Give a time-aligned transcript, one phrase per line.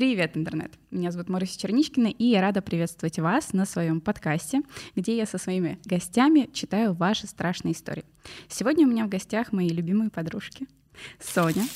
[0.00, 0.72] Привет, интернет!
[0.90, 4.62] Меня зовут Маруся Черничкина, и я рада приветствовать вас на своем подкасте,
[4.96, 8.06] где я со своими гостями читаю ваши страшные истории.
[8.48, 10.66] Сегодня у меня в гостях мои любимые подружки
[11.20, 11.66] Соня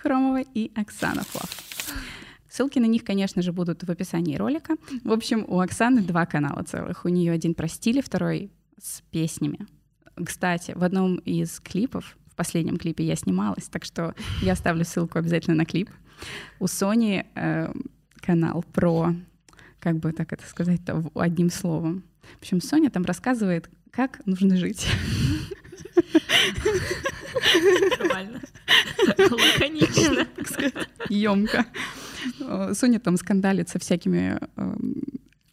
[0.00, 1.50] Хромова и Оксана Флав.
[2.48, 4.76] Ссылки на них, конечно же, будут в описании ролика.
[5.04, 7.04] В общем, у Оксаны два канала целых.
[7.04, 8.50] У нее один про стили, второй
[8.80, 9.66] с песнями.
[10.24, 15.18] Кстати, в одном из клипов, в последнем клипе я снималась, так что я оставлю ссылку
[15.18, 15.90] обязательно на клип.
[16.58, 17.72] У Сони э,
[18.20, 19.14] канал про,
[19.80, 22.04] как бы так это сказать-то, одним словом.
[22.38, 24.86] В общем, Соня там рассказывает, как нужно жить.
[27.98, 28.40] Нормально.
[29.18, 30.26] Лаконично.
[31.08, 31.66] Емко.
[32.74, 34.38] Соня там скандалит со всякими...
[34.56, 35.02] Эм,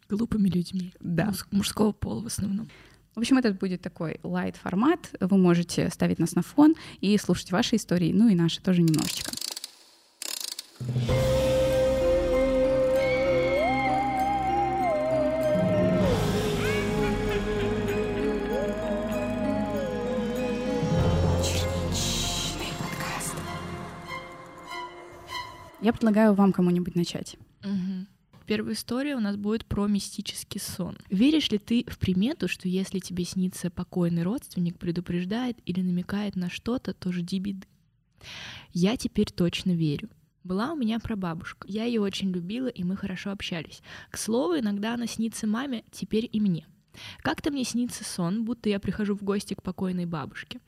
[0.09, 0.93] Глупыми людьми.
[0.99, 1.33] Да.
[1.51, 2.67] Мужского пола в основном.
[3.15, 5.09] В общем, этот будет такой лайт формат.
[5.19, 9.31] Вы можете ставить нас на фон и слушать ваши истории, ну и наши тоже немножечко.
[25.83, 27.35] Я предлагаю вам кому-нибудь начать.
[27.61, 28.07] Угу.
[28.45, 30.97] Первая история у нас будет про мистический сон.
[31.09, 36.49] Веришь ли ты в примету, что если тебе снится покойный родственник, предупреждает или намекает на
[36.49, 37.67] что-то, то жди беды?
[38.71, 40.09] Я теперь точно верю.
[40.43, 41.67] Была у меня прабабушка.
[41.69, 43.81] Я ее очень любила, и мы хорошо общались.
[44.09, 46.67] К слову, иногда она снится маме, теперь и мне.
[47.21, 50.59] Как-то мне снится сон, будто я прихожу в гости к покойной бабушке.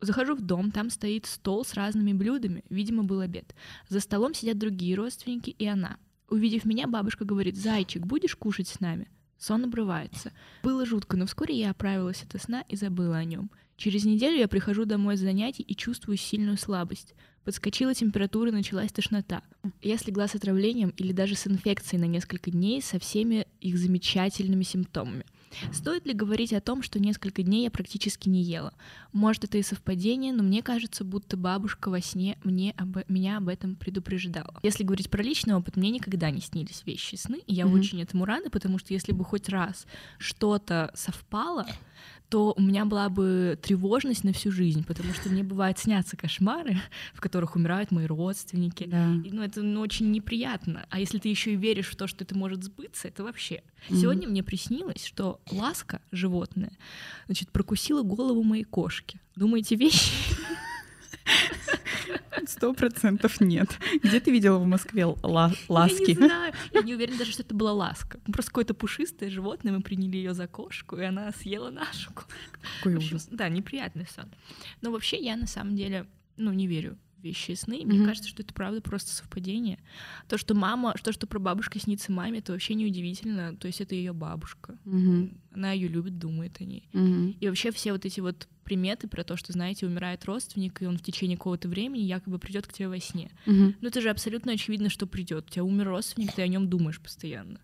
[0.00, 3.54] Захожу в дом, там стоит стол с разными блюдами, видимо, был обед.
[3.88, 5.96] За столом сидят другие родственники и она.
[6.28, 9.08] Увидев меня, бабушка говорит, «Зайчик, будешь кушать с нами?»
[9.38, 10.32] Сон обрывается.
[10.62, 13.50] Было жутко, но вскоре я оправилась от сна и забыла о нем.
[13.76, 17.14] Через неделю я прихожу домой с занятий и чувствую сильную слабость.
[17.44, 19.42] Подскочила температура, началась тошнота.
[19.80, 24.64] Я слегла с отравлением или даже с инфекцией на несколько дней со всеми их замечательными
[24.64, 25.24] симптомами.
[25.72, 28.72] Стоит ли говорить о том, что несколько дней я практически не ела?
[29.12, 33.48] Может, это и совпадение, но мне кажется, будто бабушка во сне мне об, меня об
[33.48, 34.58] этом предупреждала.
[34.62, 37.78] Если говорить про личный опыт, мне никогда не снились вещи сны, и я mm-hmm.
[37.78, 39.86] очень этому рада, потому что если бы хоть раз
[40.18, 41.66] что-то совпало,
[42.28, 46.78] то у меня была бы тревожность на всю жизнь, потому что мне бывает снятся кошмары,
[47.14, 48.84] в которых умирают мои родственники.
[48.86, 49.14] Да.
[49.24, 50.86] И, ну, это ну, очень неприятно.
[50.90, 53.62] А если ты еще и веришь в то, что это может сбыться, это вообще.
[53.88, 53.96] Mm-hmm.
[54.00, 56.72] Сегодня мне приснилось, что ласка, животное,
[57.26, 59.20] значит, прокусила голову моей кошки.
[59.36, 60.10] Думаете, вещи?
[62.48, 63.78] Сто процентов нет.
[64.02, 66.12] Где ты видела в Москве ла- ласки?
[66.12, 66.54] Я не знаю.
[66.72, 68.18] Я не уверена даже, что это была ласка.
[68.32, 72.32] Просто какое-то пушистое животное, мы приняли ее за кошку, и она съела нашу кошку.
[72.78, 73.28] Какой ужас.
[73.30, 74.32] Да, неприятный сон.
[74.80, 76.06] Но вообще я на самом деле,
[76.38, 77.82] ну, не верю вещи и сны.
[77.84, 78.06] Мне mm-hmm.
[78.06, 79.78] кажется, что это правда просто совпадение.
[80.26, 83.56] То, что мама, то, что про бабушка снится маме, это вообще неудивительно.
[83.56, 84.78] То есть это ее бабушка.
[84.86, 85.36] Mm-hmm.
[85.52, 86.88] Она ее любит, думает о ней.
[86.92, 87.36] Mm-hmm.
[87.40, 90.98] И вообще все вот эти вот приметы про то, что, знаете, умирает родственник, и он
[90.98, 93.30] в течение какого-то времени якобы придет к тебе во сне.
[93.46, 93.76] Mm-hmm.
[93.80, 95.46] Ну это же абсолютно очевидно, что придет.
[95.48, 97.60] У тебя умер родственник, ты о нем думаешь постоянно.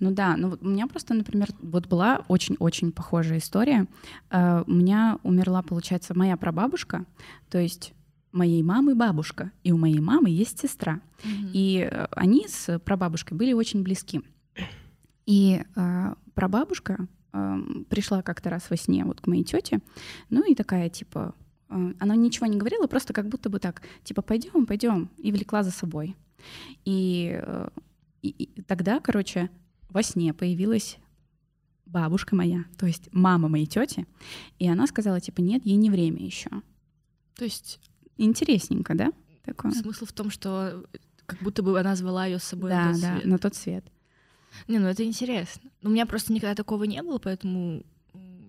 [0.00, 3.86] Ну да, ну вот у меня просто, например, вот была очень-очень похожая история.
[4.30, 7.04] Uh, у меня умерла, получается, моя прабабушка,
[7.50, 7.92] то есть
[8.32, 11.02] моей мамы бабушка, и у моей мамы есть сестра.
[11.22, 11.50] Mm-hmm.
[11.52, 14.22] И э, они с прабабушкой были очень близки.
[15.26, 17.17] И э, прабабушка э,
[17.88, 19.80] пришла как-то раз во сне вот к моей тете,
[20.30, 21.34] ну и такая типа,
[21.68, 25.62] э, она ничего не говорила, просто как будто бы так, типа пойдем, пойдем, и влекла
[25.62, 26.16] за собой.
[26.84, 27.68] И, э,
[28.22, 29.50] и, и тогда, короче,
[29.90, 30.98] во сне появилась
[31.84, 34.06] бабушка моя, то есть мама моей тети,
[34.58, 36.50] и она сказала типа нет, ей не время еще.
[37.34, 37.80] То есть
[38.18, 39.12] Интересненько, да?
[39.44, 39.70] Такое.
[39.70, 40.84] Смысл в том, что
[41.24, 43.24] как будто бы она звала ее с собой да, на тот да, свет.
[43.24, 43.84] на тот свет.
[44.66, 45.70] Не, ну это интересно.
[45.82, 47.82] У меня просто никогда такого не было, поэтому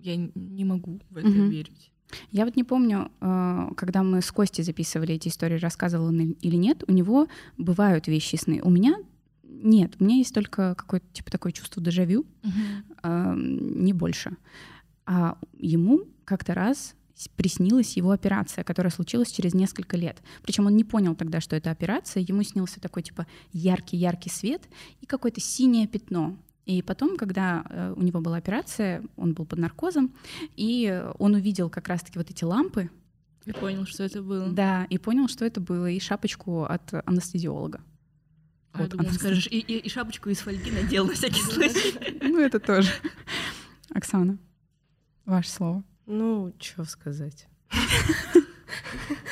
[0.02, 1.48] я не могу в это угу.
[1.48, 1.90] верить.
[2.32, 6.56] Я вот не помню, э, когда мы с Костей записывали эти истории, рассказывал он или
[6.56, 8.60] нет, у него бывают вещи сны.
[8.62, 8.96] У меня
[9.44, 13.10] нет, у меня есть только какое-то типа такое чувство дежавю, угу.
[13.36, 14.36] не больше.
[15.06, 16.94] А ему как-то раз
[17.36, 20.22] приснилась его операция, которая случилась через несколько лет.
[20.42, 22.24] Причем он не понял тогда, что это операция.
[22.26, 24.68] Ему снился такой типа яркий-яркий свет
[25.00, 26.36] и какое-то синее пятно.
[26.66, 30.14] И потом, когда э, у него была операция, он был под наркозом,
[30.56, 32.90] и он увидел как раз-таки вот эти лампы.
[33.44, 34.48] И понял, что это было.
[34.48, 37.80] Да, и понял, что это было, и шапочку от анестезиолога.
[38.72, 42.20] А, вот, думала, скажешь, и, и, и шапочку из фольги надел на всякий случай.
[42.22, 42.90] Ну, это тоже.
[43.92, 44.38] Оксана,
[45.24, 45.82] ваше слово.
[46.12, 47.46] Ну, что сказать.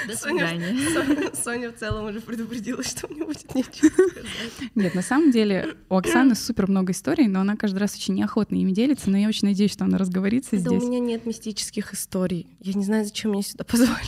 [0.06, 0.90] До Соня, свидания.
[0.92, 4.70] Соня, Соня в целом уже предупредила, что мне будет нечего сказать.
[4.74, 8.54] Нет, на самом деле у Оксаны супер много историй, но она каждый раз очень неохотно
[8.56, 10.82] ими делится, но я очень надеюсь, что она разговорится Да здесь.
[10.82, 12.46] у меня нет мистических историй.
[12.60, 14.06] Я не знаю, зачем меня сюда позвали.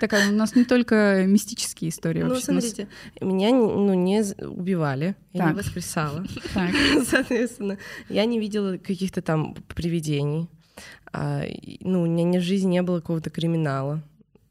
[0.00, 2.88] Так, у нас не только мистические истории Ну, у нас- смотрите,
[3.20, 5.52] меня ну, не убивали, я Так.
[5.54, 6.26] не воскресала.
[6.54, 6.70] Так,
[7.06, 7.78] Соответственно,
[8.08, 10.48] я не видела каких-то там привидений.
[11.12, 11.42] А,
[11.80, 14.00] ну, у меня ни в жизни не было какого-то криминала.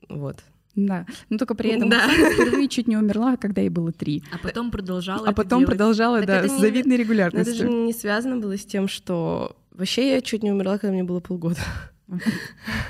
[0.09, 0.37] Вот.
[0.75, 1.05] да.
[1.29, 2.07] Но только при этом Да.
[2.09, 4.23] Впервые чуть не умерла, когда ей было три.
[4.33, 5.67] А потом продолжала А это потом делать.
[5.77, 7.69] продолжала, Так да, с не- завидной Но это же регулярностью.
[7.85, 9.55] не связано было с тем, что...
[9.71, 11.59] Вообще я чуть не умерла, когда мне было полгода.
[12.07, 12.17] Но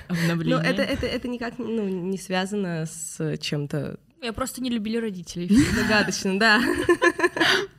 [0.08, 0.64] Обновление.
[0.66, 5.50] это, это, это никак ну, не связано с чем-то Я просто не любили родителей.
[5.76, 6.62] загадочным, да.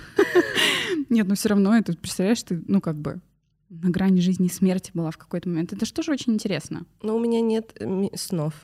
[1.09, 3.21] Нет, но все равно это, представляешь, ты, ну, как бы
[3.71, 5.73] на грани жизни и смерти была в какой-то момент.
[5.73, 6.85] Это же тоже очень интересно.
[7.03, 8.55] Но у меня нет э, снов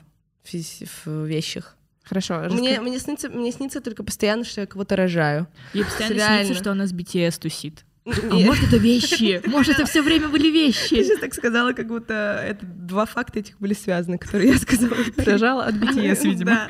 [0.43, 1.75] в, вещах.
[2.03, 5.47] Хорошо, Мне, раска- мне, снится, мне снится только постоянно, что я кого-то рожаю.
[5.73, 6.45] Ей постоянно Реально.
[6.45, 7.85] снится, что она с BTS тусит.
[8.05, 9.41] А может, это вещи?
[9.49, 11.03] Может, это все время были вещи?
[11.03, 14.95] сейчас так сказала, как будто это два факта этих были связаны, которые я сказала.
[15.17, 16.69] рожала от BTS, видимо.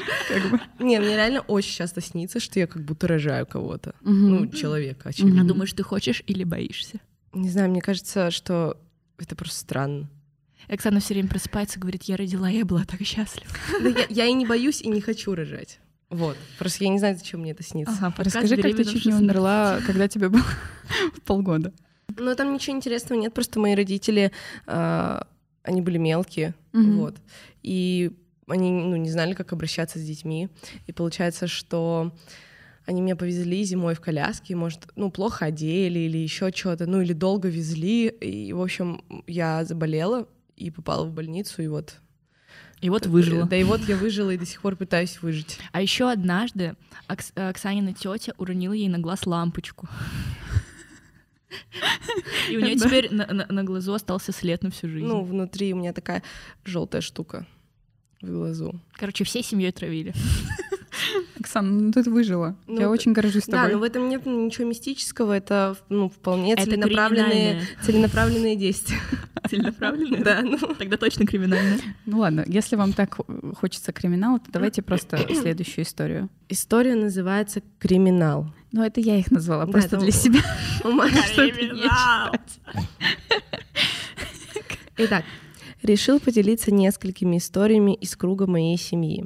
[0.80, 3.94] Не, мне реально очень часто снится, что я как будто рожаю кого-то.
[4.02, 5.42] Ну, человека, очевидно.
[5.42, 7.00] А думаешь, ты хочешь или боишься?
[7.34, 8.78] Не знаю, мне кажется, что
[9.18, 10.10] это просто странно.
[10.70, 13.48] Оксана все время просыпается, говорит, я родила, я была так счастлива.
[13.82, 15.80] Да я, я и не боюсь, и не хочу рожать.
[16.10, 16.38] Вот.
[16.58, 17.94] Просто я не знаю, зачем мне это снится.
[18.00, 19.20] Ага, Расскажи, как ты «Беременна в чуть не 16».
[19.22, 20.44] умерла, когда тебе было
[21.26, 21.74] полгода.
[22.18, 24.32] Но там ничего интересного нет, просто мои родители,
[24.66, 25.28] а,
[25.64, 26.98] они были мелкие, Мгм.
[26.98, 27.16] вот.
[27.64, 28.12] И
[28.48, 30.50] они, ну, не знали, как обращаться с детьми.
[30.88, 32.14] И получается, что
[32.88, 37.12] они меня повезли зимой в коляске, может, ну, плохо одели или еще что-то, ну, или
[37.12, 38.08] долго везли.
[38.08, 41.98] И, в общем, я заболела и попала в больницу, и вот...
[42.80, 43.46] И вот выжила.
[43.46, 45.60] Да и вот я выжила и до сих пор пытаюсь выжить.
[45.74, 46.76] А еще однажды
[47.10, 49.90] Окс- Оксанина тетя уронила ей на глаз лампочку.
[52.50, 55.06] И у нее теперь на глазу остался след на всю жизнь.
[55.06, 56.24] Ну, внутри у меня такая
[56.64, 57.46] желтая штука
[58.22, 58.80] в глазу.
[58.94, 60.14] Короче, всей семьей травили.
[61.40, 62.56] Оксана, ну ты выжила.
[62.68, 63.74] Ну, Я очень горжусь Да, тобой.
[63.74, 68.98] но в этом нет ничего мистического, это ну, вполне Это целенаправленные, целенаправленные действия.
[69.50, 70.24] Целенаправленное?
[70.24, 70.58] Да, ну.
[70.78, 71.80] Тогда точно криминальное.
[72.06, 73.18] Ну ладно, если вам так
[73.56, 76.30] хочется криминала, то давайте просто следующую историю.
[76.50, 78.48] История называется «Криминал».
[78.72, 80.40] Ну, это я их назвала Да, просто это для себя.
[80.82, 82.34] Криминал.
[84.98, 85.24] Итак,
[85.84, 89.26] решил поделиться несколькими историями из круга моей семьи.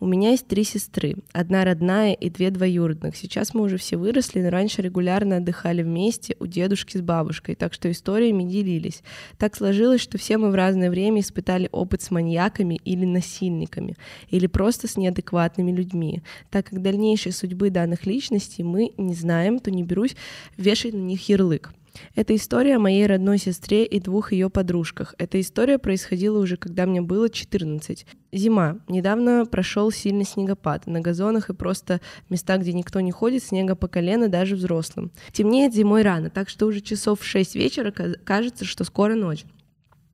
[0.00, 3.16] У меня есть три сестры, одна родная и две двоюродных.
[3.16, 7.74] Сейчас мы уже все выросли, но раньше регулярно отдыхали вместе у дедушки с бабушкой, так
[7.74, 9.02] что историями делились.
[9.38, 13.96] Так сложилось, что все мы в разное время испытали опыт с маньяками или насильниками,
[14.30, 16.22] или просто с неадекватными людьми.
[16.50, 20.14] Так как дальнейшей судьбы данных личностей мы не знаем, то не берусь
[20.56, 21.72] вешать на них ярлык.
[22.14, 25.14] Это история о моей родной сестре и двух ее подружках.
[25.18, 28.06] Эта история происходила уже, когда мне было 14.
[28.32, 28.78] Зима.
[28.88, 30.86] Недавно прошел сильный снегопад.
[30.86, 35.10] На газонах и просто в местах, где никто не ходит, снега по колено даже взрослым.
[35.32, 39.44] Темнеет зимой рано, так что уже часов в 6 вечера кажется, что скоро ночь.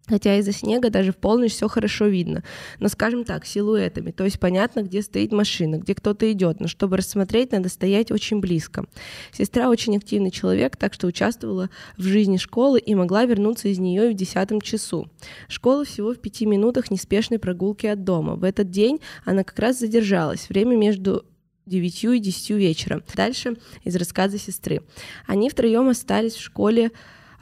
[0.06, 2.44] Хотя из-за снега даже в полночь все хорошо видно.
[2.78, 4.10] Но, скажем так, силуэтами.
[4.10, 6.60] То есть понятно, где стоит машина, где кто-то идет.
[6.60, 8.84] Но чтобы рассмотреть, надо стоять очень близко.
[9.32, 14.10] Сестра очень активный человек, так что участвовала в жизни школы и могла вернуться из нее
[14.10, 15.08] в десятом часу.
[15.48, 18.34] Школа всего в пяти минутах неспешной прогулки от дома.
[18.34, 20.50] В этот день она как раз задержалась.
[20.50, 21.24] Время между
[21.66, 23.02] 9 и 10 вечера.
[23.14, 24.82] Дальше из рассказа сестры.
[25.26, 26.90] Они втроем остались в школе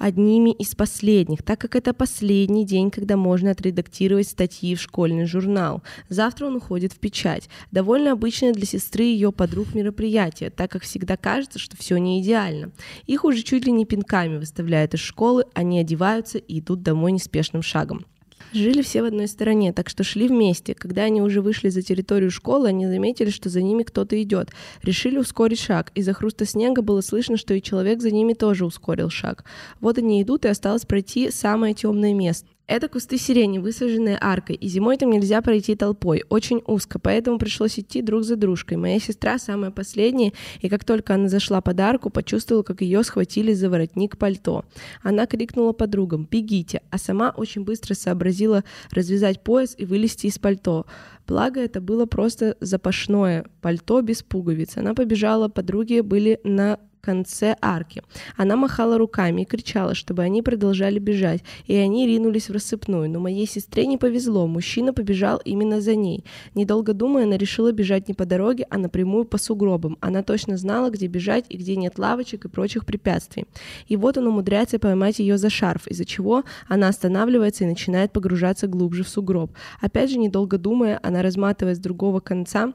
[0.02, 5.82] одними из последних, так как это последний день, когда можно отредактировать статьи в школьный журнал.
[6.08, 7.48] Завтра он уходит в печать.
[7.70, 12.20] Довольно обычное для сестры и ее подруг мероприятие, так как всегда кажется, что все не
[12.20, 12.72] идеально.
[13.06, 17.62] Их уже чуть ли не пинками выставляют из школы, они одеваются и идут домой неспешным
[17.62, 18.04] шагом.
[18.52, 20.74] Жили все в одной стороне, так что шли вместе.
[20.74, 24.50] Когда они уже вышли за территорию школы, они заметили, что за ними кто-то идет.
[24.82, 25.90] Решили ускорить шаг.
[25.94, 29.44] Из-за хруста снега было слышно, что и человек за ними тоже ускорил шаг.
[29.80, 32.46] Вот они идут, и осталось пройти самое темное место.
[32.72, 37.78] Это кусты сирени, высаженные аркой, и зимой там нельзя пройти толпой, очень узко, поэтому пришлось
[37.78, 38.78] идти друг за дружкой.
[38.78, 43.52] Моя сестра самая последняя, и как только она зашла под арку, почувствовала, как ее схватили
[43.52, 44.64] за воротник пальто.
[45.02, 50.86] Она крикнула подругам «Бегите!», а сама очень быстро сообразила развязать пояс и вылезти из пальто.
[51.26, 54.78] Благо, это было просто запашное пальто без пуговиц.
[54.78, 58.02] Она побежала, подруги были на конце арки.
[58.36, 63.10] Она махала руками и кричала, чтобы они продолжали бежать, и они ринулись в рассыпную.
[63.10, 66.24] Но моей сестре не повезло, мужчина побежал именно за ней.
[66.54, 69.98] Недолго думая, она решила бежать не по дороге, а напрямую по сугробам.
[70.00, 73.46] Она точно знала, где бежать и где нет лавочек и прочих препятствий.
[73.88, 78.68] И вот он умудряется поймать ее за шарф, из-за чего она останавливается и начинает погружаться
[78.68, 79.50] глубже в сугроб.
[79.80, 82.72] Опять же, недолго думая, она разматывает с другого конца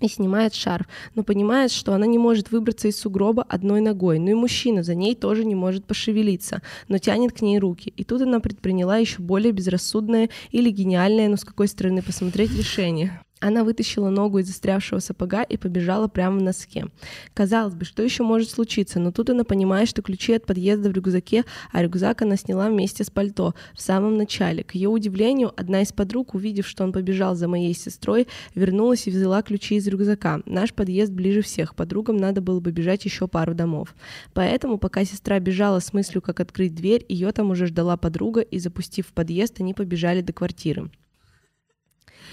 [0.00, 4.30] и снимает шарф, но понимает, что она не может выбраться из сугроба одной ногой, ну
[4.30, 7.92] и мужчина за ней тоже не может пошевелиться, но тянет к ней руки.
[7.96, 13.20] И тут она предприняла еще более безрассудное или гениальное, но с какой стороны посмотреть, решение.
[13.44, 16.86] Она вытащила ногу из застрявшего сапога и побежала прямо в носке.
[17.34, 20.92] Казалось бы, что еще может случиться, но тут она понимает, что ключи от подъезда в
[20.92, 24.64] рюкзаке, а рюкзак она сняла вместе с пальто в самом начале.
[24.64, 29.10] К ее удивлению, одна из подруг, увидев, что он побежал за моей сестрой, вернулась и
[29.10, 30.40] взяла ключи из рюкзака.
[30.46, 33.94] Наш подъезд ближе всех, подругам надо было бы бежать еще пару домов.
[34.32, 38.58] Поэтому, пока сестра бежала с мыслью, как открыть дверь, ее там уже ждала подруга, и
[38.58, 40.88] запустив в подъезд, они побежали до квартиры.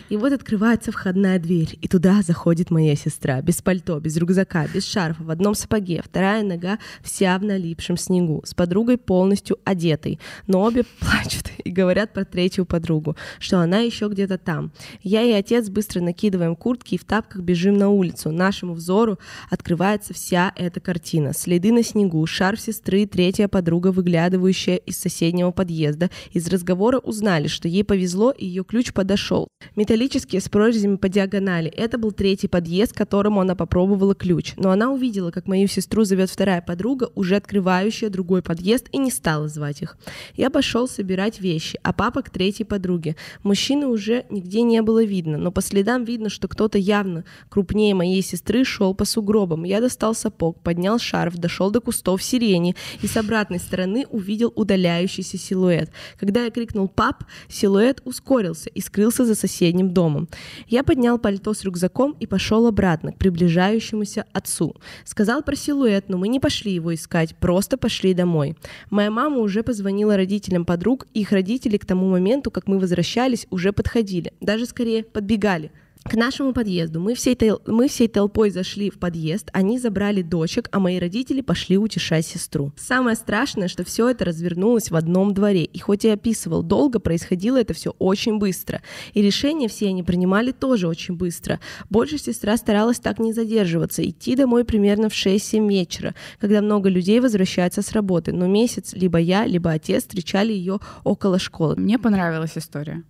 [0.10, 4.86] И вот открывается входная дверь, и туда заходит моя сестра, без пальто, без рюкзака, без
[4.86, 10.20] шарфа, в одном сапоге, вторая нога вся в налипшем снегу, с подругой полностью одетой.
[10.48, 14.72] Но обе плачут и говорят про третью подругу, что она еще где-то там.
[15.02, 18.32] Я и отец быстро накидываем куртки и в тапках бежим на улицу.
[18.32, 21.34] Нашему взору открывается вся эта картина.
[21.34, 26.10] Следы на снегу, шарф сестры, третья подруга, выглядывающая из соседнего подъезда.
[26.32, 29.48] Из разговора узнали, что ей повезло, и ее ключ подошел.
[29.92, 31.70] Металлические с прорезями по диагонали.
[31.70, 34.54] Это был третий подъезд, к которому она попробовала ключ.
[34.56, 39.12] Но она увидела, как мою сестру зовет вторая подруга, уже открывающая другой подъезд, и не
[39.12, 39.98] стала звать их.
[40.38, 43.18] Я пошел собирать вещи, а папа к третьей подруге.
[43.44, 48.22] Мужчины уже нигде не было видно, но по следам видно, что кто-то явно крупнее моей
[48.22, 49.66] сестры шел по сугробам.
[49.66, 55.38] Я достал сапог, поднял шарф, дошел до кустов сирени и с обратной стороны увидел удаляющийся
[55.38, 55.92] силуэт.
[56.18, 60.30] Когда я крикнул «пап», силуэт ускорился и скрылся за соседним домом.
[60.68, 64.76] Я поднял пальто с рюкзаком и пошел обратно к приближающемуся отцу.
[65.04, 68.56] Сказал про силуэт, но мы не пошли его искать, просто пошли домой.
[68.90, 73.74] Моя мама уже позвонила родителям подруг, их родители к тому моменту, как мы возвращались, уже
[73.74, 75.72] подходили, даже скорее подбегали
[76.04, 77.00] к нашему подъезду.
[77.00, 81.42] Мы всей, тол- мы всей толпой зашли в подъезд, они забрали дочек, а мои родители
[81.42, 82.72] пошли утешать сестру.
[82.76, 85.64] Самое страшное, что все это развернулось в одном дворе.
[85.64, 88.82] И хоть я описывал долго, происходило это все очень быстро.
[89.14, 91.60] И решения все они принимали тоже очень быстро.
[91.90, 97.20] Больше сестра старалась так не задерживаться, идти домой примерно в 6-7 вечера, когда много людей
[97.20, 98.34] возвращаются с работы.
[98.34, 101.76] Но месяц либо я, либо отец встречали ее около школы.
[101.76, 103.04] Мне понравилась история.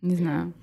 [0.00, 0.54] Не знаю.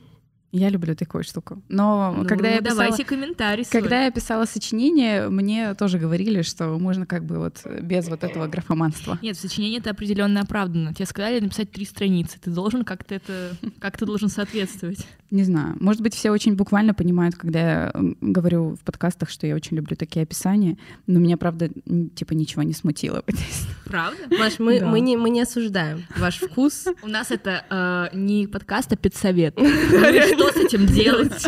[0.52, 1.62] Я люблю такую штуку.
[1.68, 2.80] Но Ну, когда я писала...
[2.84, 3.82] давайте комментарий свой.
[3.82, 8.48] Когда я писала сочинение, мне тоже говорили, что можно как бы вот без вот этого
[8.48, 9.20] графоманства.
[9.22, 10.94] Нет, в сочинении это определенно оправдано.
[10.94, 12.40] Тебе сказали написать три страницы.
[12.42, 15.06] Ты должен как-то это, как ты должен соответствовать.
[15.30, 15.76] Не знаю.
[15.82, 19.98] Может быть, все очень буквально понимают, когда я говорю в подкастах, что я очень люблю
[19.98, 21.70] такие описания, но меня, правда,
[22.16, 23.24] типа ничего не смутило.
[23.86, 24.18] Правда?
[24.38, 24.88] Маш, мы, Да.
[24.88, 26.88] мы, не, мы не осуждаем ваш вкус.
[27.04, 29.58] У нас это э, не подкаст, а педсовет.
[30.38, 31.44] Ну Что с этим делать?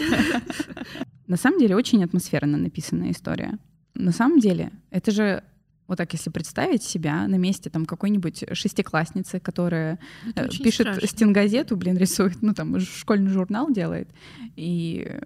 [1.28, 3.58] На самом деле, очень атмосферно написанная история.
[3.94, 5.44] На самом деле, это же
[5.88, 9.98] вот так, если представить себя на месте там какой-нибудь шестиклассницы, которая
[10.36, 11.08] Это э, пишет страшно.
[11.08, 14.08] стенгазету, блин, рисует, ну там школьный журнал делает
[14.56, 15.20] и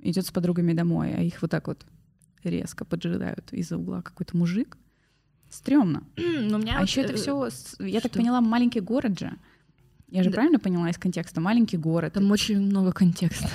[0.00, 1.86] идет с подругами домой, а их вот так вот
[2.42, 4.76] резко поджидают из-за угла какой-то мужик.
[5.50, 6.02] Стрёмно.
[6.16, 7.48] Но у меня А вот, еще это э, все,
[7.78, 8.18] я так что?
[8.18, 9.32] поняла, маленький город же.
[10.10, 10.34] Я же Да.
[10.36, 11.40] правильно поняла из контекста?
[11.40, 12.14] Маленький город.
[12.14, 13.48] Там очень много контекста.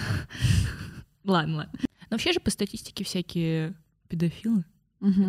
[1.23, 1.79] Ладно, ладно.
[1.81, 3.73] Но вообще же по статистике всякие
[4.09, 4.65] педофилы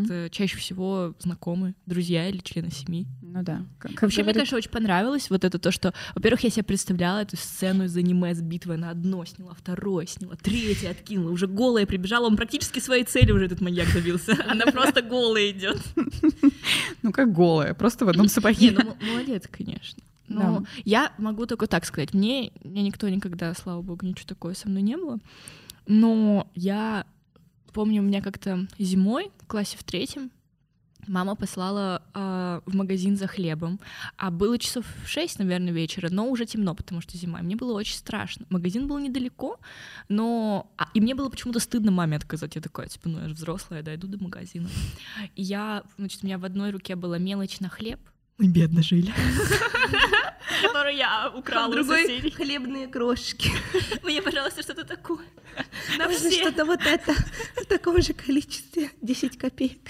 [0.04, 3.08] это чаще всего знакомые, друзья или члены семьи.
[3.22, 3.66] Ну да.
[3.80, 7.18] Как, как Вообще, мне, конечно, очень понравилось вот это то, что, во-первых, я себе представляла
[7.22, 11.86] эту сцену из аниме с битвой на одно сняла, второе сняла, третье откинула, уже голая
[11.86, 14.36] прибежала, он практически своей цели уже этот маньяк добился.
[14.46, 15.82] Она просто голая идет.
[17.02, 18.70] ну как голая, просто в одном Не, сапоге.
[18.70, 20.00] ну м- молодец, конечно.
[20.28, 20.66] Но Да.
[20.84, 22.14] я могу только так сказать.
[22.14, 25.18] Мне, мне никто никогда, слава богу, ничего такое со мной не было.
[25.86, 27.06] Но я
[27.72, 30.30] помню, у меня как-то зимой в классе в третьем
[31.08, 33.80] мама послала а, в магазин за хлебом,
[34.16, 37.40] а было часов 6, наверное, вечера, но уже темно, потому что зима.
[37.40, 38.46] и Мне было очень страшно.
[38.50, 39.58] Магазин был недалеко,
[40.08, 40.72] но...
[40.76, 42.54] а, и мне было почему-то стыдно маме отказать.
[42.56, 44.68] Я такая, типа, ну я же взрослая, дойду до магазина.
[45.34, 48.00] И я, значит, у меня в одной руке была мелочь на хлеб.
[48.38, 49.12] Мы бедно жили.
[50.62, 52.30] Которую я украла у соседей.
[52.30, 53.50] хлебные крошки.
[54.02, 55.24] Мне, пожалуйста, что-то такое.
[55.98, 56.40] На Можно все.
[56.40, 57.12] что-то вот это
[57.56, 58.90] в таком же количестве.
[59.02, 59.88] 10 копеек.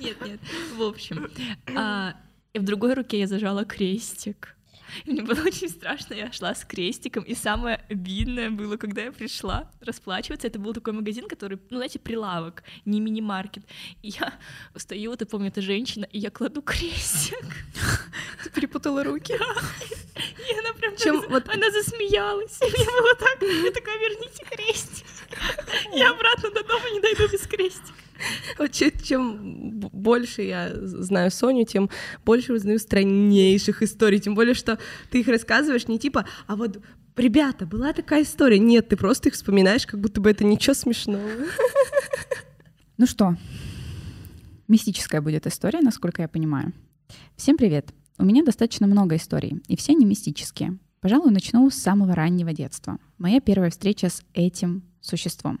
[0.00, 0.40] Нет, нет.
[0.76, 1.30] В общем,
[1.76, 2.16] а,
[2.52, 4.56] и в другой руке я зажала крестик.
[5.04, 9.12] И мне было очень страшно, я шла с крестиком, и самое обидное было, когда я
[9.12, 13.64] пришла расплачиваться, это был такой магазин, который, ну, знаете, прилавок, не мини-маркет,
[14.02, 14.34] и я
[14.76, 17.38] стою, вот я помню, это женщина, и я кладу крестик.
[18.44, 19.34] Ты перепутала руки.
[19.34, 25.06] И она прям Чем вот- она засмеялась, и мне было так, я такая, верните крестик.
[25.92, 27.94] Я обратно до дома не дойду без крестика.
[28.58, 29.73] Вот че- чем
[30.04, 31.90] больше я знаю Соню, тем
[32.24, 34.20] больше узнаю страннейших историй.
[34.20, 34.78] Тем более, что
[35.10, 36.80] ты их рассказываешь не типа, а вот,
[37.16, 38.60] ребята, была такая история.
[38.60, 41.28] Нет, ты просто их вспоминаешь, как будто бы это ничего смешного.
[42.96, 43.36] Ну что,
[44.68, 46.72] мистическая будет история, насколько я понимаю.
[47.34, 47.92] Всем привет!
[48.18, 50.78] У меня достаточно много историй, и все они мистические.
[51.00, 52.98] Пожалуй, начну с самого раннего детства.
[53.18, 55.58] Моя первая встреча с этим существом.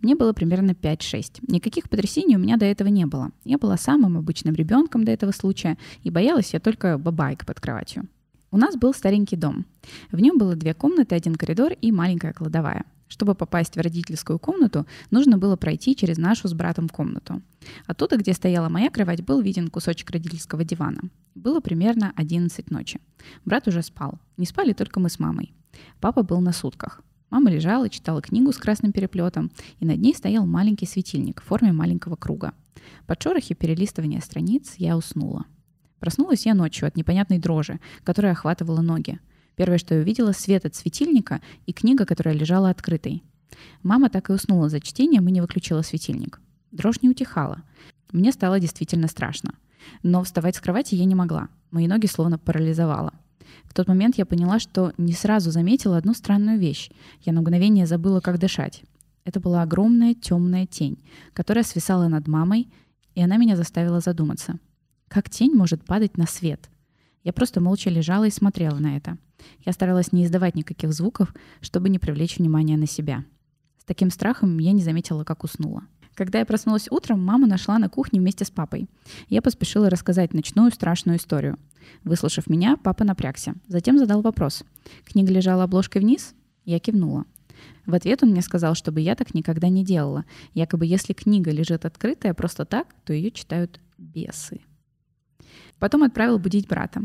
[0.00, 1.40] Мне было примерно 5-6.
[1.48, 3.30] Никаких потрясений у меня до этого не было.
[3.44, 8.08] Я была самым обычным ребенком до этого случая, и боялась я только бабайк под кроватью.
[8.50, 9.66] У нас был старенький дом.
[10.10, 12.84] В нем было две комнаты, один коридор и маленькая кладовая.
[13.08, 17.42] Чтобы попасть в родительскую комнату, нужно было пройти через нашу с братом комнату.
[17.86, 21.02] Оттуда, где стояла моя кровать, был виден кусочек родительского дивана.
[21.34, 23.00] Было примерно 11 ночи.
[23.44, 24.18] Брат уже спал.
[24.36, 25.54] Не спали только мы с мамой.
[26.00, 27.02] Папа был на сутках.
[27.30, 31.72] Мама лежала, читала книгу с красным переплетом, и над ней стоял маленький светильник в форме
[31.72, 32.54] маленького круга.
[33.06, 35.44] Под шорохи перелистывания страниц я уснула.
[36.00, 39.18] Проснулась я ночью от непонятной дрожи, которая охватывала ноги.
[39.56, 43.24] Первое, что я увидела, свет от светильника и книга, которая лежала открытой.
[43.82, 46.40] Мама так и уснула за чтением и не выключила светильник.
[46.70, 47.62] Дрожь не утихала.
[48.12, 49.54] Мне стало действительно страшно.
[50.02, 51.48] Но вставать с кровати я не могла.
[51.70, 53.14] Мои ноги словно парализовало.
[53.68, 56.90] В тот момент я поняла, что не сразу заметила одну странную вещь.
[57.22, 58.82] Я на мгновение забыла, как дышать.
[59.24, 60.98] Это была огромная темная тень,
[61.34, 62.68] которая свисала над мамой,
[63.14, 64.58] и она меня заставила задуматься.
[65.08, 66.70] Как тень может падать на свет?
[67.24, 69.18] Я просто молча лежала и смотрела на это.
[69.64, 73.24] Я старалась не издавать никаких звуков, чтобы не привлечь внимание на себя.
[73.78, 75.82] С таким страхом я не заметила, как уснула.
[76.18, 78.88] Когда я проснулась утром, мама нашла на кухне вместе с папой.
[79.28, 81.60] Я поспешила рассказать ночную страшную историю.
[82.02, 83.54] Выслушав меня, папа напрягся.
[83.68, 84.64] Затем задал вопрос.
[85.04, 86.34] Книга лежала обложкой вниз?
[86.64, 87.24] Я кивнула.
[87.86, 90.24] В ответ он мне сказал, чтобы я так никогда не делала.
[90.54, 94.60] Якобы если книга лежит открытая просто так, то ее читают бесы.
[95.78, 97.02] Потом отправил будить брата.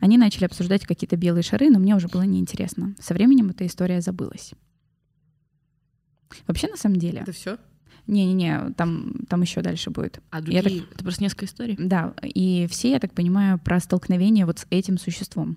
[0.00, 2.96] Они начали обсуждать какие-то белые шары, но мне уже было неинтересно.
[2.98, 4.54] Со временем эта история забылась.
[6.48, 7.20] Вообще, на самом деле...
[7.20, 7.58] Это все?
[8.06, 10.20] Не-не-не, там, там еще дальше будет.
[10.30, 11.76] А Я другие, это просто несколько историй.
[11.78, 15.56] Да, и все, я так понимаю, про столкновение вот с этим существом.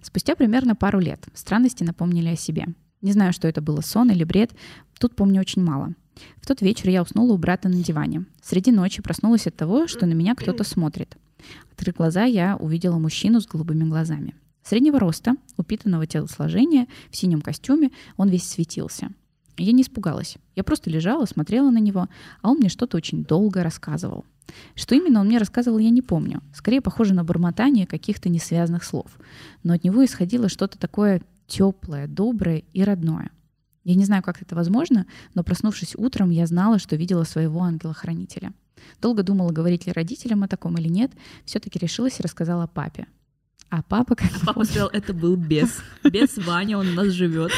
[0.00, 2.68] Спустя примерно пару лет странности напомнили о себе.
[3.02, 4.52] Не знаю, что это было, сон или бред,
[4.98, 5.94] тут помню очень мало.
[6.40, 8.26] В тот вечер я уснула у брата на диване.
[8.42, 11.16] Среди ночи проснулась от того, что на меня кто-то смотрит.
[11.72, 14.34] Открыв глаза, я увидела мужчину с голубыми глазами.
[14.62, 19.10] Среднего роста, упитанного телосложения, в синем костюме, он весь светился.
[19.60, 20.36] Я не испугалась.
[20.56, 22.08] Я просто лежала, смотрела на него,
[22.40, 24.24] а он мне что-то очень долго рассказывал.
[24.74, 26.42] Что именно он мне рассказывал, я не помню.
[26.54, 29.18] Скорее похоже на бормотание каких-то несвязанных слов.
[29.62, 33.30] Но от него исходило что-то такое теплое, доброе и родное.
[33.84, 38.52] Я не знаю, как это возможно, но проснувшись утром, я знала, что видела своего ангела-хранителя.
[39.02, 41.12] Долго думала, говорить ли родителям о таком или нет,
[41.44, 43.06] все-таки решилась и рассказала папе.
[43.70, 45.78] А папа, как А папа сказал, это был бес.
[46.02, 47.52] Бес Ваня, он у нас живет.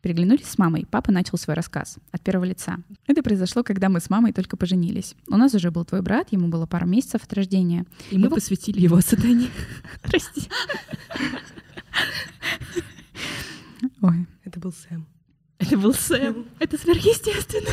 [0.00, 0.86] Переглянулись с мамой.
[0.88, 2.78] Папа начал свой рассказ от первого лица.
[3.08, 5.16] Это произошло, когда мы с мамой только поженились.
[5.28, 7.86] У нас уже был твой брат, ему было пару месяцев от рождения.
[8.12, 9.48] И мы Его- посвятили его сатане.
[10.02, 10.48] Прости.
[14.02, 15.06] Ой, Это был Сэм.
[15.58, 16.46] Это был Сэм.
[16.60, 17.70] Это сверхъестественно.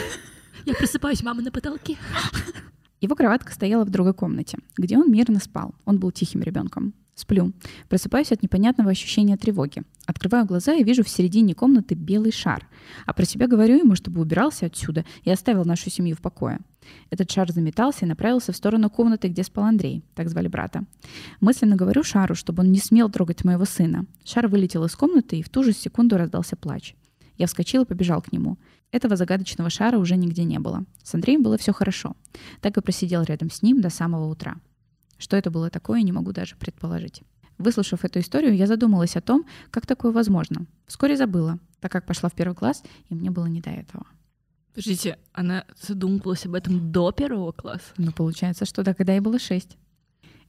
[0.66, 1.98] Я просыпаюсь, мама на потолке.
[3.02, 5.76] Его кроватка стояла в другой комнате, где он мирно спал.
[5.86, 6.94] Он был тихим ребенком.
[7.16, 7.54] Сплю.
[7.90, 9.84] Просыпаюсь от непонятного ощущения тревоги.
[10.08, 12.68] Открываю глаза и вижу в середине комнаты белый шар.
[13.06, 16.60] А про себя говорю ему, чтобы убирался отсюда и оставил нашу семью в покое.
[17.12, 20.86] Этот шар заметался и направился в сторону комнаты, где спал Андрей, так звали брата.
[21.40, 24.06] Мысленно говорю шару, чтобы он не смел трогать моего сына.
[24.26, 26.96] Шар вылетел из комнаты, и в ту же секунду раздался плач.
[27.38, 28.58] Я вскочил и побежал к нему.
[28.92, 30.84] Этого загадочного шара уже нигде не было.
[31.04, 32.16] С Андреем было все хорошо.
[32.62, 34.58] Так и просидел рядом с ним до самого утра.
[35.18, 37.24] Что это было такое, не могу даже предположить.
[37.58, 40.66] Выслушав эту историю, я задумалась о том, как такое возможно.
[40.88, 44.06] Вскоре забыла, так как пошла в первый класс, и мне было не до этого.
[44.74, 47.94] Подождите, она задумывалась об этом до первого класса?
[47.98, 49.78] Ну, получается, что да, когда ей было шесть.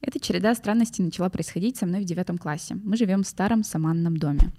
[0.01, 2.75] Эта череда странностей начала происходить со мной в девятом классе.
[2.83, 4.51] Мы живем в старом саманном доме.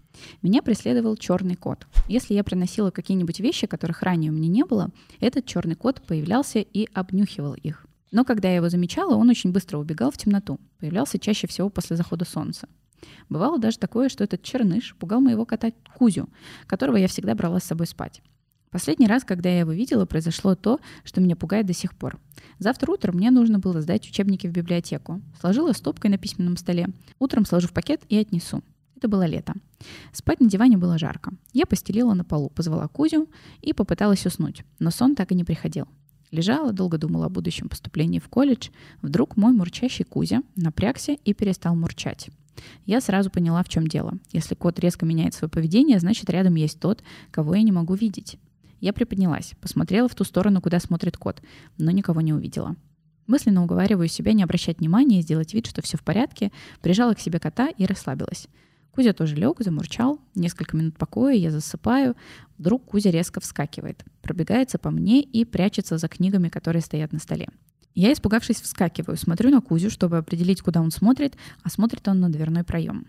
[0.42, 1.86] Меня преследовал черный кот.
[2.08, 4.90] Если я приносила какие-нибудь вещи, которых ранее у меня не было,
[5.20, 7.86] этот черный кот появлялся и обнюхивал их.
[8.10, 10.58] Но когда я его замечала, он очень быстро убегал в темноту.
[10.78, 12.68] Появлялся чаще всего после захода солнца.
[13.28, 16.28] Бывало даже такое, что этот черныш пугал моего кота Кузю,
[16.66, 18.22] которого я всегда брала с собой спать.
[18.70, 22.18] Последний раз, когда я его видела, произошло то, что меня пугает до сих пор.
[22.58, 25.22] Завтра утром мне нужно было сдать учебники в библиотеку.
[25.40, 26.88] Сложила стопкой на письменном столе.
[27.18, 28.62] Утром сложу в пакет и отнесу.
[28.96, 29.54] Это было лето.
[30.12, 31.32] Спать на диване было жарко.
[31.52, 33.28] Я постелила на полу, позвала Кузю
[33.60, 35.86] и попыталась уснуть, но сон так и не приходил.
[36.30, 38.68] Лежала, долго думала о будущем поступлении в колледж.
[39.02, 42.28] Вдруг мой мурчащий Кузя напрягся и перестал мурчать.
[42.84, 44.14] Я сразу поняла, в чем дело.
[44.32, 48.38] Если кот резко меняет свое поведение, значит рядом есть тот, кого я не могу видеть.
[48.80, 51.42] Я приподнялась, посмотрела в ту сторону, куда смотрит кот,
[51.78, 52.76] но никого не увидела.
[53.26, 57.20] Мысленно уговариваю себя не обращать внимания и сделать вид, что все в порядке, прижала к
[57.20, 58.48] себе кота и расслабилась.
[58.96, 60.18] Кузя тоже лег, замурчал.
[60.34, 62.16] Несколько минут покоя, я засыпаю.
[62.56, 67.48] Вдруг Кузя резко вскакивает, пробегается по мне и прячется за книгами, которые стоят на столе.
[67.94, 72.30] Я, испугавшись, вскакиваю, смотрю на Кузю, чтобы определить, куда он смотрит, а смотрит он на
[72.30, 73.06] дверной проем.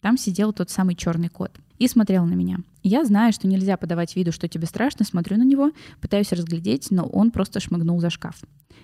[0.00, 2.58] Там сидел тот самый черный кот и смотрел на меня.
[2.82, 7.04] Я знаю, что нельзя подавать виду, что тебе страшно, смотрю на него, пытаюсь разглядеть, но
[7.04, 8.36] он просто шмыгнул за шкаф.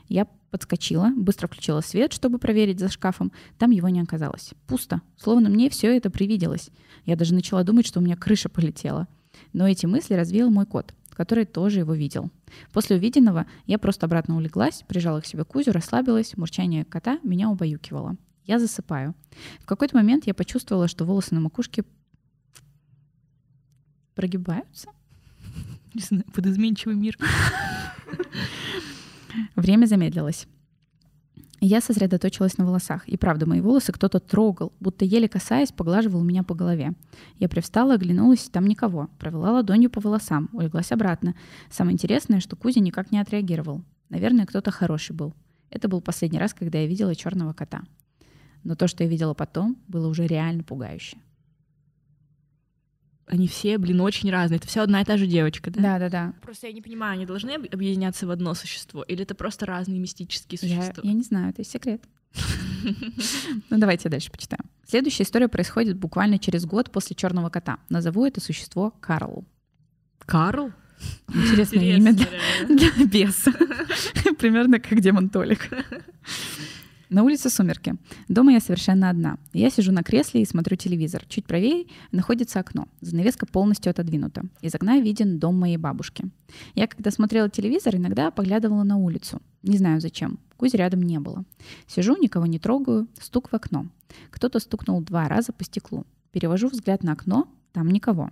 [0.09, 3.33] Я подскочила, быстро включила свет, чтобы проверить за шкафом.
[3.59, 4.53] Там его не оказалось.
[4.67, 5.03] Пусто.
[5.17, 6.71] Словно мне все это привиделось.
[7.05, 9.09] Я даже начала думать, что у меня крыша полетела.
[9.53, 12.31] Но эти мысли развеял мой кот, который тоже его видел.
[12.73, 16.37] После увиденного я просто обратно улеглась, прижала к себе Кузю, расслабилась.
[16.37, 18.17] Мурчание кота меня убаюкивало.
[18.47, 19.15] Я засыпаю.
[19.61, 21.85] В какой-то момент я почувствовала, что волосы на макушке
[24.15, 24.91] прогибаются.
[25.95, 27.19] Не знаю, под изменчивый мир.
[29.57, 30.47] Время замедлилось.
[31.61, 36.43] Я сосредоточилась на волосах, и правда, мои волосы кто-то трогал, будто еле касаясь, поглаживал меня
[36.43, 36.93] по голове.
[37.39, 39.09] Я привстала, оглянулась, там никого.
[39.19, 41.35] Провела ладонью по волосам, улеглась обратно.
[41.71, 43.83] Самое интересное, что Кузя никак не отреагировал.
[44.11, 45.35] Наверное, кто-то хороший был.
[45.71, 47.83] Это был последний раз, когда я видела черного кота.
[48.67, 51.17] Но то, что я видела потом, было уже реально пугающе
[53.27, 54.59] они все, блин, очень разные.
[54.59, 55.81] Это все одна и та же девочка, да?
[55.81, 56.35] Да, да, да.
[56.43, 60.59] Просто я не понимаю, они должны объединяться в одно существо, или это просто разные мистические
[60.59, 61.03] существа?
[61.03, 62.03] Я, я не знаю, это секрет.
[63.71, 64.65] Ну, давайте дальше почитаем.
[64.87, 67.79] Следующая история происходит буквально через год после черного кота.
[67.89, 69.45] Назову это существо Карл.
[70.21, 70.71] Карл?
[71.29, 72.29] Интересное имя для,
[72.69, 73.53] для беса.
[74.39, 75.69] Примерно как демон Толик.
[77.09, 77.95] На улице сумерки.
[78.29, 79.39] Дома я совершенно одна.
[79.53, 81.25] Я сижу на кресле и смотрю телевизор.
[81.29, 82.89] Чуть правее находится окно.
[83.01, 84.43] Занавеска полностью отодвинута.
[84.61, 86.25] Из окна виден дом моей бабушки.
[86.75, 89.41] Я, когда смотрела телевизор, иногда поглядывала на улицу.
[89.63, 90.41] Не знаю зачем.
[90.57, 91.45] Кузи рядом не было.
[91.87, 93.07] Сижу, никого не трогаю.
[93.21, 93.87] Стук в окно.
[94.31, 96.05] Кто-то стукнул два раза по стеклу.
[96.33, 97.47] Перевожу взгляд на окно.
[97.73, 98.31] Там никого.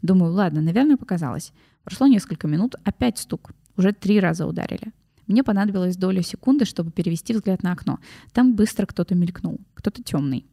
[0.00, 1.52] Думаю, ладно, наверное, показалось.
[1.82, 3.50] Прошло несколько минут, опять стук.
[3.76, 4.92] Уже три раза ударили.
[5.26, 7.98] Мне понадобилось доля секунды, чтобы перевести взгляд на окно.
[8.32, 10.46] Там быстро кто-то мелькнул, кто-то темный.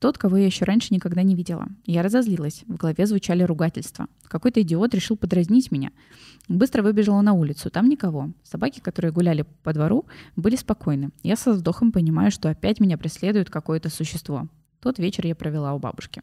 [0.00, 1.68] Тот, кого я еще раньше никогда не видела.
[1.84, 2.64] Я разозлилась.
[2.66, 4.06] В голове звучали ругательства.
[4.28, 5.90] Какой-то идиот решил подразнить меня.
[6.48, 7.70] Быстро выбежала на улицу.
[7.70, 8.30] Там никого.
[8.42, 11.10] Собаки, которые гуляли по двору, были спокойны.
[11.22, 14.48] Я со вздохом понимаю, что опять меня преследует какое-то существо.
[14.80, 16.22] Тот вечер я провела у бабушки.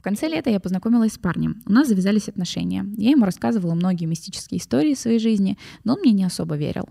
[0.00, 1.60] В конце лета я познакомилась с парнем.
[1.66, 2.86] У нас завязались отношения.
[2.96, 6.88] Я ему рассказывала многие мистические истории своей жизни, но он мне не особо верил.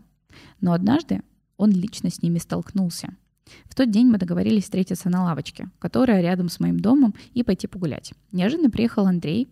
[0.61, 1.23] Но однажды
[1.57, 3.15] он лично с ними столкнулся.
[3.65, 7.65] В тот день мы договорились встретиться на лавочке, которая рядом с моим домом, и пойти
[7.65, 8.13] погулять.
[8.31, 9.47] Неожиданно приехал Андрей,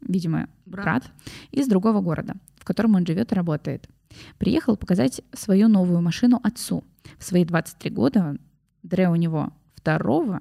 [0.00, 1.12] видимо, брат, брат
[1.50, 3.90] из другого города, в котором он живет и работает.
[4.38, 6.82] Приехал показать свою новую машину отцу.
[7.18, 8.38] В свои 23 года,
[8.82, 10.40] Дре у него второго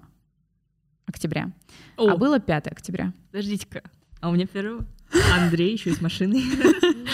[1.06, 1.52] октября.
[1.98, 2.10] О.
[2.10, 3.14] А было 5 октября.
[3.32, 3.82] Подождите-ка,
[4.22, 4.86] а у меня первого?
[5.34, 6.44] Андрей еще и с машиной.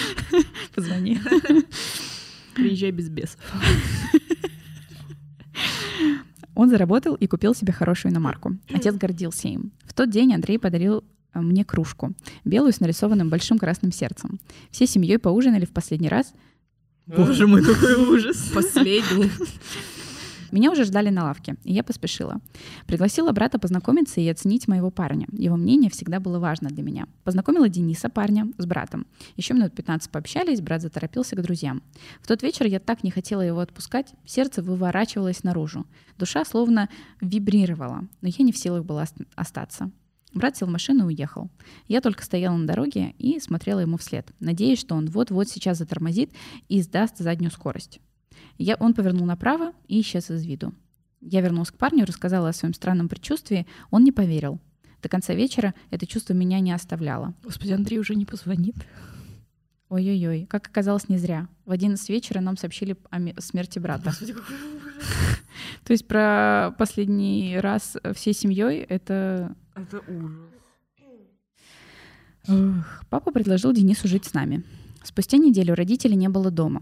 [0.76, 1.20] Позвони.
[2.56, 3.40] Приезжай без бесов.
[6.56, 8.58] Он заработал и купил себе хорошую иномарку.
[8.74, 9.72] Отец гордился им.
[9.86, 14.40] В тот день Андрей подарил э, мне кружку, белую с нарисованным большим красным сердцем.
[14.70, 16.34] Все семьей поужинали в последний раз.
[17.08, 18.52] Боже мой, какой ужас!
[18.54, 19.32] Последний.
[20.52, 22.40] Меня уже ждали на лавке, и я поспешила.
[22.86, 25.28] Пригласила брата познакомиться и оценить моего парня.
[25.32, 27.08] Его мнение всегда было важно для меня.
[27.24, 29.08] Познакомила Дениса, парня, с братом.
[29.38, 31.82] Еще минут 15 пообщались, брат заторопился к друзьям.
[32.22, 35.86] В тот вечер я так не хотела его отпускать, сердце выворачивалось наружу.
[36.18, 36.90] Душа словно
[37.22, 39.92] вибрировала, но я не в силах была остаться.
[40.34, 41.50] Брат сел в машину и уехал.
[41.88, 46.32] Я только стояла на дороге и смотрела ему вслед, надеясь, что он вот-вот сейчас затормозит
[46.70, 48.00] и сдаст заднюю скорость.
[48.58, 50.74] Я, он повернул направо и исчез из виду.
[51.22, 53.68] Я вернулась к парню, рассказала о своем странном предчувствии.
[53.92, 54.60] Он не поверил.
[55.02, 57.34] До конца вечера это чувство меня не оставляло.
[57.44, 58.76] Господи, Андрей уже не позвонит.
[59.90, 61.48] Ой-ой-ой, как оказалось, не зря.
[61.66, 64.06] В 11 вечера нам сообщили о ме- смерти брата.
[64.06, 64.56] Господи, какой.
[65.84, 69.56] То есть про последний раз всей семьей это...
[69.76, 70.52] Это ужас.
[73.10, 74.64] Папа предложил Денису жить с нами.
[75.04, 76.82] Спустя неделю родителей не было дома.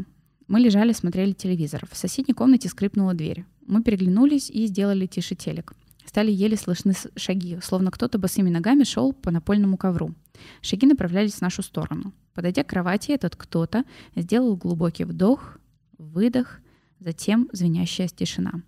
[0.50, 1.88] Мы лежали, смотрели телевизор.
[1.92, 3.46] В соседней комнате скрипнула дверь.
[3.68, 5.74] Мы переглянулись и сделали тише телек.
[6.06, 10.16] Стали еле слышны шаги, словно кто-то босыми ногами шел по напольному ковру.
[10.62, 12.14] Шаги направлялись в нашу сторону.
[12.34, 13.84] Подойдя к кровати, этот кто-то
[14.16, 15.60] сделал глубокий вдох,
[16.00, 16.62] выдох,
[17.00, 18.64] затем звенящая тишина.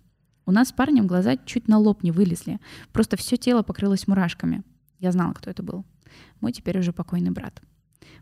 [0.46, 2.60] У нас с парнем глаза чуть на лоб не вылезли.
[2.92, 4.62] Просто все тело покрылось мурашками.
[5.00, 5.84] Я знала, кто это был.
[6.40, 7.60] Мой теперь уже покойный брат.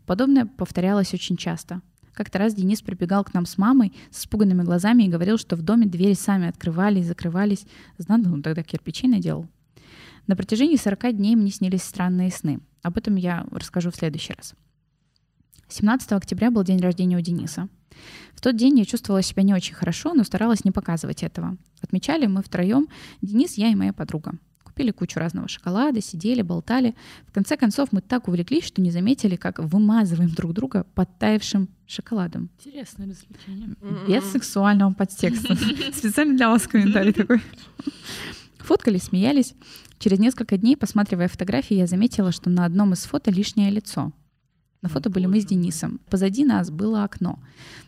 [0.07, 1.83] Подобное повторялось очень часто.
[2.13, 5.61] Как-то раз Денис прибегал к нам с мамой с испуганными глазами и говорил, что в
[5.61, 7.65] доме двери сами открывались, закрывались.
[7.97, 9.47] Знал, он тогда кирпичи наделал.
[10.27, 12.59] На протяжении 40 дней мне снились странные сны.
[12.83, 14.53] Об этом я расскажу в следующий раз.
[15.69, 17.69] 17 октября был день рождения у Дениса.
[18.33, 21.57] В тот день я чувствовала себя не очень хорошо, но старалась не показывать этого.
[21.81, 22.87] Отмечали мы втроем,
[23.21, 24.33] Денис, я и моя подруга.
[24.71, 26.95] Купили кучу разного шоколада, сидели, болтали.
[27.27, 32.49] В конце концов мы так увлеклись, что не заметили, как вымазываем друг друга подтаявшим шоколадом.
[32.57, 33.75] Интересное развлечение.
[34.07, 35.55] Без сексуального подтекста.
[35.93, 37.41] Специально для вас комментарий такой.
[38.59, 39.55] Фоткались, смеялись.
[39.99, 44.13] Через несколько дней, посматривая фотографии, я заметила, что на одном из фото лишнее лицо.
[44.81, 45.99] На фото были мы с Денисом.
[46.09, 47.39] Позади нас было окно.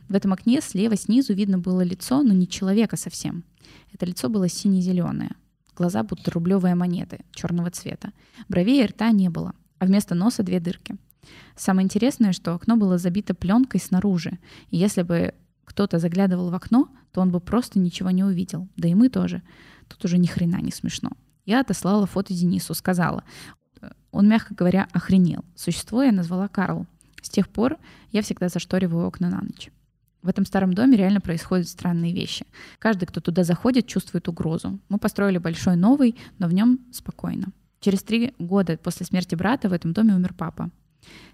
[0.09, 3.45] В этом окне слева снизу видно было лицо, но не человека совсем.
[3.93, 5.31] Это лицо было сине-зеленое.
[5.75, 8.11] Глаза будто рублевые монеты, черного цвета.
[8.47, 10.95] Бровей и рта не было, а вместо носа две дырки.
[11.55, 14.39] Самое интересное, что окно было забито пленкой снаружи.
[14.69, 15.33] И если бы
[15.65, 18.67] кто-то заглядывал в окно, то он бы просто ничего не увидел.
[18.75, 19.41] Да и мы тоже.
[19.87, 21.11] Тут уже ни хрена не смешно.
[21.45, 23.23] Я отослала фото Денису, сказала.
[24.11, 25.43] Он, мягко говоря, охренел.
[25.55, 26.85] Существо я назвала Карл.
[27.21, 27.77] С тех пор
[28.11, 29.71] я всегда зашториваю окна на ночь.
[30.23, 32.45] В этом старом доме реально происходят странные вещи.
[32.79, 34.79] Каждый, кто туда заходит, чувствует угрозу.
[34.87, 37.49] Мы построили большой новый, но в нем спокойно.
[37.81, 40.71] Через три года после смерти брата в этом доме умер папа.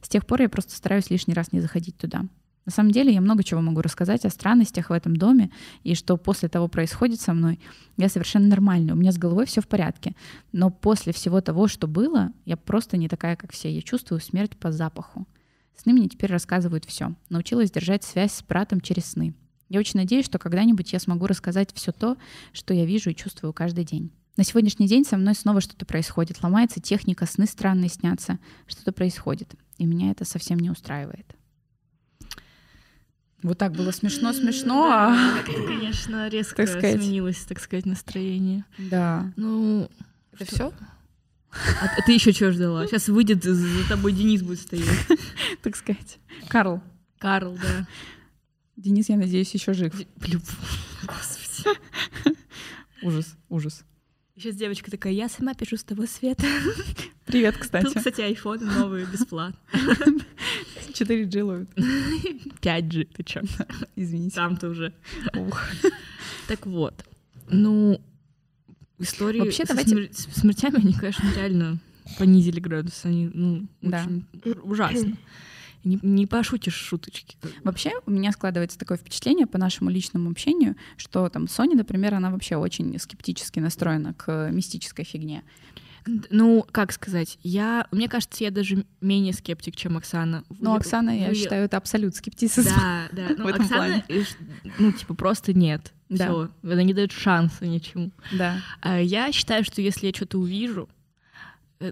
[0.02, 2.26] С тех пор я просто стараюсь лишний раз не заходить туда.
[2.66, 5.52] На самом деле я много чего могу рассказать о странностях в этом доме
[5.84, 7.60] и что после того происходит со мной.
[7.98, 10.16] Я совершенно нормальная, у меня с головой все в порядке.
[10.52, 13.72] Но после всего того, что было, я просто не такая, как все.
[13.72, 15.28] Я чувствую смерть по запаху.
[15.82, 17.14] Сны мне теперь рассказывают все.
[17.30, 19.34] Научилась держать связь с братом через сны.
[19.70, 22.18] Я очень надеюсь, что когда-нибудь я смогу рассказать все то,
[22.52, 24.12] что я вижу и чувствую каждый день.
[24.36, 26.44] На сегодняшний день со мной снова что-то происходит.
[26.44, 28.40] Ломается техника, сны странные снятся.
[28.68, 29.56] Что-то происходит.
[29.78, 31.34] И меня это совсем не устраивает.
[33.42, 35.40] Вот так было смешно-смешно, а...
[35.40, 37.02] Это, конечно, резко Так сказать.
[37.02, 38.66] сменилось, так сказать, настроение.
[38.78, 39.32] Да.
[39.38, 39.90] Ну,
[40.34, 40.56] Это Что?
[40.56, 40.74] все?
[41.82, 42.86] а, а ты еще чего ждала?
[42.86, 44.86] Сейчас выйдет, за тобой Денис будет стоять.
[45.62, 46.20] Так сказать.
[46.48, 46.82] Карл.
[47.20, 47.88] Карл, да.
[48.78, 49.94] Денис, я надеюсь, еще жив.
[51.06, 51.78] Господи.
[53.02, 53.84] Ужас, ужас.
[54.36, 56.46] Сейчас девочка такая, я сама пишу с того света.
[57.26, 57.94] Привет, Тут, кстати.
[57.98, 59.58] кстати, iPhone новый, бесплатно.
[60.94, 61.70] 4G ловит.
[61.76, 63.42] 5G, ты чё?
[63.96, 64.36] Извините.
[64.36, 64.94] Там-то уже.
[65.36, 65.62] Ух.
[66.48, 67.06] Так вот,
[67.50, 68.02] ну,
[68.98, 71.80] истории Вообще, давайте- смер- с смертями, они, конечно, реально
[72.18, 73.06] понизили градус.
[73.06, 74.04] Они, ну, Да.
[74.04, 74.26] очень
[74.64, 75.18] ужасно.
[75.84, 77.38] Не, не пошутишь шуточки.
[77.64, 82.32] Вообще, у меня складывается такое впечатление по нашему личному общению, что там Соня, например, она
[82.32, 85.44] вообще очень скептически настроена к мистической фигне.
[86.32, 90.44] Ну, как сказать, я, мне кажется, я даже менее скептик, чем Оксана.
[90.50, 92.70] Вы- Оксана, я вы- считаю, это абсолют скептицизм.
[92.70, 93.28] Да, да.
[93.38, 94.38] Ну, в этом Оксана, ш-
[94.80, 95.94] ну, типа, просто нет.
[96.08, 96.26] Да.
[96.26, 96.50] Все.
[96.64, 98.12] Она не дает шанса ничему.
[98.32, 98.60] Да.
[98.82, 100.90] А я считаю, что если я что-то увижу,
[101.80, 101.92] э,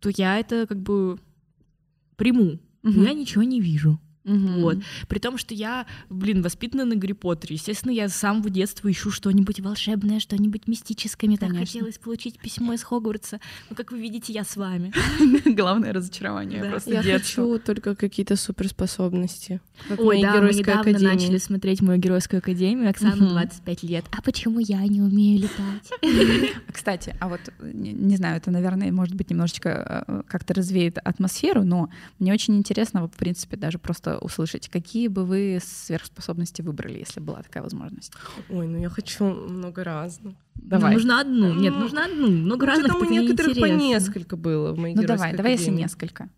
[0.00, 1.18] то я это как бы
[2.16, 2.58] приму.
[2.86, 3.02] Мгм.
[3.02, 3.98] Я ничего не вижу.
[4.26, 4.60] Мгм.
[4.60, 4.78] Вот.
[5.08, 7.54] При том, что я, блин, воспитана на Гарри Поттере.
[7.56, 11.28] Естественно, я с самого детства ищу что-нибудь волшебное, что-нибудь мистическое.
[11.28, 11.66] Мне так Конечно.
[11.66, 13.40] хотелось получить письмо из Хогвартса.
[13.70, 14.92] Ну, как вы видите, я с вами.
[15.54, 16.70] Главное разочарование Да.
[16.70, 17.42] просто Я детства.
[17.44, 19.60] хочу только какие-то суперспособности.
[19.88, 21.04] Как Ой, да, мы недавно академии.
[21.14, 22.90] начали смотреть мою геройскую академию.
[22.90, 23.28] Оксана Мгм.
[23.30, 24.04] 25 лет.
[24.16, 25.92] А почему я не умею летать?
[26.72, 30.98] Кстати, а вот э, не, не знаю, это, наверное, может быть немножечко э, как-то развеет
[30.98, 36.98] атмосферу, но мне очень интересно, в принципе, даже просто услышать, какие бы вы сверхспособности выбрали,
[36.98, 38.12] если была такая возможность.
[38.50, 40.34] Ой, ну я хочу много разных.
[40.54, 40.90] Давай.
[40.92, 41.54] Ну, нужно одну.
[41.54, 42.28] Нет, Ну, нужно одну.
[42.28, 45.52] Много Ну, разных, что-то так у некоторых по несколько было в моей Ну давай, давай,
[45.52, 46.28] если несколько.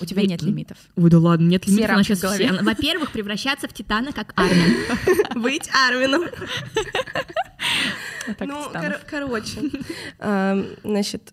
[0.00, 0.76] У тебя нет лимитов.
[0.96, 2.48] Ой, да ладно, нет лимитов, она сейчас голове.
[2.52, 2.62] все.
[2.62, 4.76] Во-первых, превращаться в Титана как Армин.
[5.42, 6.24] Быть Армином.
[8.40, 8.70] Ну,
[9.08, 9.60] короче,
[10.18, 11.32] ам, значит,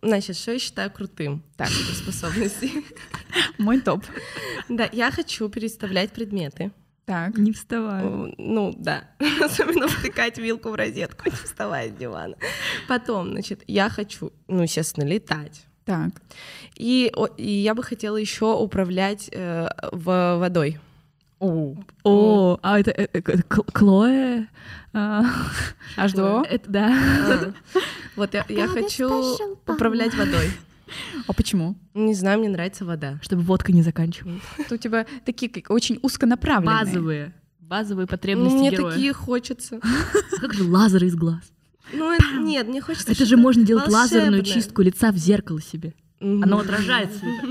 [0.00, 1.42] Значит, что я считаю крутым?
[1.56, 1.68] Так.
[1.68, 2.70] способности.
[3.58, 4.04] Мой топ.
[4.68, 6.70] Да, я хочу переставлять предметы.
[7.04, 7.36] Так.
[7.36, 8.02] Не вставай.
[8.04, 9.04] Э, Ну, да.
[9.42, 12.36] Особенно втыкать вилку в розетку, не вставая с дивана.
[12.88, 15.64] Потом, значит, я хочу, ну, естественно, летать.
[15.84, 16.10] Так.
[16.76, 20.78] И, и я бы хотела еще управлять э, в- водой.
[21.42, 21.74] О.
[22.04, 24.46] О, а это э, э, Клоэ?
[24.92, 25.24] а,
[25.96, 26.46] H2O?
[26.48, 26.88] Это да.
[26.94, 27.52] А.
[28.14, 30.52] Вот я, я хочу управлять водой.
[31.26, 31.74] А почему?
[31.94, 33.18] Не знаю, мне нравится вода.
[33.22, 34.40] Чтобы водка не заканчивалась.
[34.70, 36.84] У тебя такие очень узконаправленные.
[36.84, 37.34] Базовые.
[37.58, 38.92] Базовые потребности мне героя.
[38.92, 39.80] такие хочется.
[40.40, 41.42] Как же лазер из глаз?
[41.92, 43.10] Ну, нет, мне хочется...
[43.10, 45.94] Это же можно делать лазерную чистку лица в зеркало себе.
[46.20, 47.44] Оно отражает свет.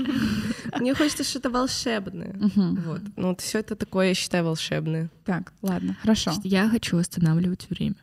[0.82, 2.34] Мне хочется что-то волшебное.
[2.56, 3.02] Вот.
[3.16, 5.10] Ну, вот все это такое, я считаю, волшебное.
[5.24, 6.32] Так, ладно, хорошо.
[6.42, 7.94] Я хочу останавливать время.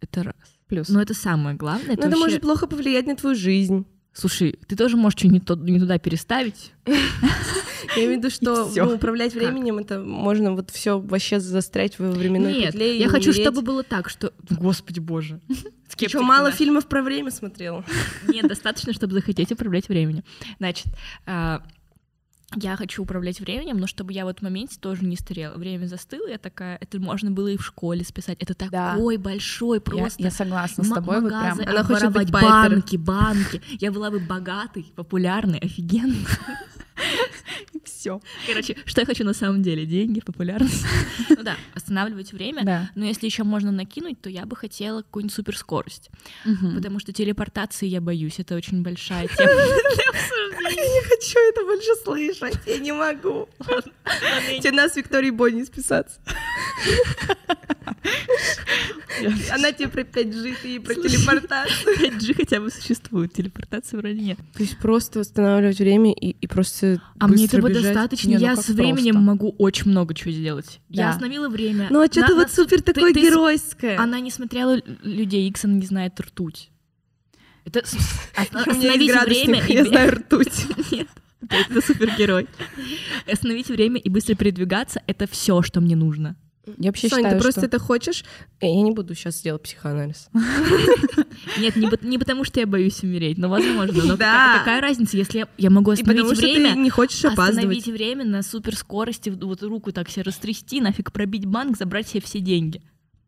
[0.00, 0.34] Это раз.
[0.66, 0.88] Плюс.
[0.88, 1.88] Но это самое главное.
[1.88, 3.84] Но Это это вообще- может плохо повлиять на твою жизнь.
[4.14, 6.72] Слушай, ты тоже можешь что-нибудь не, туда переставить.
[6.86, 12.10] Я имею в виду, что ну, управлять временем это можно вот все вообще застрять во
[12.10, 12.98] временной Нет, петле.
[12.98, 13.44] я хочу, умереть.
[13.44, 14.32] чтобы было так, что...
[14.48, 15.40] Господи боже.
[16.06, 17.84] Что, мало фильмов про время смотрел?
[18.26, 20.24] Нет, достаточно, чтобы захотеть управлять временем.
[20.58, 20.86] Значит,
[21.26, 21.62] а,
[22.56, 25.54] я хочу управлять временем, но чтобы я в этот моменте тоже не старела.
[25.56, 28.38] Время застыло, я такая, это можно было и в школе списать.
[28.40, 28.92] Это Да.
[28.92, 30.22] такой большой я, просто.
[30.22, 31.20] я согласна с тобой.
[31.20, 31.60] Вот прям.
[31.60, 33.60] Она хочет быть банки, банки.
[33.80, 36.26] Я была бы богатой, популярной, офигенной.
[38.02, 38.20] Все.
[38.48, 39.86] Короче, что я хочу на самом деле?
[39.86, 40.84] Деньги, популярность.
[41.28, 42.64] Ну да, останавливать время.
[42.64, 42.90] Да.
[42.94, 46.10] Но если еще можно накинуть, то я бы хотела какую-нибудь суперскорость.
[46.44, 46.74] Мгм.
[46.74, 48.38] Потому что телепортации я боюсь.
[48.38, 49.50] Это очень большая тема.
[49.50, 53.48] Я не хочу это больше слышать, я не могу.
[54.60, 56.20] Тебе нас с Викторией Бонни списаться.
[59.52, 61.96] Она тебе про 5G, ты ей про телепортацию.
[61.98, 64.38] 5G хотя бы существует, телепортации вроде нет.
[64.54, 67.91] То есть просто останавливать время и, и просто А мне быстро этого бежать.
[67.94, 68.28] Достаточно.
[68.28, 69.18] Не, ну я с временем просто.
[69.20, 70.80] могу очень много чего сделать.
[70.88, 71.10] Я Да.
[71.10, 71.88] остановила время.
[71.90, 73.98] Ну а что На- ты на- вот супер ты с- геройское?
[73.98, 76.70] Она не смотрела людей Икс, она не знает ртуть.
[77.64, 77.80] Это
[78.36, 80.66] остановите время я знаю ртуть.
[80.92, 81.08] Нет,
[81.48, 82.48] это супергерой.
[83.32, 86.36] Остановить время и быстро передвигаться— это все, что мне нужно.
[86.78, 87.66] Я вообще Соня, считаю, ты просто что...
[87.66, 88.24] это хочешь?
[88.60, 90.28] Э, Я не буду сейчас делать психоанализ.
[91.58, 94.04] Нет, не, пот- не потому, что я боюсь умереть, но возможно.
[94.04, 94.58] Но Да.
[94.58, 97.50] какая, разница, если я, могу остановить потому что время, не хочешь опаздывать.
[97.56, 102.38] остановить время на суперскорости, вот руку так себе растрясти, нафиг пробить банк, забрать себе все
[102.40, 102.80] деньги.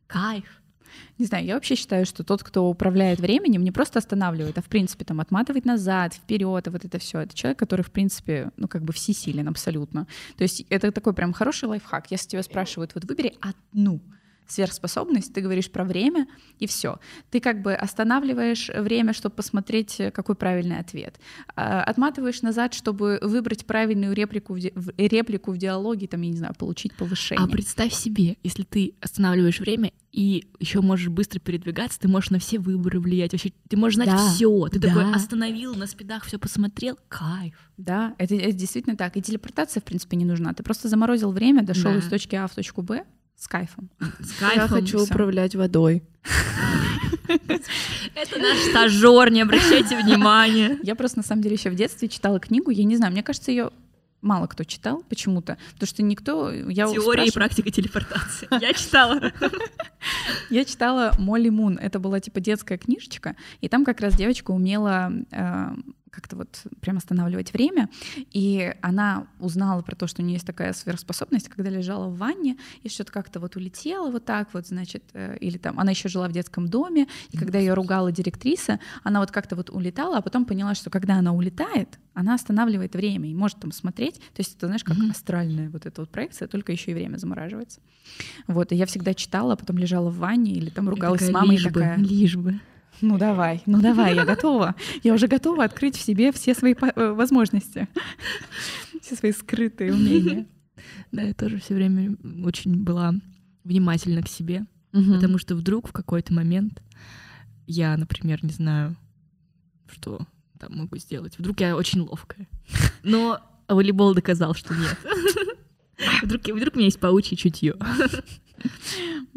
[0.07, 0.44] Кайф.
[1.19, 4.67] Не знаю, я вообще считаю, что тот, кто управляет временем, не просто останавливает, а в
[4.67, 7.21] принципе там отматывает назад, вперед, и вот это все.
[7.21, 10.07] Это человек, который в принципе, ну как бы всесилен абсолютно.
[10.37, 12.11] То есть это такой прям хороший лайфхак.
[12.11, 14.01] Если тебя спрашивают, вот выбери одну
[14.47, 16.27] сверхспособность, ты говоришь про время,
[16.59, 16.99] и все.
[17.31, 21.19] Ты как бы останавливаешь время, чтобы посмотреть, какой правильный ответ.
[21.57, 26.31] А, Отматываешь назад, чтобы выбрать правильную реплику в, ди- в- реплику в диалоге, там, я
[26.31, 27.45] не знаю, получить повышение.
[27.45, 32.39] А представь себе, если ты останавливаешь время и еще можешь быстро передвигаться, ты можешь на
[32.39, 33.33] все выборы влиять.
[33.33, 34.69] Вообще, ты можешь знать Да, все.
[34.69, 34.89] Ты да.
[34.89, 36.99] такой остановил, на спидах все посмотрел.
[37.09, 37.71] Кайф.
[37.77, 39.17] Да, это, это действительно так.
[39.17, 40.53] И телепортация, в принципе, не нужна.
[40.55, 41.99] Ты просто заморозил время, дошел Да.
[41.99, 43.05] из точки А в точку Б
[43.37, 43.90] с кайфом.
[44.20, 44.68] С Я кайфом.
[44.68, 45.05] хочу всё.
[45.05, 46.03] управлять водой.
[48.14, 50.79] Это наш стажер, не обращайте внимания.
[50.83, 52.70] Я просто, на самом деле, еще в детстве читала книгу.
[52.70, 53.70] Я не знаю, мне кажется, ее
[54.25, 55.59] мало кто читал почему-то.
[55.75, 56.51] Потому что никто...
[56.51, 58.49] Я Теория и практика телепортации.
[58.61, 59.20] Я читала.
[60.51, 61.79] Я читала Молли Мун.
[61.79, 65.75] Это была типа детская книжечка, и там как раз девочка умела э,
[66.14, 67.88] как-то вот прям останавливать время,
[68.33, 72.57] и она узнала про то, что у нее есть такая сверхспособность, когда лежала в ванне
[72.83, 76.29] и что-то как-то вот улетело вот так вот, значит, э, или там она еще жила
[76.29, 80.44] в детском доме, и когда ее ругала директриса, она вот как-то вот улетала, а потом
[80.44, 84.66] поняла, что когда она улетает, она останавливает время и может там смотреть, то есть это
[84.66, 85.11] знаешь как Мгм.
[85.11, 87.81] астральная вот эта вот проекция, только еще и время замораживается.
[88.46, 91.57] Вот, и я всегда читала, а потом лежала в ванне или там ругалась с мамой
[91.57, 92.61] лишь бы, такая, Лишь бы.
[93.01, 94.75] Ну давай, ну давай, я готова.
[95.03, 97.89] Я уже готова открыть в себе все свои э, возможности,
[99.03, 100.47] все свои скрытые умения.
[101.13, 103.15] Да, я тоже все время очень была
[103.63, 106.83] внимательна к себе, потому что вдруг в какой-то момент
[107.67, 108.97] я, например, не знаю,
[109.87, 110.21] что
[110.59, 111.39] там могу сделать.
[111.39, 112.49] Вдруг я очень ловкая.
[113.03, 114.99] Но волейбол доказал, что нет.
[116.23, 117.77] Вдруг, вдруг у меня есть паучье чутье.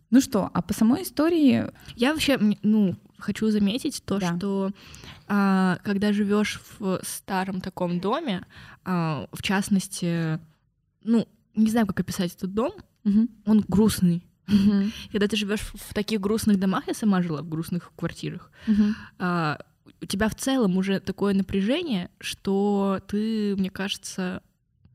[0.10, 4.36] Ну что, а по самой истории, Я вообще, ну, хочу заметить то, Да.
[4.38, 4.72] что
[5.28, 8.46] а, когда живешь в старом таком доме,
[8.86, 10.40] а, в частности,
[11.04, 12.72] ну, не знаю, как описать этот дом,
[13.04, 13.30] Мгм.
[13.46, 14.24] он грустный.
[14.48, 14.92] Мгм.
[15.12, 18.96] Когда ты живешь в таких грустных домах, я сама жила в грустных квартирах, Мгм.
[19.20, 19.60] а,
[20.02, 24.42] у тебя в целом уже такое напряжение, что ты, мне кажется,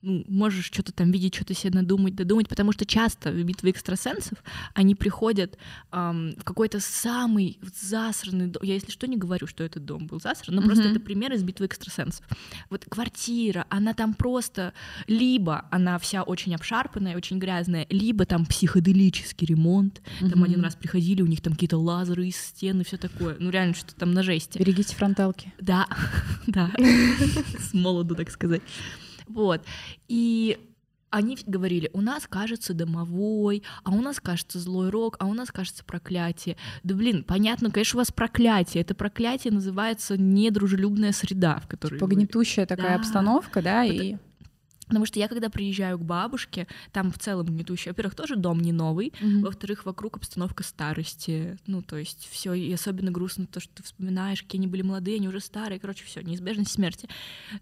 [0.03, 4.43] ну, можешь что-то там видеть, что-то себе надумать, додумать, потому что часто в битвы экстрасенсов
[4.75, 5.57] они приходят
[5.93, 8.63] эм, в какой-то самый засранный дом.
[8.65, 10.67] Я, если что, не говорю, что этот дом был засран, но mm-hmm.
[10.67, 12.27] просто это пример из битвы экстрасенсов.
[12.69, 14.75] Вот квартира, она там просто
[15.07, 20.03] либо она вся очень обшарпанная, очень грязная, либо там психоделический ремонт.
[20.21, 20.31] Mm-hmm.
[20.31, 23.37] Там один раз приходили, у них там какие-то лазеры из стены, все такое.
[23.39, 24.59] Ну, реально, что там на жести.
[24.59, 25.53] Берегите фронталки.
[25.61, 25.87] Да,
[26.47, 26.71] да.
[27.61, 28.63] С молоду, так сказать.
[29.27, 29.63] Вот.
[30.09, 30.59] И
[31.13, 35.53] они говорили, у нас кажется домовой, а у нас кажется злой рок, а у нас
[35.53, 36.57] кажется проклятие.
[36.83, 38.81] Да блин, понятно, конечно, у вас проклятие.
[38.83, 41.97] Это проклятие называется недружелюбная среда, в которой...
[41.97, 42.95] Типа гнетущая такая да.
[42.97, 44.03] обстановка, да, Потому...
[44.03, 44.17] и...
[44.87, 47.91] Потому что я, когда приезжаю к бабушке, там в целом гнетущий.
[47.91, 49.15] Во-первых, тоже дом не новый.
[49.21, 49.41] Mm-hmm.
[49.41, 51.57] Во-вторых, вокруг обстановка старости.
[51.67, 55.17] Ну, то есть все и особенно грустно то, что ты вспоминаешь, какие они были молодые,
[55.17, 55.81] они уже старые.
[55.81, 57.09] Короче, все, неизбежность смерти.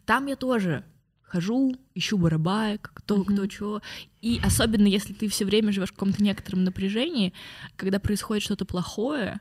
[0.07, 0.85] Там я тоже
[1.31, 3.33] хожу, ищу барабаек, кто, mm-hmm.
[3.33, 3.83] кто что.
[4.21, 7.33] И особенно если ты все время живешь в каком-то некотором напряжении,
[7.77, 9.41] когда происходит что-то плохое,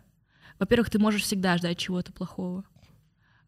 [0.59, 2.63] во-первых, ты можешь всегда ждать чего-то плохого.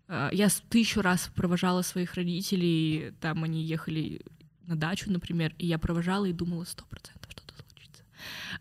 [0.08, 4.22] А, я тысячу раз провожала своих родителей, там они ехали
[4.66, 7.21] на дачу, например, и я провожала и думала сто процентов.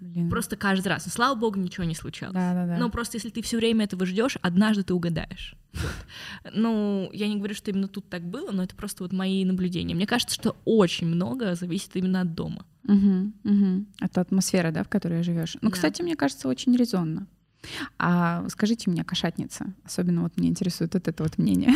[0.01, 0.31] Блин.
[0.31, 1.07] Просто каждый раз.
[1.07, 2.35] Но, слава богу, ничего не случалось.
[2.35, 2.79] Да, да, да.
[2.79, 5.55] Но просто если ты все время этого ждешь, однажды ты угадаешь.
[5.73, 6.53] Вот.
[6.53, 9.95] Ну, я не говорю, что именно тут так было, но это просто вот мои наблюдения.
[9.95, 12.65] Мне кажется, что очень много зависит именно от дома.
[12.85, 13.85] Угу, угу.
[14.01, 15.57] От атмосферы, да, в которой живешь.
[15.61, 15.75] Ну, да.
[15.75, 17.27] кстати, мне кажется, очень резонно.
[17.99, 21.75] А скажите мне, кошатница, особенно вот меня интересует вот это вот мнение.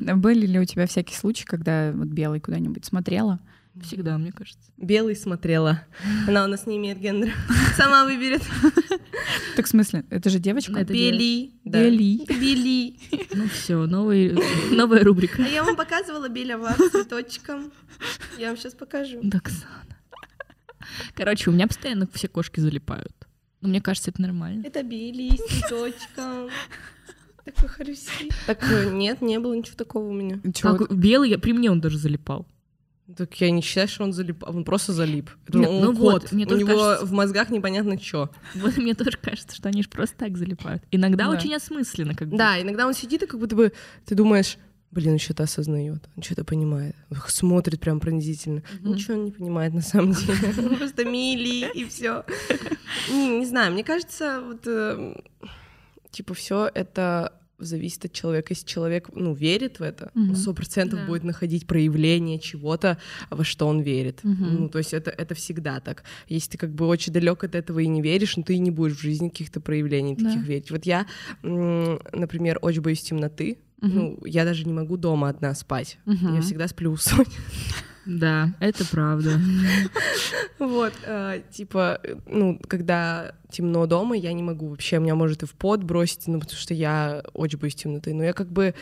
[0.00, 3.38] Были ли у тебя всякие случаи, когда вот белый куда-нибудь смотрела?
[3.82, 4.70] Всегда, мне кажется.
[4.76, 5.84] Белый смотрела.
[6.28, 7.32] Она у нас не имеет гендера.
[7.76, 8.42] Сама выберет.
[9.56, 10.04] Так в смысле?
[10.10, 10.84] Это же девочка?
[10.84, 11.52] Бели.
[11.64, 12.24] Бели.
[12.28, 12.98] Бели.
[13.34, 15.42] Ну все, новая рубрика.
[15.44, 17.72] А я вам показывала Белява с цветочком.
[18.36, 19.20] Я вам сейчас покажу.
[19.22, 19.96] Доксана.
[21.14, 23.14] Короче, у меня постоянно все кошки залипают.
[23.60, 24.64] Но мне кажется, это нормально.
[24.66, 26.50] Это Бели с цветочком.
[27.44, 28.30] Такой харуси.
[28.46, 30.40] Так нет, не было ничего такого у меня.
[30.90, 32.46] Белый, при мне он даже залипал.
[33.16, 35.30] Так я не считаю, что он залип, он просто залип.
[35.48, 36.22] Нет, он ну кот.
[36.22, 37.06] Вот, мне У него кажется...
[37.06, 38.30] в мозгах непонятно что.
[38.54, 40.82] Вот мне тоже кажется, что они же просто так залипают.
[40.90, 41.30] Иногда да.
[41.30, 42.38] очень осмысленно, как бы.
[42.38, 43.72] Да, иногда он сидит и как будто бы
[44.06, 44.56] ты думаешь,
[44.90, 46.96] блин, он что-то осознает, он что-то понимает,
[47.28, 48.60] смотрит прям пронзительно.
[48.60, 48.88] Mm-hmm.
[48.88, 50.54] Ничего он не понимает на самом деле.
[50.70, 52.24] Он просто мили и все.
[53.10, 55.22] Не знаю, мне кажется, вот эм,
[56.10, 57.34] типа все это
[57.64, 58.52] зависит от человека.
[58.52, 61.06] Если человек, ну, верит в это, сто процентов да.
[61.06, 62.98] будет находить проявление чего-то,
[63.30, 64.20] во что он верит.
[64.22, 64.58] Mm-hmm.
[64.58, 66.04] Ну, то есть это, это всегда так.
[66.28, 68.70] Если ты как бы очень далек от этого и не веришь, ну, ты и не
[68.70, 70.46] будешь в жизни каких-то проявлений таких да.
[70.46, 70.70] верить.
[70.70, 71.06] Вот я,
[71.42, 73.58] например, очень боюсь темноты.
[73.80, 73.90] Mm-hmm.
[73.92, 75.98] Ну, я даже не могу дома одна спать.
[76.06, 76.34] Mm-hmm.
[76.36, 77.26] Я всегда сплю у Сони.
[78.06, 79.38] Да, это правда.
[80.58, 85.52] Вот, э, типа, ну, когда темно дома, я не могу вообще, меня может и в
[85.52, 88.74] пот бросить, ну, потому что я очень боюсь темноты, но я как бы,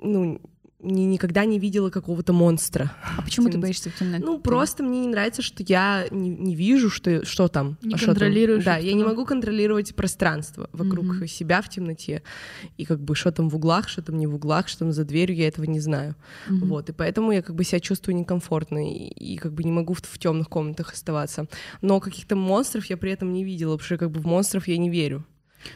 [0.00, 0.40] ну,
[0.80, 2.92] ни, никогда не видела какого-то монстра.
[3.16, 4.24] А почему ты боишься в темноте?
[4.24, 7.76] Ну, просто мне не нравится, что я не, не вижу, что, что там.
[7.82, 8.64] Не а контролируешь.
[8.64, 8.74] Там.
[8.74, 11.26] Да, я не могу контролировать пространство вокруг mm-hmm.
[11.26, 12.22] себя в темноте.
[12.76, 15.04] И как бы что там в углах, что там не в углах, что там за
[15.04, 16.14] дверью, я этого не знаю.
[16.48, 16.64] Mm-hmm.
[16.66, 19.94] Вот, и поэтому я как бы себя чувствую некомфортно и, и как бы не могу
[19.94, 21.48] в, в темных комнатах оставаться.
[21.82, 24.78] Но каких-то монстров я при этом не видела, потому что как бы в монстров я
[24.78, 25.24] не верю.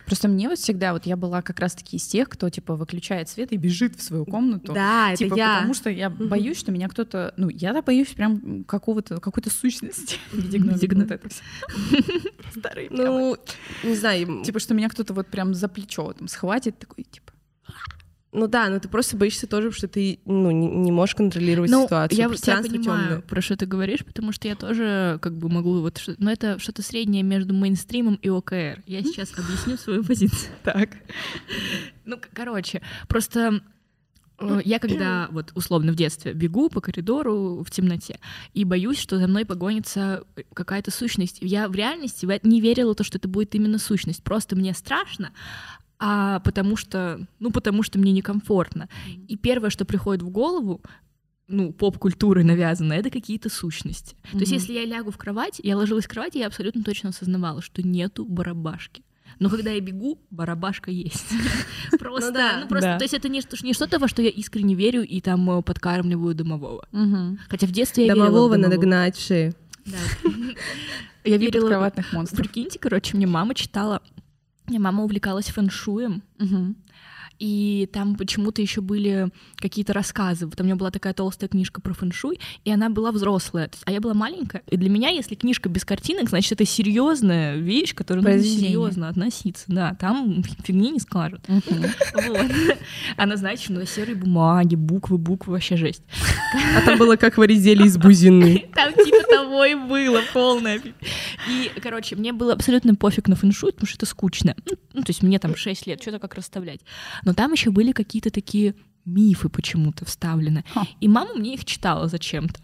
[0.06, 3.52] Просто мне вот всегда, вот я была как раз-таки из тех, кто, типа, выключает свет
[3.52, 4.72] и бежит в свою комнату.
[4.72, 5.54] Да, типа, это я.
[5.56, 7.34] Потому что я боюсь, что меня кто-то...
[7.36, 11.20] Ну, я боюсь прям какого-то, какой-то сущности в виде гномика.
[12.56, 13.36] Старый Ну,
[13.82, 14.42] не знаю.
[14.44, 17.32] Типа, что меня кто-то вот прям за плечо там схватит, такой, типа...
[18.32, 21.84] Ну да, но ты просто боишься тоже, что ты ну, не, не можешь контролировать ну,
[21.84, 22.18] ситуацию.
[22.18, 23.20] Я тебя понимаю, тёмное.
[23.20, 25.98] про что ты говоришь, потому что я тоже как бы могу вот...
[25.98, 28.82] Что, но это что-то среднее между мейнстримом и ОКР.
[28.86, 30.52] Я сейчас объясню свою позицию.
[30.62, 30.90] Так.
[32.06, 33.62] Ну, короче, просто
[34.38, 38.18] э, я когда вот условно в детстве бегу по коридору в темноте
[38.54, 40.24] и боюсь, что за мной погонится
[40.54, 41.36] какая-то сущность.
[41.42, 44.22] Я в реальности не верила то, что это будет именно сущность.
[44.22, 45.32] Просто мне страшно,
[46.04, 48.88] а потому что, ну, потому что мне некомфортно.
[49.28, 50.82] И первое, что приходит в голову,
[51.46, 54.16] ну, поп-культурой навязано, это какие-то сущности.
[54.16, 54.32] Mm-hmm.
[54.32, 57.62] То есть, если я лягу в кровать, я ложилась в кровать, я абсолютно точно осознавала,
[57.62, 59.04] что нету барабашки.
[59.38, 61.28] Но когда я бегу, барабашка есть.
[62.00, 62.98] Просто, ну, да, ну просто, да.
[62.98, 66.34] то есть это не, не что-то, во что я искренне верю и там э, подкармливаю
[66.34, 66.84] домового.
[66.92, 67.38] Угу.
[67.48, 69.54] Хотя в детстве я домового верила в надо гнать в шею.
[69.84, 69.98] Да.
[71.24, 72.40] Я верила в кроватных монстров.
[72.40, 74.02] Прикиньте, короче, мне мама читала
[74.68, 76.22] мама увлекалась фэншуем.
[76.38, 76.74] Угу.
[77.42, 80.46] И там почему-то еще были какие-то рассказы.
[80.46, 83.92] Вот у меня была такая толстая книжка про фэншуй, и она была взрослая, есть, а
[83.92, 84.62] я была маленькая.
[84.70, 89.08] И для меня, если книжка без картинок, значит, это серьезная вещь, к которой нужно серьезно
[89.08, 89.64] относиться.
[89.66, 91.40] Да, там фигни не скажут.
[93.16, 96.02] Она, знаете, на серой бумаге, буквы, буквы, вообще жесть.
[96.76, 98.68] А там было как вырезали из бузины.
[98.74, 100.80] Там типа того и было, полное.
[101.48, 104.54] И, короче, мне было абсолютно пофиг на фэншуй, потому что это скучно.
[104.66, 106.80] Ну, ну, то есть мне там 6 лет, что-то как расставлять.
[107.24, 108.74] Но там еще были какие-то такие
[109.04, 110.64] мифы почему-то вставлены.
[110.72, 110.86] Ха.
[111.00, 112.60] И мама мне их читала зачем-то.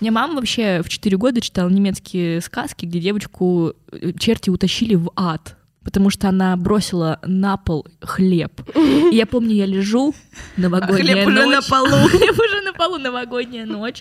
[0.00, 5.10] Мне мама вообще в 4 года читала немецкие сказки, где девочку э, черти утащили в
[5.16, 8.60] ад, потому что она бросила на пол хлеб.
[8.76, 10.14] И я помню, я лежу,
[10.56, 11.68] новогодняя хлеб уже на ночь.
[11.68, 11.88] полу.
[12.08, 14.00] Хлеб уже на полу, новогодняя ночь.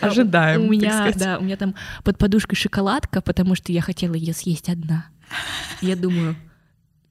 [0.00, 4.14] А Ожидаем, У меня, да, у меня там под подушкой шоколадка, потому что я хотела
[4.14, 5.06] ее съесть одна.
[5.80, 6.36] Я думаю,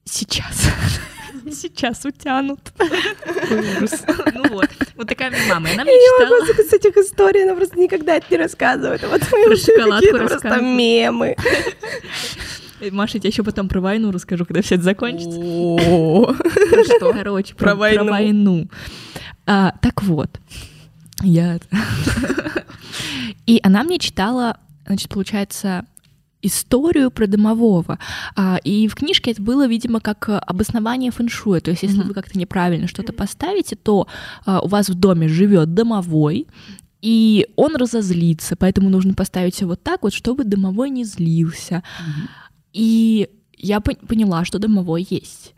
[0.05, 0.69] сейчас.
[1.51, 2.59] Сейчас утянут.
[2.79, 5.69] Ну вот, вот такая моя мама.
[5.69, 6.39] И Она мне Я не читала.
[6.41, 9.03] могу с этих историй, она просто никогда это не рассказывает.
[9.03, 11.35] А Вот шоколадку какие-то просто мемы.
[12.79, 15.31] Э, Маша, я тебе еще потом про войну расскажу, когда все это закончится.
[15.37, 17.13] Что?
[17.13, 18.09] Короче, Про про, войну.
[18.11, 18.67] войну.
[19.45, 20.29] А, так вот,
[21.21, 21.59] я...
[23.47, 25.85] И она мне читала, значит, получается,
[26.41, 27.99] историю про домового.
[28.35, 31.59] А, и в книжке это было, видимо, как а, обоснование фэншуя.
[31.61, 32.07] То есть, если Мгм.
[32.09, 34.07] вы как-то неправильно что-то поставите, то
[34.45, 36.47] а, у вас в доме живет домовой,
[37.01, 41.81] и он разозлится, поэтому нужно поставить все вот так вот, чтобы домовой не злился.
[42.73, 43.27] И
[43.57, 45.53] я пон- поняла, что домовой есть.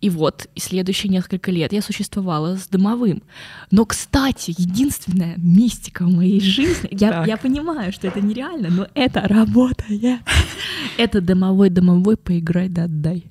[0.00, 3.22] И вот, и следующие несколько лет я существовала с домовым.
[3.70, 9.20] Но, кстати, единственная мистика в моей жизни, я, я понимаю, что это нереально, но это
[9.22, 10.20] работает.
[10.98, 13.24] Это домовой-домовой поиграй да отдай.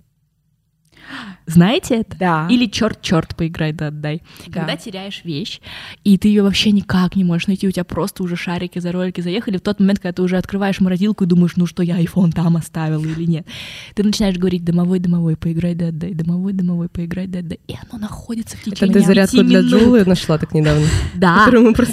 [1.45, 2.17] Знаете это?
[2.17, 2.47] Да.
[2.49, 4.21] Или черт-черт поиграй да отдай.
[4.47, 4.61] Да.
[4.61, 5.59] Когда теряешь вещь,
[6.03, 9.21] и ты ее вообще никак не можешь найти, у тебя просто уже шарики за ролики
[9.21, 12.31] заехали, в тот момент, когда ты уже открываешь морозилку и думаешь, ну что, я iPhone
[12.31, 13.47] там оставила или нет,
[13.95, 17.99] ты начинаешь говорить домовой, домовой, поиграй да отдай, домовой, домовой, поиграй да отдай, и оно
[17.99, 19.61] находится в Это течение ты зарядку для.
[19.61, 20.85] Джулы нашла так недавно?
[21.15, 21.47] Да,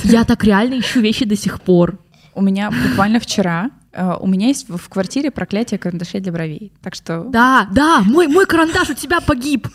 [0.04, 1.98] я так реально ищу вещи до сих пор.
[2.34, 3.70] У меня буквально вчера,
[4.20, 6.72] у меня есть в квартире проклятие карандашей для бровей.
[6.82, 9.68] Так что Да, да, мой, мой карандаш у тебя погиб.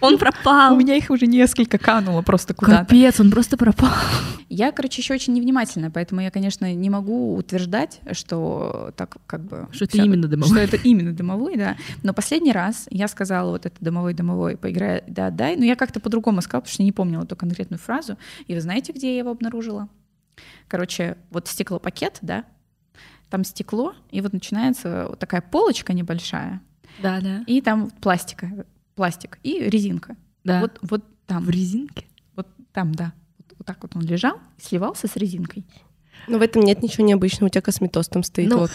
[0.00, 0.74] Он пропал.
[0.74, 2.84] у меня их уже несколько кануло просто куда-то.
[2.84, 3.92] Капец, он просто пропал.
[4.48, 9.68] Я, короче, еще очень невнимательна, поэтому я, конечно, не могу утверждать, что так как бы...
[9.70, 10.48] Что это именно домовой.
[10.50, 11.76] Что это именно домовой, да.
[12.02, 16.42] Но последний раз я сказала вот это домовой-домовой, поиграй, да, дай, но я как-то по-другому
[16.42, 18.18] сказала, потому что не помнила эту конкретную фразу.
[18.46, 19.88] И вы знаете, где я его обнаружила?
[20.68, 22.44] Короче, вот стеклопакет, да,
[23.32, 26.60] там стекло, и вот начинается вот такая полочка небольшая,
[27.02, 27.42] Да, да.
[27.46, 30.16] и там пластика, пластик и резинка.
[30.44, 30.60] Да.
[30.60, 32.04] Вот, вот там, в резинке.
[32.36, 33.14] вот там, да.
[33.38, 35.64] Вот, вот так вот он лежал, сливался с резинкой.
[36.28, 38.50] Но в этом нет ничего необычного, у тебя косметоз там стоит.
[38.50, 38.70] Ну, вот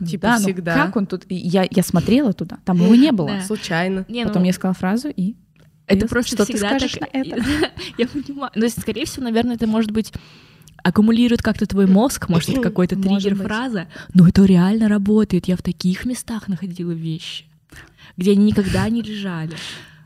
[0.00, 0.06] он.
[0.06, 0.74] Типа Да, ну всегда.
[0.74, 1.24] как он тут?
[1.28, 3.28] Я, я смотрела туда, там его не было.
[3.28, 3.40] Да.
[3.42, 4.06] Случайно.
[4.08, 5.34] Не, Потом ну, я сказала фразу и
[5.86, 7.36] Это просто что ты всегда скажешь так- на это?
[7.98, 8.52] Я понимаю.
[8.54, 10.12] Но, скорее всего, наверное, это может быть
[10.82, 15.48] аккумулирует как-то твой мозг, может, это какой-то триггер фраза, но это реально работает.
[15.48, 17.44] Я в таких местах находила вещи,
[18.16, 19.54] где они никогда не лежали.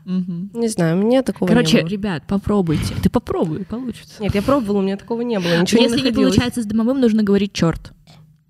[0.05, 1.89] Не знаю, у меня такого Короче, не было.
[1.89, 2.95] ребят, попробуйте.
[3.03, 4.21] Ты попробуй, получится.
[4.23, 5.59] Нет, я пробовала, у меня такого не было.
[5.59, 7.91] Ничего Если не не получается с домовым, нужно говорить черт.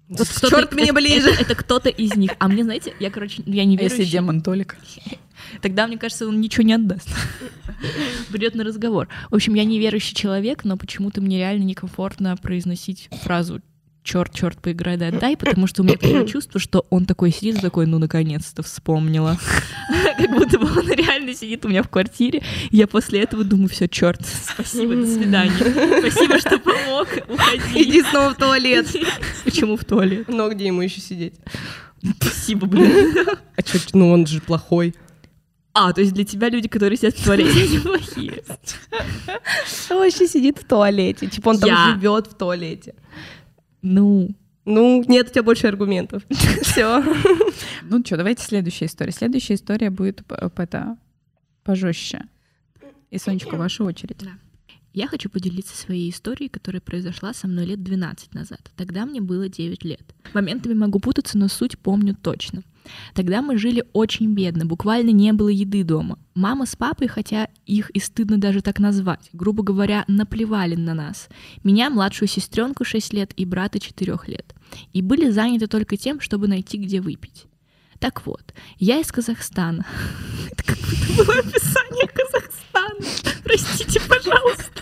[0.09, 1.29] Вот кто-то- Черт мне это- ближе.
[1.29, 2.31] Это, это кто-то из них.
[2.39, 4.09] А мне, знаете, я, короче, я не А если верю.
[4.11, 4.77] демон Толик?
[5.61, 7.09] Тогда, мне кажется, он ничего не отдаст.
[8.31, 9.07] Придет на разговор.
[9.29, 13.61] В общем, я неверующий человек, но почему-то мне реально некомфортно произносить фразу
[14.07, 17.59] черт, черт, поиграй, да, дай, потому что у меня такое чувство, что он такой сидит,
[17.59, 19.37] такой, ну, наконец-то вспомнила.
[20.17, 22.41] Как будто бы он реально сидит у меня в квартире.
[22.71, 25.51] Я после этого думаю, все, черт, спасибо, до свидания.
[25.99, 27.83] Спасибо, что помог, уходи.
[27.83, 28.87] Иди снова в туалет.
[29.43, 30.27] Почему в туалет?
[30.29, 31.33] Но где ему еще сидеть?
[32.19, 33.27] Спасибо, блин.
[33.55, 34.95] А чё, ну он же плохой.
[35.73, 38.43] А, то есть для тебя люди, которые сидят в туалете, они плохие.
[39.91, 41.27] Он вообще сидит в туалете.
[41.27, 42.95] Типа он там живет в туалете.
[43.89, 44.29] Ну,
[44.65, 46.23] Ну, нет у тебя больше аргументов.
[46.61, 47.03] Все.
[47.83, 49.11] Ну что, давайте следующая история.
[49.11, 50.97] Следующая история будет это
[51.63, 52.25] пожестче.
[53.09, 54.17] И Сонечка, ваша очередь.
[54.93, 58.71] Я хочу поделиться своей историей, которая произошла со мной лет 12 назад.
[58.75, 60.15] Тогда мне было 9 лет.
[60.33, 62.63] Моментами могу путаться, но суть помню точно.
[63.13, 66.19] Тогда мы жили очень бедно, буквально не было еды дома.
[66.35, 71.29] Мама с папой, хотя их и стыдно даже так назвать, грубо говоря, наплевали на нас.
[71.63, 74.53] Меня, младшую сестренку 6 лет и брата 4 лет.
[74.93, 77.45] И были заняты только тем, чтобы найти, где выпить.
[77.99, 79.85] Так вот, я из Казахстана.
[80.51, 83.41] Это как будто было описание Казахстана.
[83.43, 84.81] Простите, пожалуйста.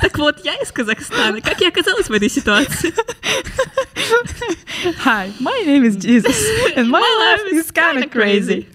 [0.00, 1.40] Так вот, я из Казахстана.
[1.40, 2.94] Как я оказалась в этой ситуации?
[5.04, 6.36] Hi, my name is Jesus,
[6.76, 8.68] and my life is kinda crazy.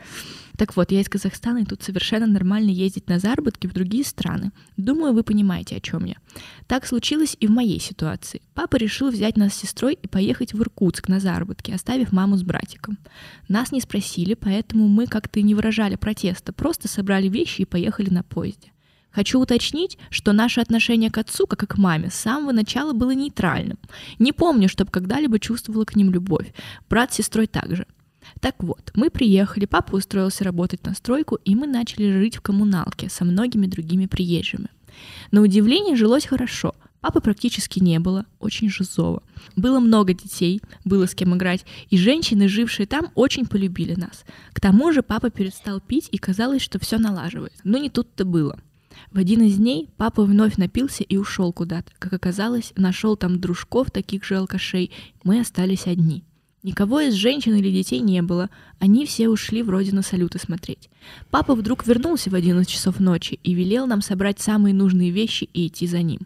[0.59, 4.51] Так вот, я из Казахстана, и тут совершенно нормально ездить на заработки в другие страны.
[4.75, 6.15] Думаю, вы понимаете, о чем я.
[6.67, 8.41] Так случилось и в моей ситуации.
[8.55, 12.43] Папа решил взять нас с сестрой и поехать в Иркутск на заработки, оставив маму с
[12.43, 12.97] братиком.
[13.47, 18.23] Нас не спросили, поэтому мы как-то не выражали протеста, просто собрали вещи и поехали на
[18.23, 18.73] поезде.
[19.11, 23.11] Хочу уточнить, что наше отношение к отцу, как и к маме, с самого начала было
[23.11, 23.79] нейтральным.
[24.19, 26.53] Не помню, чтобы когда-либо чувствовала к ним любовь.
[26.89, 27.87] Брат с сестрой также.
[28.39, 33.09] Так вот, мы приехали, папа устроился работать на стройку, и мы начали жить в коммуналке
[33.09, 34.69] со многими другими приезжими.
[35.31, 36.75] На удивление жилось хорошо.
[37.01, 39.23] Папы практически не было, очень жизово.
[39.55, 44.25] Было много детей, было с кем играть, и женщины, жившие там, очень полюбили нас.
[44.51, 47.53] К тому же папа перестал пить, и казалось, что все налаживает.
[47.63, 48.59] Но не тут-то было.
[49.11, 51.91] В один из дней папа вновь напился и ушел куда-то.
[51.99, 54.91] Как оказалось, нашел там дружков, таких же алкашей.
[55.23, 56.25] Мы остались одни.
[56.61, 58.49] Никого из женщин или детей не было,
[58.79, 60.89] они все ушли вроде на салюты смотреть.
[61.29, 65.67] Папа вдруг вернулся в 11 часов ночи и велел нам собрать самые нужные вещи и
[65.67, 66.19] идти за ним.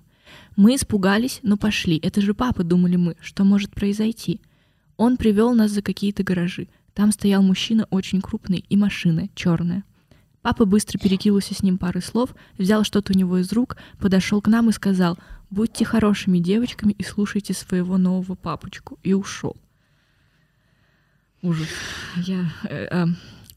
[0.56, 2.00] Мы испугались, но пошли.
[2.02, 4.42] Это же папа, думали мы, что может произойти.
[4.98, 6.68] Он привел нас за какие-то гаражи.
[6.96, 9.84] Там стоял мужчина очень крупный и машина черная.
[10.42, 14.48] Папа быстро перекинулся с ним пары слов, взял что-то у него из рук, подошел к
[14.48, 15.18] нам и сказал
[15.50, 19.56] «Будьте хорошими девочками и слушайте своего нового папочку» и ушел.
[21.44, 21.68] Ужас.
[22.16, 23.06] Я, э, э,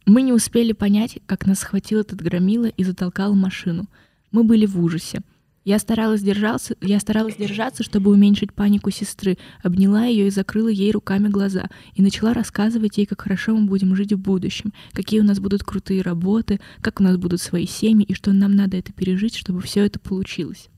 [0.06, 3.88] мы не успели понять, как нас схватил этот громила и затолкал машину.
[4.32, 5.20] Мы были в ужасе.
[5.64, 10.90] Я старалась держаться, я старалась держаться, чтобы уменьшить панику сестры, обняла ее и закрыла ей
[10.90, 15.24] руками глаза, и начала рассказывать ей, как хорошо мы будем жить в будущем, какие у
[15.24, 18.92] нас будут крутые работы, как у нас будут свои семьи, и что нам надо это
[18.92, 20.70] пережить, чтобы все это получилось.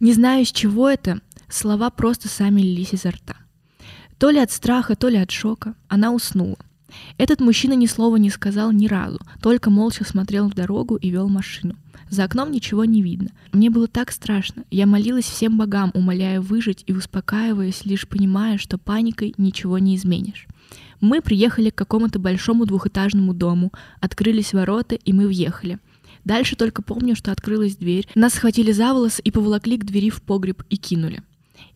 [0.00, 3.36] Не знаю, с чего это, слова просто сами лились изо рта.
[4.18, 6.56] То ли от страха, то ли от шока, она уснула.
[7.18, 11.28] Этот мужчина ни слова не сказал ни разу, только молча смотрел в дорогу и вел
[11.28, 11.76] машину.
[12.08, 13.30] За окном ничего не видно.
[13.52, 14.64] Мне было так страшно.
[14.70, 20.46] Я молилась всем богам, умоляя выжить и успокаиваясь, лишь понимая, что паникой ничего не изменишь.
[21.00, 25.78] Мы приехали к какому-то большому двухэтажному дому, открылись ворота, и мы въехали.
[26.24, 28.08] Дальше только помню, что открылась дверь.
[28.14, 31.22] Нас схватили за волосы и поволокли к двери в погреб и кинули.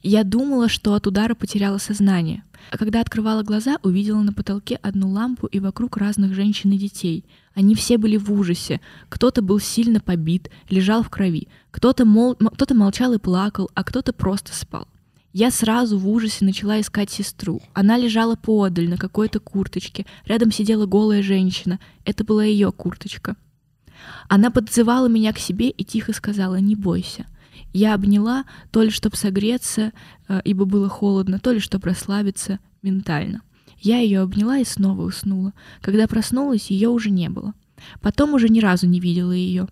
[0.03, 2.43] Я думала, что от удара потеряла сознание.
[2.71, 7.25] А когда открывала глаза, увидела на потолке одну лампу и вокруг разных женщин и детей.
[7.55, 8.81] Они все были в ужасе.
[9.09, 11.49] Кто-то был сильно побит, лежал в крови.
[11.71, 12.35] Кто-то мол...
[12.35, 14.89] кто молчал и плакал, а кто-то просто спал.
[15.33, 17.61] Я сразу в ужасе начала искать сестру.
[17.75, 20.07] Она лежала поодаль на какой-то курточке.
[20.25, 21.79] Рядом сидела голая женщина.
[22.05, 23.37] Это была ее курточка.
[24.29, 27.27] Она подзывала меня к себе и тихо сказала «Не бойся».
[27.73, 29.93] Я обняла то ли чтобы согреться,
[30.29, 33.43] э, ибо было холодно, то ли чтобы расслабиться ментально.
[33.79, 35.53] Я ее обняла и снова уснула.
[35.81, 37.55] Когда проснулась, ее уже не было.
[38.01, 39.69] Потом уже ни разу не видела ее.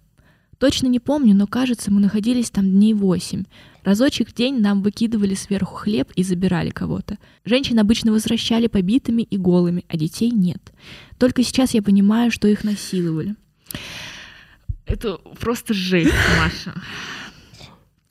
[0.58, 3.44] Точно не помню, но кажется, мы находились там дней восемь.
[3.84, 7.18] Разочек в день нам выкидывали сверху хлеб и забирали кого-то.
[7.44, 10.72] Женщин обычно возвращали побитыми и голыми, а детей нет.
[11.18, 13.36] Только сейчас я понимаю, что их насиловали.
[14.86, 16.74] Это просто жесть, Маша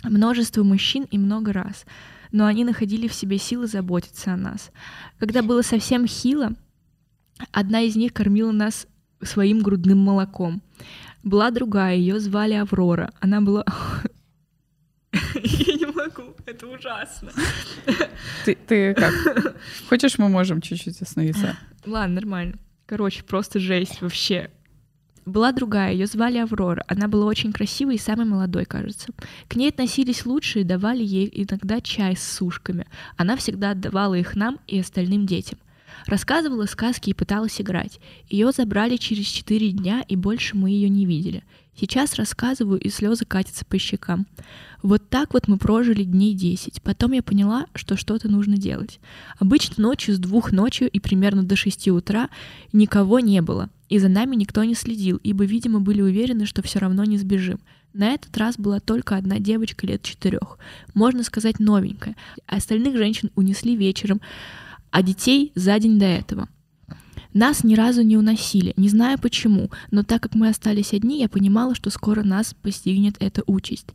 [0.04, 1.86] множество мужчин и много раз,
[2.32, 4.72] но они находили в себе силы заботиться о нас.
[5.20, 6.54] Когда было совсем хило,
[7.52, 8.88] одна из них кормила нас
[9.22, 10.62] своим грудным молоком.
[11.24, 13.12] Была другая, ее звали Аврора.
[13.20, 13.66] Она была...
[15.36, 17.32] Я не могу, это ужасно.
[18.46, 19.14] Ты, ты как?
[19.90, 21.58] Хочешь, мы можем чуть-чуть остановиться?
[21.86, 22.60] Ладно, нормально.
[22.86, 24.50] Короче, просто жесть вообще.
[25.28, 26.86] Была другая, ее звали Аврора.
[26.88, 29.10] Она была очень красивой и самой молодой, кажется.
[29.50, 32.88] К ней относились лучше и давали ей иногда чай с сушками.
[33.18, 35.60] Она всегда отдавала их нам и остальным детям.
[36.06, 38.00] Рассказывала сказки и пыталась играть.
[38.30, 41.44] Ее забрали через четыре дня, и больше мы ее не видели.
[41.80, 44.26] Сейчас рассказываю, и слезы катятся по щекам.
[44.82, 46.82] Вот так вот мы прожили дней десять.
[46.82, 49.00] Потом я поняла, что что-то нужно делать.
[49.38, 52.30] Обычно ночью с двух ночи и примерно до шести утра
[52.74, 53.70] никого не было.
[53.90, 57.60] И за нами никто не следил, ибо, видимо, были уверены, что все равно не сбежим.
[57.94, 60.58] На этот раз была только одна девочка лет четырех,
[60.94, 62.16] можно сказать новенькая.
[62.46, 64.22] Остальных женщин унесли вечером,
[64.92, 66.50] а детей за день до этого.
[67.38, 71.30] Нас ни разу не уносили, не знаю почему, но так как мы остались одни, я
[71.30, 73.86] понимала, что скоро нас постигнет эта участь.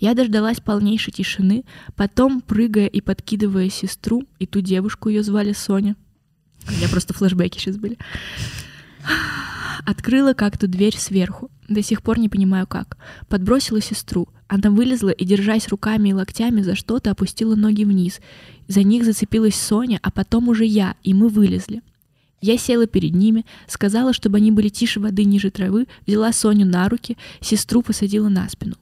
[0.00, 5.94] Я дождалась полнейшей тишины, потом, прыгая и подкидывая сестру, и ту девушку ее звали Соня,
[6.66, 7.98] У меня просто флешбеки сейчас были.
[9.84, 11.50] Открыла как-то дверь сверху.
[11.68, 12.96] До сих пор не понимаю как.
[13.28, 14.26] Подбросила сестру.
[14.48, 18.20] Она вылезла и, держась руками и локтями за что-то, опустила ноги вниз.
[18.68, 21.82] За них зацепилась Соня, а потом уже я, и мы вылезли.
[22.40, 26.88] Я села перед ними, сказала, чтобы они были тише воды ниже травы, взяла Соню на
[26.88, 28.76] руки, сестру посадила на спину.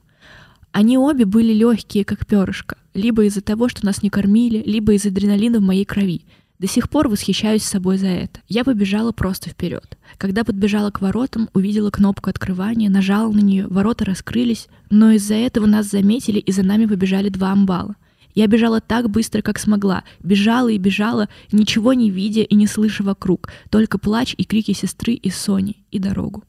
[0.71, 5.05] Они обе были легкие, как перышко, либо из-за того, что нас не кормили, либо из
[5.05, 6.25] адреналина в моей крови.
[6.59, 8.39] До сих пор восхищаюсь собой за это.
[8.47, 9.97] Я побежала просто вперед.
[10.17, 15.65] Когда подбежала к воротам, увидела кнопку открывания, нажала на нее, ворота раскрылись, но из-за этого
[15.65, 17.95] нас заметили и за нами побежали два амбала.
[18.35, 20.03] Я бежала так быстро, как смогла.
[20.21, 25.13] Бежала и бежала, ничего не видя и не слыша вокруг, только плач и крики сестры
[25.13, 26.43] и Сони, и дорогу.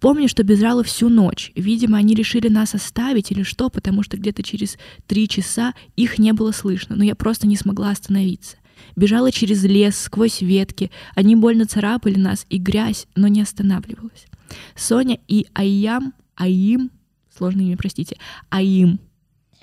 [0.00, 1.50] Помню, что бежала всю ночь.
[1.56, 6.32] Видимо, они решили нас оставить или что, потому что где-то через три часа их не
[6.32, 8.56] было слышно, но я просто не смогла остановиться.
[8.94, 10.92] Бежала через лес, сквозь ветки.
[11.16, 14.26] Они больно царапали нас, и грязь, но не останавливалась.
[14.76, 16.92] Соня и Аям, Аим,
[17.36, 18.18] сложное имя, простите,
[18.50, 19.00] Аим,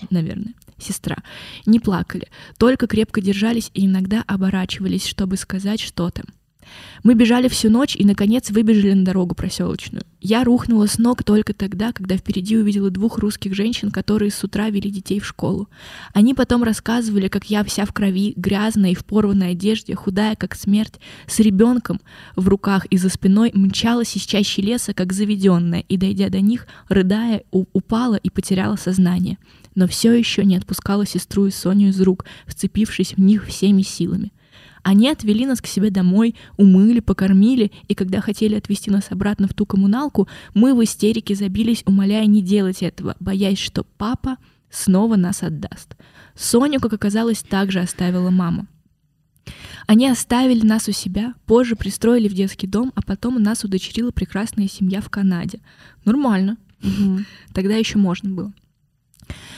[0.10, 1.18] наверное, сестра,
[1.66, 6.24] не плакали, только крепко держались и иногда оборачивались, чтобы сказать что-то.
[7.04, 10.04] Мы бежали всю ночь и, наконец, выбежали на дорогу проселочную.
[10.22, 14.70] Я рухнула с ног только тогда, когда впереди увидела двух русских женщин, которые с утра
[14.70, 15.70] вели детей в школу.
[16.14, 20.56] Они потом рассказывали, как я вся в крови, грязная и в порванной одежде, худая, как
[20.56, 22.02] смерть, с ребенком
[22.36, 26.68] в руках и за спиной мчалась из чащи леса, как заведенная, и, дойдя до них,
[26.90, 29.38] рыдая, упала и потеряла сознание.
[29.76, 34.32] Но все еще не отпускала сестру и Соню из рук, вцепившись в них всеми силами.
[34.84, 39.54] Они отвели нас к себе домой, умыли, покормили, и когда хотели отвезти нас обратно в
[39.54, 44.38] ту коммуналку, мы в истерике забились, умоляя не делать этого, боясь, что папа
[44.70, 45.96] снова нас отдаст.
[46.36, 48.68] Соню, как оказалось, также оставила мама.
[49.88, 54.68] Они оставили нас у себя, позже пристроили в детский дом, а потом нас удочерила прекрасная
[54.68, 55.60] семья в Канаде.
[56.06, 56.58] Нормально.
[56.84, 57.20] Угу.
[57.54, 58.54] Тогда еще можно было.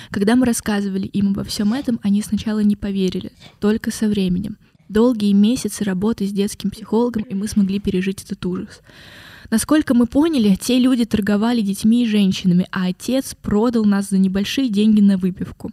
[0.09, 4.57] Когда мы рассказывали им обо всем этом, они сначала не поверили, только со временем
[4.89, 8.81] долгие месяцы работы с детским психологом, и мы смогли пережить этот ужас.
[9.49, 14.69] Насколько мы поняли, те люди торговали детьми и женщинами, а отец продал нас за небольшие
[14.69, 15.71] деньги на выпивку.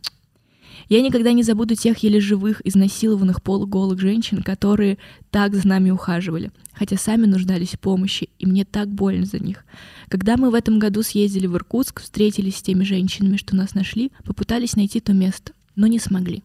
[0.88, 4.98] Я никогда не забуду тех еле живых, изнасилованных полуголых женщин, которые
[5.30, 9.64] так за нами ухаживали, хотя сами нуждались в помощи, и мне так больно за них.
[10.08, 14.12] Когда мы в этом году съездили в Иркутск, встретились с теми женщинами, что нас нашли,
[14.24, 16.42] попытались найти то место, но не смогли.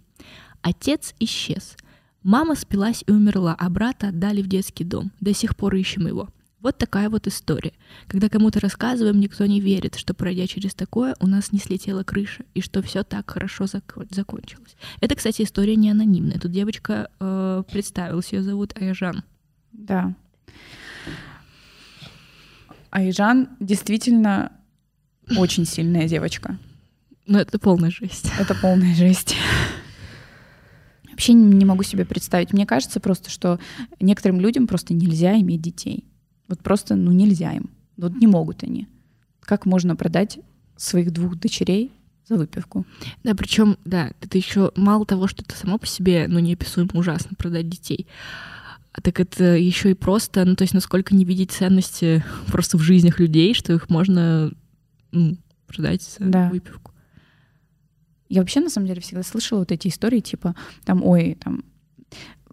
[0.62, 1.76] Отец исчез—
[2.24, 5.12] Мама спилась и умерла, а брата отдали в детский дом.
[5.22, 6.28] До сих пор ищем его.
[6.62, 7.72] Вот такая вот история.
[8.08, 12.44] Когда кому-то рассказываем, никто не верит, что пройдя через такое, у нас не слетела крыша,
[12.54, 14.76] и что все так хорошо зак- закончилось.
[15.00, 16.38] Это, кстати, история не анонимная.
[16.38, 19.24] Тут девочка э, представилась, ее зовут Айжан.
[19.72, 20.14] Да.
[22.90, 24.52] Айжан действительно
[25.38, 26.58] очень сильная девочка.
[27.26, 28.32] Ну, это полная жесть.
[28.38, 29.36] Это полная жесть
[31.20, 32.54] вообще не могу себе представить.
[32.54, 33.60] Мне кажется просто, что
[34.00, 36.06] некоторым людям просто нельзя иметь детей.
[36.50, 37.70] Вот просто, ну, нельзя им.
[37.96, 38.88] Вот не могут они.
[39.40, 40.40] Как можно продать
[40.76, 41.94] своих двух дочерей
[42.28, 42.86] за выпивку?
[43.24, 47.36] Да, причем, да, это еще мало того, что это само по себе, ну, неописуемо ужасно
[47.38, 48.08] продать детей.
[48.92, 52.82] А так это еще и просто, ну, то есть насколько не видеть ценности просто в
[52.82, 54.52] жизнях людей, что их можно
[55.12, 55.38] ну,
[55.68, 56.50] продать за да.
[56.50, 56.92] выпивку.
[58.28, 61.64] Я вообще, на самом деле, всегда слышала вот эти истории, типа, там, ой, там,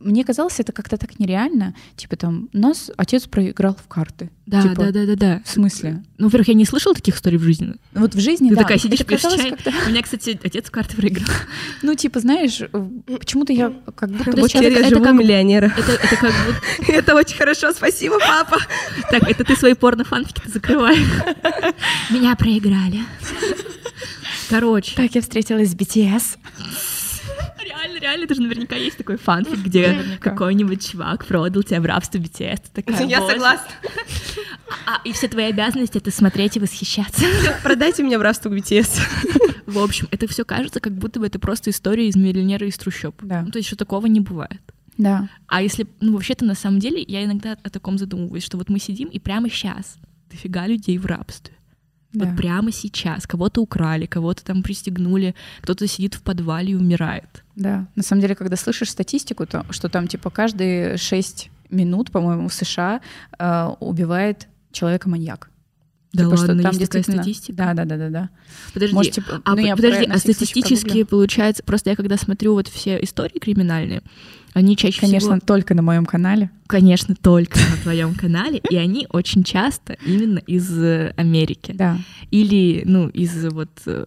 [0.00, 1.74] мне казалось, это как-то так нереально.
[1.96, 4.30] Типа там, нас отец проиграл в карты.
[4.46, 5.42] Да, типа, да, да, да, да.
[5.44, 6.04] В смысле?
[6.18, 7.74] Ну, во-первых, я не слышала таких историй в жизни.
[7.94, 8.62] Вот в жизни, Ты да.
[8.62, 9.54] такая сидишь, пьешь чай.
[9.86, 11.26] У меня, кстати, отец в карты проиграл.
[11.82, 12.60] Ну, типа, знаешь,
[13.06, 14.40] почему-то я как будто...
[14.40, 15.72] Вот я это, живу миллионера.
[15.76, 16.92] Это, это как будто...
[16.92, 18.58] Это очень хорошо, спасибо, папа.
[19.10, 20.96] Так, это ты свои порно-фанфики закрывай.
[22.10, 23.00] Меня проиграли.
[24.48, 24.94] Короче.
[24.96, 26.38] Так я встретилась с BTS.
[27.62, 32.18] Реально, реально, это же наверняка есть такой фанфик, где какой-нибудь чувак продал тебя в рабство
[32.18, 32.62] BTS.
[32.72, 33.68] такая, я согласна.
[34.86, 37.24] А, и все твои обязанности— это смотреть и восхищаться.
[37.62, 39.00] Продайте меня в рабство BTS.
[39.66, 43.16] В общем, это все кажется, как будто бы это просто история из миллионера из трущоб.
[43.22, 43.42] Да.
[43.42, 44.60] Ну, то есть, что такого не бывает.
[44.96, 45.28] Да.
[45.46, 48.78] А если, ну, вообще-то, на самом деле, я иногда о таком задумываюсь, что вот мы
[48.78, 49.96] сидим, и прямо сейчас
[50.30, 51.55] дофига людей в рабстве.
[52.16, 52.26] Да.
[52.26, 53.26] Вот прямо сейчас.
[53.26, 57.44] Кого-то украли, кого-то там пристегнули, кто-то сидит в подвале и умирает.
[57.56, 57.86] Да.
[57.94, 62.54] На самом деле, когда слышишь статистику, то что там типа каждые шесть минут, по-моему, в
[62.54, 63.00] США
[63.38, 65.50] э, убивает человека маньяк.
[66.12, 67.56] Да Типа, что ладно, там есть такая действительно- статистика?
[67.56, 68.30] Да, да, да, да, да.
[68.72, 72.96] Подожди, Можете- а, ну, я подожди, а статистически получается, просто я когда смотрю вот все
[73.02, 74.02] истории криминальные,
[74.54, 76.50] они чаще Конечно, всего, только на моем канале.
[76.68, 81.72] конечно, только на твоем канале, и они очень часто именно из э, Америки.
[81.74, 81.98] Да,
[82.30, 84.06] Или, ну, из вот э,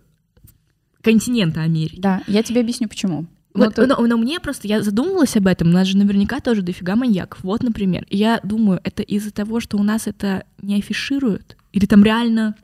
[1.02, 2.00] континента Америки.
[2.00, 2.24] да.
[2.28, 3.26] Я тебе объясню, почему.
[3.54, 6.62] Вот, ты- но, но мне просто, я задумывалась об этом, у нас же наверняка тоже
[6.62, 7.43] дофига маньяков.
[7.43, 12.04] Вот, например, я думаю, это из-за того, что у нас это не афишируют, или там
[12.04, 12.56] реально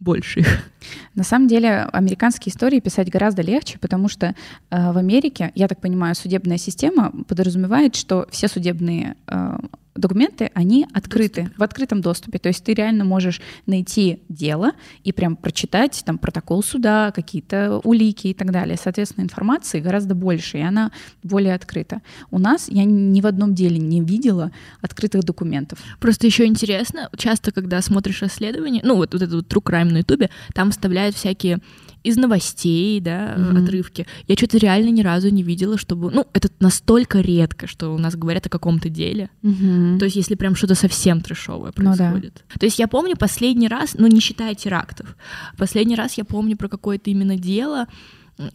[0.00, 0.70] больше их.
[1.14, 4.34] На самом деле американские истории писать гораздо легче, потому что
[4.70, 9.58] э, в Америке, я так понимаю, судебная система подразумевает, что все судебные э,
[9.94, 12.38] документы, они открыты, в открытом доступе.
[12.38, 14.72] То есть ты реально можешь найти дело
[15.04, 18.76] и прям прочитать там протокол суда, какие-то улики и так далее.
[18.80, 20.90] Соответственно, информации гораздо больше, и она
[21.22, 22.02] более открыта.
[22.30, 25.78] У нас я ни в одном деле не видела открытых документов.
[26.00, 29.98] Просто еще интересно, часто, когда смотришь расследование, ну вот, вот этот вот True Crime на
[29.98, 31.58] Ютубе, там вставляют всякие
[32.02, 33.64] из новостей, да, Мгм.
[33.64, 34.06] отрывки.
[34.28, 36.10] Я что-то реально ни разу не видела, чтобы...
[36.10, 39.30] Ну, это настолько редко, что у нас говорят о каком-то деле.
[39.42, 41.96] То есть, если прям что-то совсем трешовое Ну да.
[41.96, 42.44] происходит.
[42.60, 45.16] То есть, я помню последний раз, ну, не считая терактов,
[45.56, 47.86] последний раз я помню про какое-то именно дело,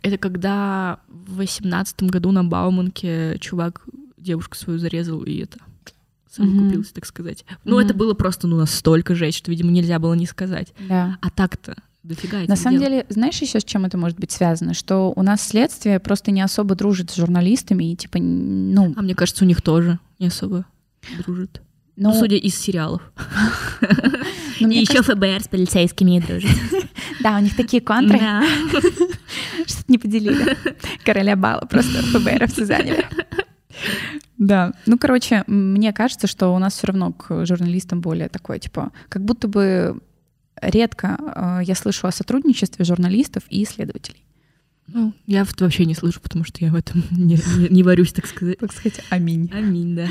[0.03, 3.81] это когда в восемнадцатом году на Бауманке чувак
[4.17, 5.57] девушку свою зарезал и это
[6.29, 6.65] сам Мгм.
[6.67, 7.45] купился, так сказать.
[7.65, 7.85] Ну, Мгм.
[7.85, 10.71] это было просто, ну, настолько жесть, что, видимо, нельзя было не сказать.
[10.87, 11.17] Да.
[11.21, 11.75] А так-то
[12.09, 12.89] дофига На самом дел.
[12.89, 14.73] деле, знаешь еще с чем это может быть связано?
[14.73, 19.15] Что у нас следствие просто не особо дружит с журналистами и типа, ну, А мне
[19.15, 20.65] кажется, у них тоже не особо
[21.23, 21.61] дружит.
[21.95, 23.01] ну, Ну, судя из сериалов.
[24.59, 26.49] ну, и еще ФБР с полицейскими дружит.
[27.21, 28.19] да, у них такие контры,
[29.67, 30.57] что-то не поделили.
[31.05, 33.05] Короля бала просто ФБРовцы заняли.
[34.37, 38.91] Да, ну, короче, мне кажется, что у нас все равно к журналистам более такое, типа,
[39.09, 39.99] как будто бы
[40.61, 44.23] редко э, я слышу о сотрудничестве журналистов и исследователей.
[44.87, 48.25] Ну, я вообще не слышу, потому что я в этом не, не- не варюсь, так
[48.25, 48.57] сказать.
[48.59, 49.49] Так сказать, аминь.
[49.53, 50.07] Аминь, да.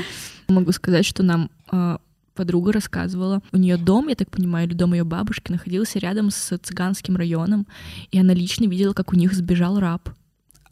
[0.47, 1.99] Могу сказать, что нам а,
[2.33, 3.41] подруга рассказывала.
[3.51, 7.67] У нее дом, я так понимаю, или дом ее бабушки находился рядом с цыганским районом,
[8.11, 10.09] и она лично видела, как у них сбежал раб.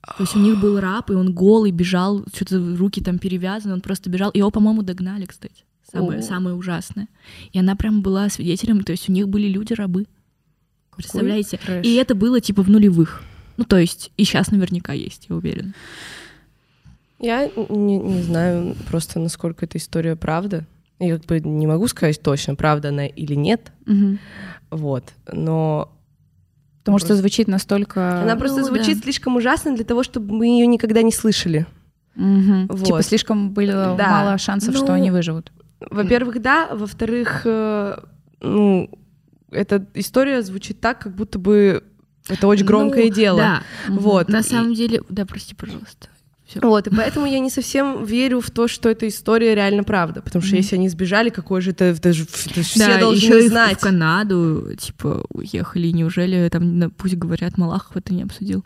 [0.02, 3.82] То есть у них был раб, и он голый бежал, что-то руки там перевязаны, он
[3.82, 4.32] просто бежал.
[4.34, 5.66] Его, по-моему, догнали, кстати.
[5.92, 6.22] Самое, О.
[6.22, 7.08] самое ужасное.
[7.54, 10.06] И она прям была свидетелем, то есть у них были люди-рабы.
[10.96, 11.58] Представляете?
[11.58, 11.86] трэш.
[11.86, 13.24] И это было типа в нулевых.
[13.58, 15.74] Ну, то есть, и сейчас наверняка есть, я уверена.
[17.20, 20.66] Я не, не знаю просто, насколько эта история правда.
[21.00, 23.72] Я как бы не могу сказать точно, правда она или нет.
[23.86, 24.20] Мгм.
[24.72, 25.04] Вот.
[25.32, 25.92] Но
[26.84, 28.22] Потому что Просто- звучит настолько...
[28.22, 29.04] она просто ну, звучит да.
[29.04, 31.66] слишком ужасно для того, чтобы мы ее никогда не слышали.
[32.16, 32.68] Мгм.
[32.68, 32.86] Вот.
[32.86, 34.08] Типа слишком было Да.
[34.10, 35.52] мало шансов, что Ну, они выживут.
[35.80, 36.70] Во-первых, да.
[36.74, 37.98] Во-вторых, э,
[38.42, 38.90] ну,
[39.52, 41.84] эта история звучит так, как будто бы
[42.30, 43.38] это очень громкое Ну, дело.
[43.40, 43.64] Да.
[43.88, 44.30] Вот.
[44.30, 46.10] На И- самом деле, да, прости, пожалуйста.
[46.46, 46.62] Всё.
[46.62, 50.22] Вот, и поэтому я не совсем верю в то, что эта история реально правда.
[50.22, 50.62] Потому что Мгм.
[50.62, 53.78] если они сбежали, какой же это, это же- это же все Да, должны знать.
[53.78, 55.88] в Канаду, типа, уехали.
[55.90, 58.64] Неужели там, пусть говорят, Малахов это не обсудил?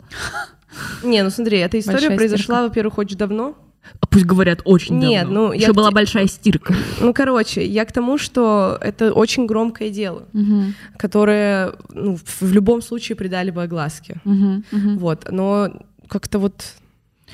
[1.02, 3.56] Не, ну смотри, эта история Большая произошла, во-первых, очень давно.
[4.00, 5.46] А пусть говорят очень Нет, давно.
[5.48, 6.74] ну, я Еще была те- большая стирка.
[7.00, 10.74] Ну, короче, я к тому, что это очень громкое дело, Мгм.
[10.96, 14.20] которое ну, в в любом случае придали бы огласке.
[14.24, 14.64] Мгм.
[14.72, 14.98] Мгм.
[14.98, 15.70] Вот, но
[16.08, 16.54] как-то вот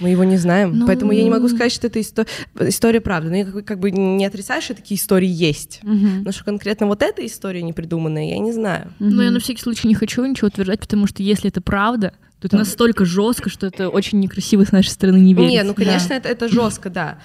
[0.01, 2.27] мы его не знаем, Ну- поэтому я не могу сказать, что это исто-
[2.61, 3.31] история правда.
[3.31, 5.81] Но я как бы, как бы не отрицаю, что такие истории есть.
[5.83, 6.23] Мгм.
[6.25, 8.93] Но что конкретно вот эта история непридуманная, я не знаю.
[8.99, 12.47] Но я на всякий случай не хочу ничего утверждать, потому что если это правда, то
[12.47, 15.51] это настолько жестко, что это очень некрасиво с нашей стороны не верить.
[15.51, 17.19] Не, ну, конечно, это, это жестко, да,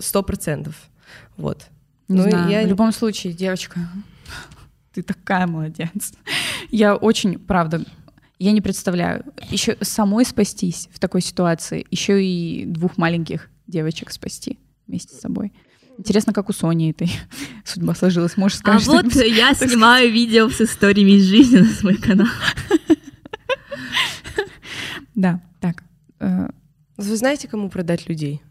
[0.00, 0.74] сто процентов.
[1.36, 1.64] Вот.
[2.08, 2.50] Не Ну, знаю.
[2.50, 3.80] я- В любом случае, девочка,
[4.94, 6.12] ты такая молодец.
[6.70, 7.82] Я очень, правда,
[8.38, 9.24] я не представляю.
[9.50, 15.52] Еще самой спастись в такой ситуации, еще и двух маленьких девочек спасти вместе с собой.
[15.96, 17.10] Интересно, как у Сони этой
[17.64, 18.36] судьба сложилась.
[18.36, 19.36] Можешь А сказать вот что-нибудь?
[19.38, 22.26] я снимаю видео с историями из жизни на свой канал.
[25.14, 25.84] Да, так.
[26.20, 26.48] э,
[26.96, 28.42] Вы знаете, кому продать людей?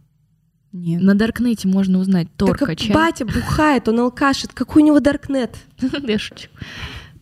[0.71, 1.01] Нет.
[1.01, 2.93] На Даркнете можно узнать Тор Так качай.
[2.93, 4.53] батя бухает, он алкашит.
[4.53, 5.55] Какой у него даркнет?
[6.07, 6.47] Я шучу.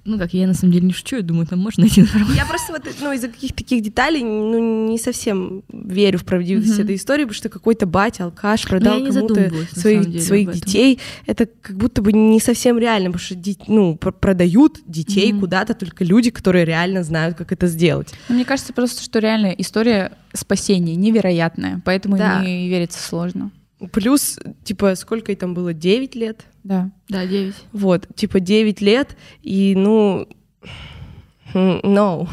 [0.04, 2.36] Ну как, я на самом деле не шучу, я думаю, там можно найти информацию.
[2.36, 6.82] Я просто вот, ну, из-за каких-то таких деталей ну, не совсем верю в правдивость Мгм.
[6.82, 11.00] этой истории, потому что какой-то батя, алкаш, продал я не кому-то своих, деле, своих детей.
[11.28, 15.42] Это как будто бы не совсем реально, потому что ди- ну, пр- продают детей Мгм.
[15.42, 18.12] куда-то только люди, которые реально знают, как это сделать.
[18.28, 22.44] Но мне кажется просто, что реально история спасения невероятная, поэтому Да.
[22.44, 23.52] не верится сложно.
[23.92, 25.74] Плюс, типа, сколько ей там было?
[25.74, 26.46] 9 лет?
[26.64, 26.92] Да.
[27.10, 27.54] Да, 9.
[27.74, 30.28] Вот, типа 9 лет, и, ну,
[31.54, 32.30] no.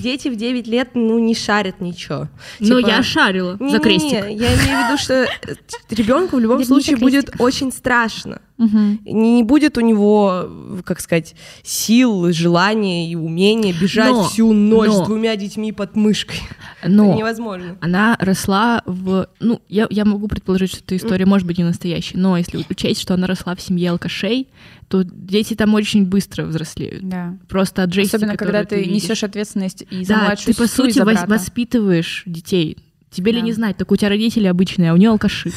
[0.00, 2.28] Дети в 9 лет, ну, не шарят ничего.
[2.58, 4.26] Но Типа, я шарила не, за не, крестик.
[4.26, 5.26] не, я имею в виду, что
[5.90, 8.40] ребенку в любом Верните случае будет очень страшно.
[8.60, 9.00] Мгм.
[9.06, 10.48] Не, не будет у него,
[10.84, 15.02] как сказать, сил, желания и умения бежать Но, всю ночь но.
[15.04, 16.36] с двумя детьми под мышкой.
[16.82, 17.78] Это Но невозможно.
[17.80, 19.28] она росла в...
[19.40, 23.00] Ну, я, я могу предположить, что эта история может быть не настоящей, но если учесть,
[23.00, 24.46] что она росла в семье алкашей,
[24.88, 27.08] то дети там очень быстро взрослеют.
[27.08, 27.38] Да.
[27.48, 28.92] Просто от жести, Особенно, когда ты видишь.
[29.04, 32.76] несешь ответственность и за Да, младшую ты, по сути, воспитываешь детей.
[33.10, 33.44] Тебе ли Да.
[33.46, 35.50] не знать, так у тебя родители обычные, а у нее алкаши.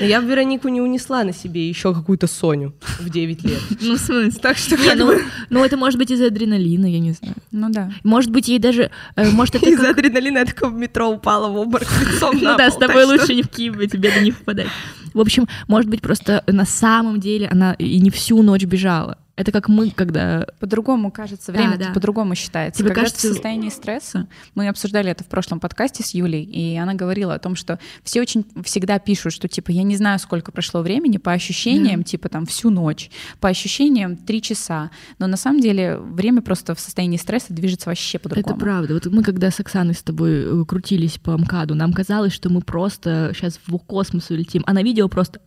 [0.00, 3.58] Я Веронику не унесла на себе еще какую-то Соню в 9 лет.
[3.80, 4.40] Ну, в смысле?
[4.40, 5.18] Так что Не, ну,
[5.50, 7.34] ну, это может быть из-за адреналина, я не знаю.
[7.50, 7.90] Ну да.
[8.04, 8.90] Может быть, ей даже...
[9.16, 12.56] э, Может, это из-за как- адреналина я такого в метро упала в обморок лицом Ну
[12.56, 14.68] да, с тобой лучше не в Киеве, тебе не попадать.
[15.14, 19.18] В общем, может быть, просто на самом деле она и не всю ночь бежала.
[19.38, 20.48] Это как мы, когда...
[20.58, 21.92] По-другому кажется, Да, время да.
[21.92, 22.80] по-другому считается.
[22.80, 24.26] Тебе Когда кажется- ты в состоянии стресса,
[24.56, 28.20] мы обсуждали это в прошлом подкасте с Юлей, и она говорила о том, что все
[28.20, 32.46] очень всегда пишут, что типа я не знаю, сколько прошло времени, по ощущениям, типа там
[32.46, 37.52] всю ночь, по ощущениям три часа, но на самом деле время просто в состоянии стресса
[37.52, 38.56] движется вообще по-другому.
[38.56, 38.94] Это правда.
[38.94, 42.60] Вот мы, когда с Оксаной с тобой э, крутились по МКАДу, нам казалось, что мы
[42.60, 45.40] просто сейчас в космос улетим, а на видео просто...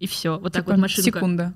[0.00, 0.38] И все.
[0.38, 1.02] Вот так Типа вот машинка.
[1.18, 1.54] секунда.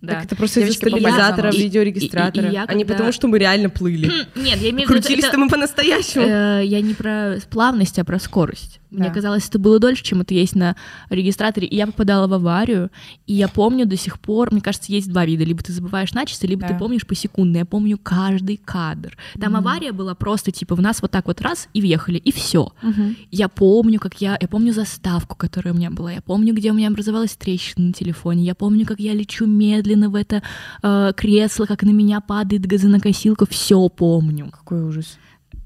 [0.00, 0.14] Да.
[0.14, 1.50] Так это просто из-за стабилизатора.
[1.50, 4.06] И- видеорегистратора, и- и я а не когда- потому, что мы реально плыли.
[4.34, 5.00] Нет, я имею в виду...
[5.00, 6.24] Крутились-то это- мы по-настоящему.
[6.26, 8.79] Э, Я не про плавность, а про скорость.
[8.90, 9.14] Мне Да.
[9.14, 10.76] казалось, это было дольше, чем это есть на
[11.10, 11.66] регистраторе.
[11.66, 12.90] И я попадала в аварию,
[13.26, 15.44] и я помню до сих пор, мне кажется, есть два вида.
[15.44, 16.68] Либо ты забываешь начисто, либо Да.
[16.68, 17.58] ты помнишь посекундно.
[17.58, 19.16] Я помню каждый кадр.
[19.40, 22.72] Там авария была просто типа в нас вот так вот раз и въехали, и все.
[22.82, 23.16] Мгм.
[23.30, 26.74] Я помню, как я, я помню заставку, которая у меня была, я помню, где у
[26.74, 30.42] меня образовалась трещина на телефоне, я помню, как я лечу медленно в это
[30.82, 34.50] э, кресло, как на меня падает газонокосилка, все помню.
[34.50, 35.18] Какой ужас.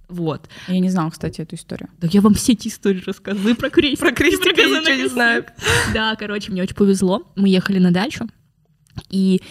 [0.08, 0.48] Вот.
[0.68, 1.88] Я не знала, кстати, эту историю.
[2.00, 4.00] Так я вам все эти истории рассказываю про крестик.
[4.00, 5.46] Про крестик я ничего не знаю.
[5.92, 7.22] Да, короче, мне очень повезло.
[7.36, 8.28] Мы ехали на дачу.
[9.10, 9.42] И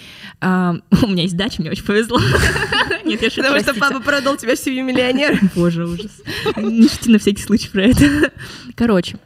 [0.42, 2.20] а, у меня есть дача, мне очень повезло.
[3.06, 5.38] Нет, я шучу, Потому что папа продал тебя в семью миллионера.
[5.56, 6.22] Боже, ужас.
[6.56, 8.32] Не шути на всякий случай про это.
[8.76, 9.18] Короче,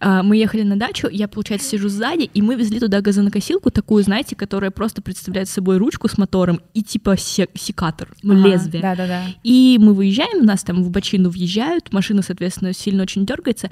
[0.00, 4.36] мы ехали на дачу, я, получается, сижу сзади, и мы везли туда газонокосилку, такую, знаете,
[4.36, 8.82] которая просто представляет собой ручку с мотором и типа се- секатор, ну, Ага, лезвие.
[8.82, 9.22] Да-да-да.
[9.42, 13.70] И мы выезжаем, нас там в бочину въезжают, машина, соответственно, сильно очень дергается.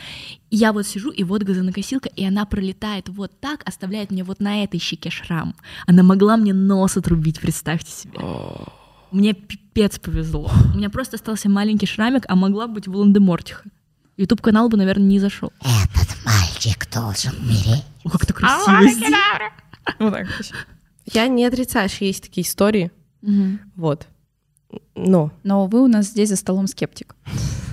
[0.50, 4.40] И я вот сижу, и вот газонокосилка, и она пролетает вот так, оставляет мне вот
[4.40, 5.54] на этой щеке шрам.
[5.86, 8.18] Она могла мне нос отрубить, представьте себе.
[9.10, 10.50] Мне пипец повезло.
[10.74, 13.64] У меня просто остался маленький шрамик, а могла быть Волан-де-Мортиха.
[14.20, 15.50] Ютуб канал бы, наверное, не зашел.
[15.60, 17.84] Этот мальчик должен умереть.
[18.04, 19.16] О, как это красиво сделано.
[19.98, 20.26] Вот так.
[21.06, 22.90] Я не отрицаю, что есть такие истории.
[23.76, 24.06] Вот.
[24.94, 25.32] Но.
[25.42, 27.16] Но вы у нас здесь за столом скептик.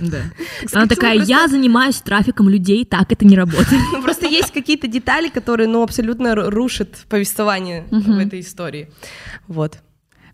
[0.00, 0.22] Да.
[0.72, 3.82] Она такая, я занимаюсь трафиком людей, так это не работает.
[3.92, 8.90] Ну, просто есть какие-то детали, которые, ну, абсолютно ру- рушат повествование в этой истории.
[9.48, 9.78] Вот.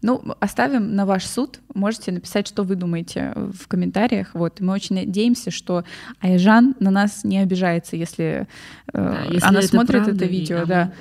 [0.07, 1.61] Ну, оставим на ваш суд.
[1.73, 4.35] Можете написать, что вы думаете в комментариях.
[4.35, 4.61] Вот.
[4.61, 5.85] Мы очень надеемся, что
[6.21, 8.47] Айжан на нас не обижается, если,
[8.93, 10.67] э, Да, если она это смотрит правда, это видео.
[10.67, 10.93] Да.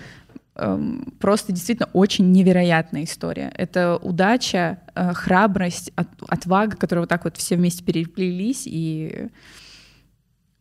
[0.55, 3.51] Эм, Просто действительно очень невероятная история.
[3.57, 8.63] Это удача, э, храбрость, от- отвага, которые вот так вот все вместе переплелись.
[8.65, 9.27] И,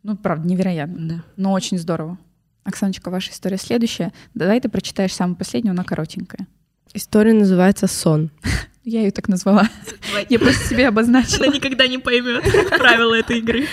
[0.03, 1.07] ну, правда, невероятно.
[1.07, 1.23] Да.
[1.37, 2.17] Но очень здорово.
[2.65, 4.11] Оксаночка, ваша история следующая.
[4.33, 6.45] Давай ты прочитаешь самую последнюю, она коротенькая.
[6.95, 8.29] История называется «Сон».
[8.83, 9.69] Я ее так назвала.
[10.29, 11.45] Я просто себе обозначила.
[11.45, 12.43] Она никогда не поймет
[12.77, 13.65] правила этой игры.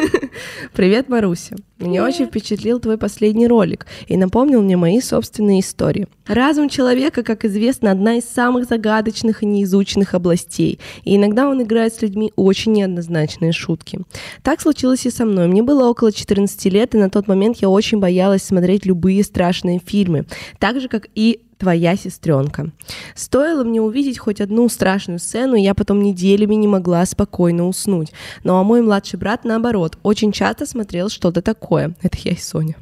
[0.72, 1.56] Привет, Маруся.
[1.78, 6.06] Меня очень впечатлил твой последний ролик и напомнил мне мои собственные истории.
[6.26, 11.94] Разум человека, как известно, одна из самых загадочных и неизученных областей, и иногда он играет
[11.94, 14.00] с людьми очень неоднозначные шутки.
[14.44, 15.48] Так случилось и со мной.
[15.48, 19.80] Мне было около 14 лет, и на тот момент я очень боялась смотреть любые страшные
[19.84, 20.26] фильмы,
[20.60, 22.70] так же, как и твоя сестренка.
[23.14, 28.12] Стоило мне увидеть хоть одну страшную сцену, я потом неделями не могла спокойно уснуть.
[28.44, 31.94] Ну а мой младший брат, наоборот, очень часто смотрел что-то такое.
[32.02, 32.76] Это я и Соня.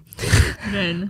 [0.72, 1.08] Реально.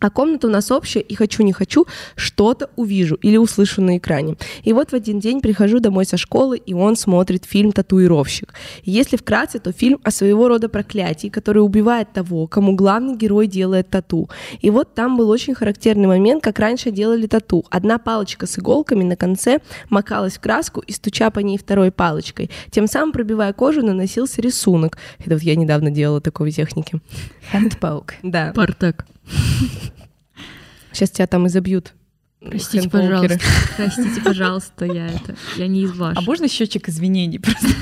[0.00, 1.86] А комната у нас общая, и хочу не хочу,
[2.16, 4.36] что-то увижу или услышу на экране.
[4.64, 8.54] И вот в один день прихожу домой со школы, и он смотрит фильм «Татуировщик».
[8.82, 13.88] Если вкратце, то фильм о своего рода проклятии, который убивает того, кому главный герой делает
[13.90, 14.28] тату.
[14.60, 17.64] И вот там был очень характерный момент, как раньше делали тату.
[17.70, 22.50] Одна палочка с иголками на конце макалась в краску и, стуча по ней второй палочкой,
[22.70, 24.98] тем самым пробивая кожу, наносился рисунок.
[25.18, 27.00] Это вот я недавно делала такой техники.
[27.52, 28.12] Handpoke.
[28.22, 28.39] Да.
[28.54, 29.06] Партак.
[30.92, 31.94] Сейчас тебя там изобьют.
[32.40, 33.38] Простите, пожалуйста.
[33.76, 35.36] Простите, пожалуйста, я это.
[35.56, 36.26] Я не из А ваших.
[36.26, 37.66] можно счетчик извинений просто?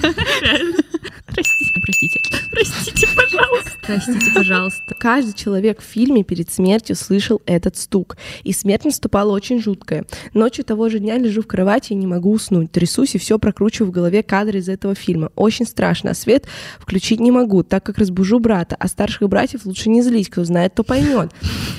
[1.26, 2.20] Простите, простите.
[2.58, 3.70] Простите, пожалуйста.
[3.82, 4.94] Простите, пожалуйста.
[4.98, 10.04] Каждый человек в фильме перед смертью слышал этот стук, и смерть наступала очень жуткая.
[10.34, 13.90] Ночью того же дня лежу в кровати и не могу уснуть, трясусь и все прокручиваю
[13.90, 15.30] в голове кадры из этого фильма.
[15.36, 16.48] Очень страшно, а свет
[16.80, 20.74] включить не могу, так как разбужу брата, а старших братьев лучше не злить, кто знает,
[20.74, 21.30] то поймет.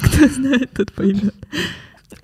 [0.02, 1.36] Кто знает, тот поймет.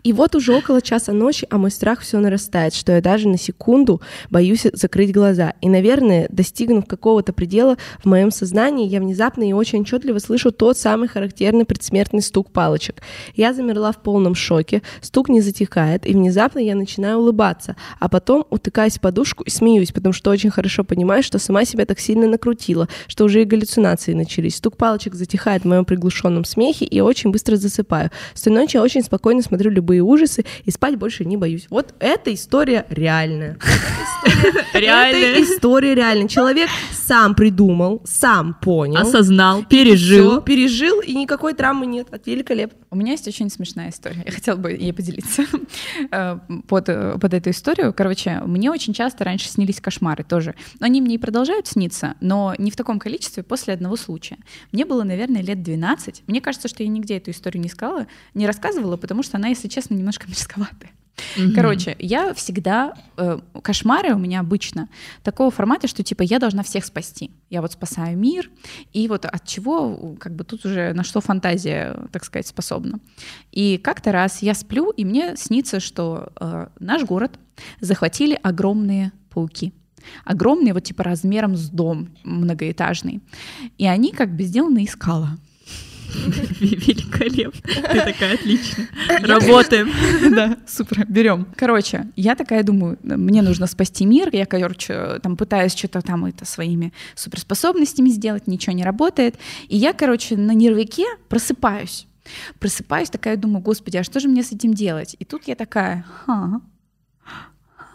[0.04, 3.38] И вот уже около часа ночи, а мой страх все нарастает, что я даже на
[3.38, 5.54] секунду боюсь закрыть глаза.
[5.62, 10.78] И, наверное, достигнув какого-то предела в моем сознании, я внезапно и очень отчетливо слышу тот
[10.78, 13.02] самый характерный предсмертный стук палочек.
[13.36, 18.46] Я замерла в полном шоке, стук не затихает, и внезапно я начинаю улыбаться, а потом
[18.50, 22.28] утыкаюсь в подушку и смеюсь, потому что очень хорошо понимаю, что сама себя так сильно
[22.28, 24.56] накрутила, что уже и галлюцинации начались.
[24.56, 28.12] Стук палочек затихает в моем приглушенном смехе, и очень быстро засыпаю.
[28.34, 31.68] С той ночи я очень спокойно смотрю любые ужасы и спать больше не боюсь.
[31.70, 33.58] Вот эта история реальная.
[34.74, 36.28] Это история реальная.
[36.28, 38.98] Человек сам придумал, сам понял.
[38.98, 40.42] Осознал, пережил.
[40.42, 42.08] пережил, и никакой травмы нет.
[42.26, 42.78] Великолепно.
[42.90, 44.24] У меня есть очень смешная история.
[44.26, 45.46] Я хотела бы ей поделиться
[46.12, 47.94] э, под, э, под эту историю.
[47.94, 50.56] Короче, мне очень часто раньше снились кошмары тоже.
[50.80, 54.38] Но они мне и продолжают сниться, но не в таком количестве после одного случая.
[54.72, 56.24] Мне было, наверное, лет 12.
[56.28, 59.65] Мне кажется, что я нигде эту историю не сказала, не рассказывала, потому что она, если
[59.68, 60.92] честно, немножко мерзковатая.
[61.56, 64.90] Короче, я всегда э, кошмары у меня обычно
[65.24, 67.32] такого формата, что типа я должна всех спасти.
[67.50, 68.50] Я вот спасаю мир,
[68.94, 73.00] и вот от чего как бы тут уже на что фантазия, так сказать, способна.
[73.52, 77.40] И как-то раз я сплю, и мне снится, что э, наш город
[77.80, 79.74] захватили огромные пауки.
[80.24, 83.22] Огромные, вот типа размером с дом многоэтажный.
[83.78, 85.38] И они как бы сделаны из скала.
[86.60, 87.62] Великолепно.
[87.62, 88.88] Ты такая отлично.
[89.22, 89.92] Работаем.
[90.36, 91.48] Да, супер, берем.
[91.56, 96.46] Короче, я такая думаю, мне нужно спасти мир, я, короче, там пытаюсь что-то там это
[96.46, 99.36] своими суперспособностями сделать, ничего не работает.
[99.68, 102.08] И я, короче, на нервике просыпаюсь.
[102.60, 105.16] Просыпаюсь, такая думаю, господи, а что же мне с этим делать?
[105.20, 106.62] И тут я такая, ха,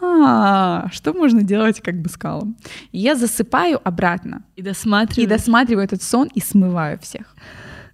[0.03, 2.57] а, что можно делать как бы скалом?
[2.91, 5.27] И я засыпаю обратно И и досматривай.
[5.27, 7.35] досматриваю этот сон и смываю всех.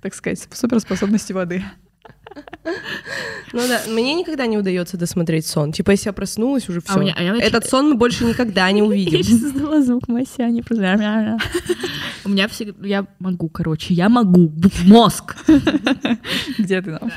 [0.02, 1.64] Так сказать, суперспособности воды.
[3.54, 5.72] Ну да, мне никогда не удается досмотреть сон.
[5.72, 7.00] Типа, если я проснулась, уже все.
[7.00, 9.24] а я вообще- Этот сон мы больше никогда не Я увидим.
[9.24, 10.64] сейчас создала звук Масяни.
[12.26, 12.86] У меня всегда...
[12.86, 14.52] Я могу, короче, я могу.
[14.86, 15.38] Мозг.
[16.58, 17.12] Где ты там?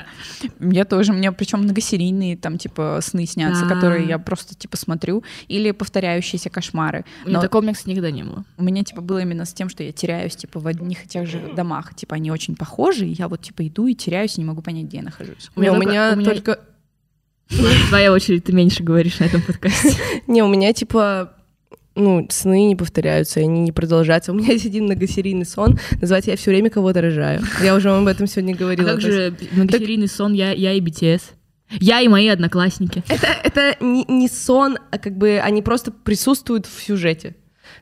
[0.59, 5.73] Мне тоже, мне причем многосерийные там типа сны снятся, которые я просто типа смотрю, или
[5.73, 7.05] повторяющиеся кошмары.
[7.27, 8.45] Но такого у меня, кстати, никогда не было.
[8.57, 11.27] у меня типа было именно с тем, что я теряюсь типа в одних и тех
[11.27, 14.47] же домах, типа они очень похожи, и я вот типа иду и теряюсь, и не
[14.47, 15.50] могу понять, где я нахожусь.
[15.54, 16.61] У только- меня у меня- только...
[17.88, 19.96] Твоя очередь, ты меньше говоришь на этом подкасте.
[20.26, 21.34] Не, у меня типа
[21.96, 24.32] ну, сны не повторяются, они не продолжаются.
[24.32, 27.42] У меня есть один многосерийный сон, называется «Я все время кого-то рожаю».
[27.62, 28.86] Я уже вам об этом сегодня А говорила.
[28.92, 31.22] как То есть же многосерийный сон «Я я и BTS»?
[31.78, 33.04] Я и мои одноклассники.
[33.08, 37.36] Это, это не, не сон, а как бы они просто присутствуют в сюжете.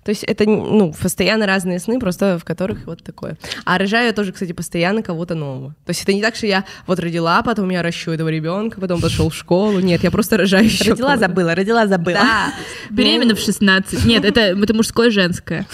[0.09, 3.37] То есть это, ну, постоянно разные сны, просто в которых вот такое.
[3.67, 5.75] А рожаю я тоже, кстати, постоянно кого-то нового.
[5.85, 9.03] То есть это не так, что я вот родила, потом я ращу этого ребенка, потом
[9.03, 9.81] пошел в школу.
[9.81, 12.21] Нет, я просто рожаю еще Родила, забыла, родила, забыла.
[12.21, 12.55] Да.
[12.89, 14.07] Беременна в 16.
[14.07, 15.67] Нет, это, это мужское и женское.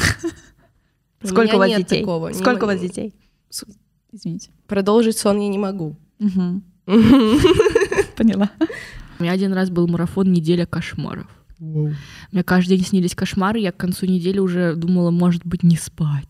[1.22, 2.00] Сколько у вас детей?
[2.00, 3.14] такого, Сколько у вас детей?
[4.10, 4.50] Извините.
[4.66, 5.96] Продолжить сон я не могу.
[8.16, 8.50] Поняла.
[9.20, 11.28] У меня один раз был марафон «Неделя кошмаров».
[11.58, 16.28] Мне каждый день снились кошмары, я к концу недели уже думала, может быть, не спать.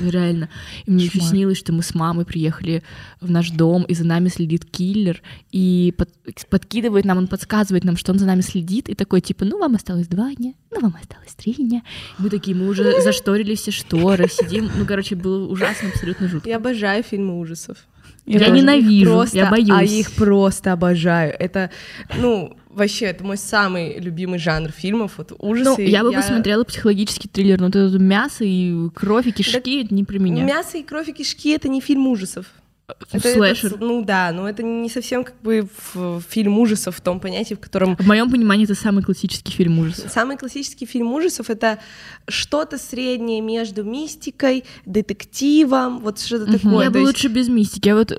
[0.00, 0.48] Реально.
[0.86, 2.82] И мне еще снилось, что мы с мамой приехали
[3.20, 5.20] в наш дом, и за нами следит киллер,
[5.50, 6.10] и под-
[6.48, 9.74] подкидывает нам, он подсказывает нам, что он за нами следит, и такой, типа, ну, вам
[9.74, 11.82] осталось два дня, ну, вам осталось три дня.
[12.18, 14.70] Мы такие, мы уже зашторили все шторы, сидим.
[14.76, 16.48] Ну, короче, было ужасно, абсолютно жутко.
[16.48, 17.78] Я обожаю фильмы ужасов.
[18.24, 18.52] Я, тоже.
[18.52, 19.70] ненавижу, Просто, я боюсь.
[19.70, 21.34] А их просто обожаю.
[21.38, 21.70] Это,
[22.16, 25.14] ну, вообще, это мой самый любимый жанр фильмов.
[25.18, 25.82] Вот Ну, ужасы.
[25.82, 30.04] я бы посмотрела психологический триллер, но вот это мясо и кровь и кишки, это не
[30.04, 30.44] про меня.
[30.44, 32.46] Мясо и кровь и кишки— это не фильм ужасов.
[33.12, 33.70] Это, это слэшер.
[33.70, 37.54] с- ну да, но это не совсем как бы в- фильм ужасов в том понятии,
[37.54, 40.10] в котором В моем понимании это самый классический фильм ужасов.
[40.12, 41.78] Самый классический фильм ужасов это
[42.28, 46.84] что-то среднее между мистикой, детективом, вот что-то такое.
[46.84, 47.88] Я То бы есть- лучше без мистики.
[47.88, 48.12] А вот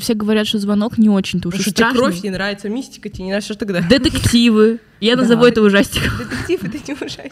[0.00, 1.98] все говорят, что звонок не очень-то уж Потому и что тебе страшный.
[2.12, 3.80] кровь не нравится, мистика тебе не нравится, что тогда?
[3.82, 4.78] Детективы.
[5.00, 5.22] Я Да.
[5.22, 6.10] назову это ужастиком.
[6.18, 7.30] Детектив это не ужасно.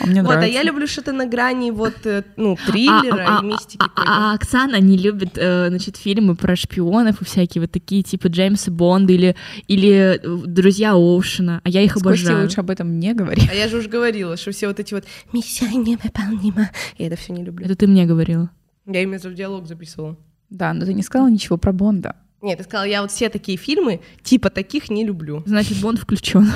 [0.00, 0.54] А мне Вот, а нравится.
[0.58, 3.78] я люблю что-то на грани вот, э, ну, триллера А- а- и мистики.
[3.80, 8.02] а- а- а Оксана не любит, э, значит, фильмы про шпионов и всякие вот такие,
[8.02, 9.36] типа Джеймса Бонда или,
[9.68, 12.42] или э, Друзья Оушена, а я их С Костей обожаю.
[12.44, 13.42] лучше об этом не говори.
[13.50, 16.70] А я же уже говорила, что все вот эти вот «Миссия невыполнима».
[16.98, 17.64] Я это все не люблю.
[17.64, 18.50] Это ты мне говорила.
[18.86, 20.16] Я именно в диалог записывала.
[20.50, 22.16] Да, но ты не сказала ничего про Бонда.
[22.42, 25.42] Нет, ты сказала, я вот все такие фильмы, типа таких не люблю.
[25.46, 26.50] Значит, Бонд включен.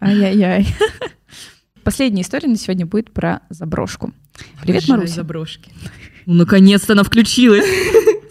[0.00, 0.66] Ай-яй-яй.
[1.82, 4.12] Последняя история на сегодня будет про заброшку.
[4.62, 5.14] Привет, Обожаю Маруся.
[5.14, 5.72] заброшки.
[6.26, 7.64] Ну, наконец-то она включилась.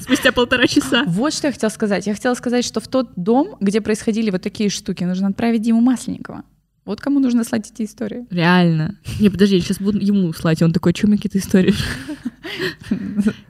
[0.05, 1.03] Спустя полтора часа.
[1.07, 2.05] Вот что я хотела сказать.
[2.05, 5.81] Я хотела сказать, что в тот дом, где происходили вот такие штуки, нужно отправить Диму
[5.81, 6.43] Масленникова.
[6.85, 8.27] Вот кому нужно слать эти истории.
[8.29, 8.95] Реально.
[9.19, 10.61] Не, подожди, я сейчас буду ему слать.
[10.61, 11.73] Он такой, мне какие-то истории?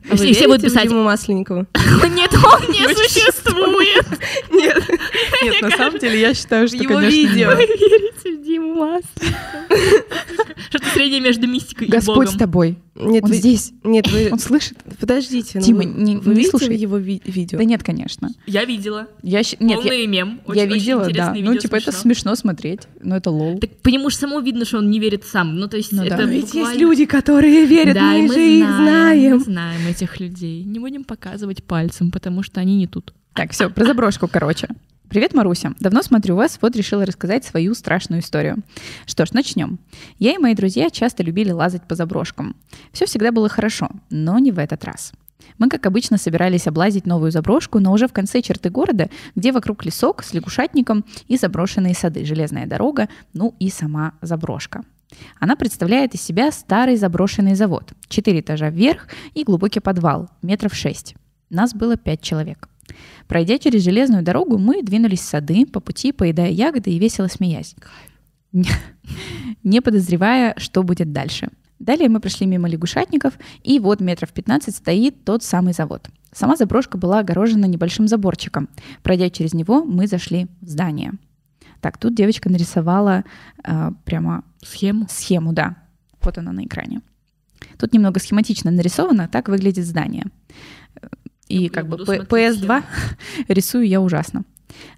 [0.10, 0.88] А вы Все, будут писать.
[0.88, 1.68] Диму Масленникова?
[2.16, 4.06] Нет, он не существует.
[4.52, 4.84] Нет.
[5.44, 7.49] Нет, на самом деле я считаю, что, его конечно, видео.
[7.49, 7.57] нет.
[7.57, 10.06] Вы верите в Диму Масленникова?
[10.70, 12.34] Что-то среднее между мистикой и Господь Богом.
[12.34, 12.78] с тобой.
[12.95, 13.74] Нет, Он вы- здесь.
[13.84, 14.30] Нет, вы...
[14.32, 14.78] Он слышит.
[14.99, 16.76] Подождите, ну Дима, вы- не- вы не слушай.
[16.76, 17.57] его ви- видео?
[17.57, 18.30] Да нет, конечно.
[18.48, 19.07] Я видела.
[19.22, 20.40] Я щ- Нет, я, Полный мем.
[20.48, 21.30] я очень видела, да.
[21.30, 22.02] Ну, видео, типа, это смешно.
[22.02, 22.82] смешно смотреть.
[23.02, 23.60] Но это лол.
[23.60, 25.56] Так по нему же само видно, что он не верит сам.
[25.57, 26.15] Ну, то есть, Ну да.
[26.15, 28.77] это Но Ведь есть буквально- люди, которые верят, да, и мы мы же их знаем,
[28.85, 29.38] знаем.
[29.38, 30.64] мы знаем этих людей.
[30.64, 33.14] Не будем показывать пальцем, потому что они не тут.
[33.34, 34.68] Так, все, про заброшку, короче.
[35.10, 35.73] Привет, Маруся.
[35.80, 38.57] Давно смотрю вас, вот решила рассказать свою страшную историю.
[39.06, 39.77] Что ж, начнем.
[40.19, 42.56] Я и мои друзья часто любили лазать по заброшкам.
[42.91, 45.14] Все всегда было хорошо, но не в этот раз.
[45.57, 49.85] Мы, как обычно, собирались облазить новую заброшку, но уже в конце черты города, где вокруг
[49.85, 54.84] лесок с лягушатником и заброшенные сады, железная дорога, ну и сама заброшка.
[55.39, 57.93] Она представляет из себя старый заброшенный завод.
[58.07, 61.15] Четыре этажа вверх и глубокий подвал, метров шесть.
[61.49, 62.67] Нас было пять человек.
[63.27, 67.76] Пройдя через железную дорогу, мы двинулись в сады, по пути поедая ягоды и весело смеясь.
[69.63, 71.49] Не- подозревая, что будет дальше.
[71.80, 73.34] Далее мы прошли мимо лягушатников,
[73.64, 76.07] и вот метров 15 стоит тот самый завод.
[76.31, 78.69] Сама заброшка была огорожена небольшим заборчиком.
[79.03, 81.11] Пройдя через него, мы зашли в здание.
[81.81, 83.23] Так, тут девочка нарисовала
[83.64, 85.06] э, прямо Схему.
[85.10, 85.76] схему, да.
[86.22, 87.02] Вот она на экране.
[87.77, 90.26] Тут немного схематично нарисовано, так выглядит здание.
[91.47, 92.84] И Я как бы буду П- смотреть PS2
[93.49, 94.43] рисую я ужасно.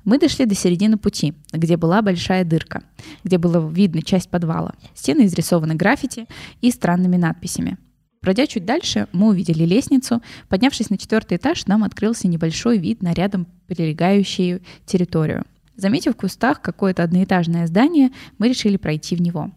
[0.03, 2.83] Мы дошли до середины пути, где была большая дырка,
[3.23, 4.73] где было видно часть подвала.
[4.95, 6.27] Стены изрисованы граффити
[6.61, 7.77] и странными надписями.
[8.21, 10.21] Пройдя чуть дальше, мы увидели лестницу.
[10.49, 15.45] Поднявшись на четвертый этаж, нам открылся небольшой вид на рядом прилегающую территорию.
[15.75, 19.51] Заметив в кустах какое-то одноэтажное здание, мы решили пройти в него.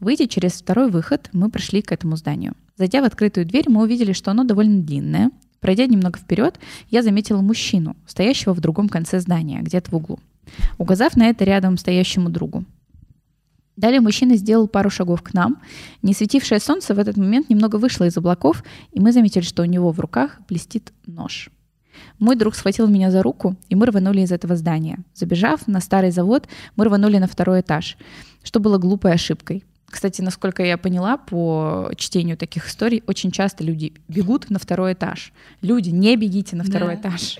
[0.00, 2.54] Выйдя через второй выход, мы прошли к этому зданию.
[2.76, 5.30] Зайдя в открытую дверь, мы увидели, что оно довольно длинное.
[5.66, 6.60] Пройдя немного вперед,
[6.92, 10.20] я заметила мужчину, стоящего в другом конце здания, где-то в углу,
[10.78, 12.64] указав на это рядом стоящему другу.
[13.74, 15.60] Далее мужчина сделал пару шагов к нам.
[16.02, 18.62] Не светившее солнце в этот момент немного вышло из облаков,
[18.92, 21.50] и мы заметили, что у него в руках блестит нож.
[22.20, 25.00] Мой друг схватил меня за руку, и мы рванули из этого здания.
[25.14, 27.96] Забежав на старый завод, мы рванули на второй этаж,
[28.44, 29.64] что было глупой ошибкой.
[29.88, 35.32] Кстати, насколько я поняла по чтению таких историй, очень часто люди бегут на второй этаж.
[35.62, 37.00] Люди, не бегите на второй Да.
[37.10, 37.38] этаж.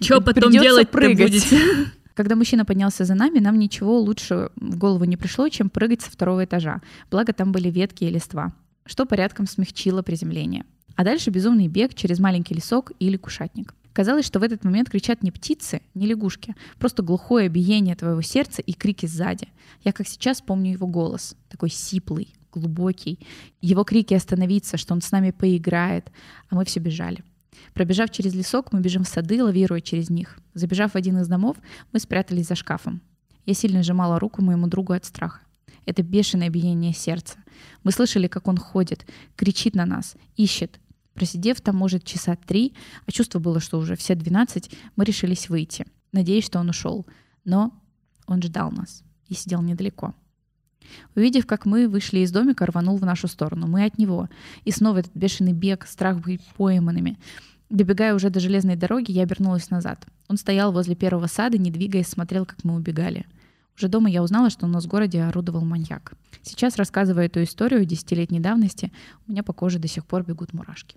[0.00, 1.18] Что потом делать прыгать.
[1.30, 1.58] будете?
[2.14, 6.10] Когда мужчина поднялся за нами, нам ничего лучше в голову не пришло, чем прыгать со
[6.10, 6.80] второго этажа.
[7.10, 8.52] Благо там были ветки и листва,
[8.86, 10.64] что порядком смягчило приземление.
[10.96, 13.74] А дальше безумный бег через маленький лесок или кушатник.
[13.96, 18.60] Казалось, что в этот момент кричат не птицы, не лягушки, просто глухое биение твоего сердца
[18.60, 19.48] и крики сзади.
[19.84, 23.18] Я как сейчас помню его голос, такой сиплый, глубокий.
[23.62, 26.12] Его крики остановиться, что он с нами поиграет,
[26.50, 27.24] а мы все бежали.
[27.72, 30.40] Пробежав через лесок, мы бежим в сады, лавируя через них.
[30.52, 31.56] Забежав в один из домов,
[31.92, 33.00] мы спрятались за шкафом.
[33.46, 35.40] Я сильно сжимала руку моему другу от страха.
[35.86, 37.38] Это бешеное биение сердца.
[37.82, 39.06] Мы слышали, как он ходит,
[39.36, 40.80] кричит на нас, ищет.
[41.16, 42.74] Просидев там, может, часа три,
[43.06, 47.06] а чувство было, что уже все 12, мы решились выйти, надеясь, что он ушел.
[47.44, 47.72] Но
[48.26, 50.14] он ждал нас и сидел недалеко.
[51.14, 53.66] Увидев, как мы вышли из домика, рванул в нашу сторону.
[53.66, 54.28] Мы от него.
[54.64, 57.18] И снова этот бешеный бег, страх быть пойманными.
[57.70, 60.06] Добегая уже до железной дороги, я обернулась назад.
[60.28, 63.26] Он стоял возле первого сада, не двигаясь, смотрел, как мы убегали.
[63.76, 66.12] Уже дома я узнала, что у нас в городе орудовал маньяк.
[66.42, 68.92] Сейчас, рассказывая эту историю десятилетней давности,
[69.26, 70.96] у меня по коже до сих пор бегут мурашки.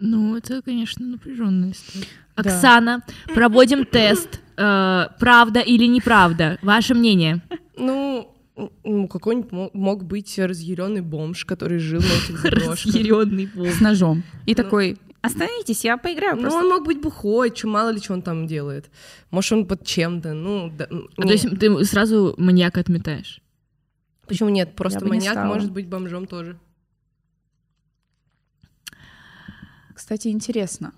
[0.00, 2.06] Ну, это, конечно, напряженная история.
[2.36, 2.42] Да.
[2.42, 3.02] Оксана,
[3.34, 4.40] проводим тест.
[4.56, 6.58] Э, Правда или неправда?
[6.62, 7.42] Ваше мнение?
[7.76, 8.32] Ну,
[8.84, 12.84] ну, какой-нибудь мо- мог быть разъяренный бомж, который жил на этих заброшках.
[12.86, 13.68] Разъяренный волк.
[13.70, 14.22] С ножом.
[14.46, 14.54] И Ну.
[14.54, 16.58] такой, остановитесь, я поиграю Ну, просто.
[16.60, 18.90] он мог быть бухой, чё, мало ли что он там делает.
[19.32, 20.72] Может, он под чем-то, ну...
[20.76, 21.32] да, А То не.
[21.32, 23.40] есть ты сразу маньяка отметаешь?
[24.28, 24.76] Почему нет?
[24.76, 25.46] Просто не маньяк стала.
[25.54, 26.56] может быть бомжом тоже.
[29.98, 30.92] Кстати, интересно.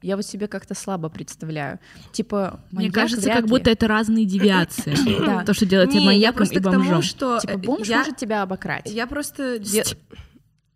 [0.00, 1.78] Я вот себе как-то слабо представляю.
[2.12, 3.48] Типа, Мне кажется, как ли.
[3.50, 4.94] будто это разные девиации.
[5.26, 5.44] Да.
[5.44, 7.02] То, что делает тебя я маньяком просто и тому, бомжом.
[7.02, 8.86] что Типа, э, бомж я, может тебя обокрасть.
[8.90, 9.60] я просто...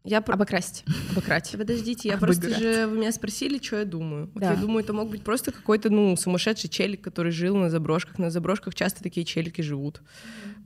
[0.04, 0.84] Я про- Обокрасть.
[1.12, 1.52] Обокрасть.
[1.56, 2.62] Подождите, я просто Обыграть.
[2.62, 4.30] же вы меня спросили, что я думаю.
[4.34, 4.52] Вот Да.
[4.52, 8.18] я думаю, это мог быть просто какой-то, ну, сумасшедший челик, который жил на заброшках.
[8.18, 10.02] На заброшках часто такие челики живут.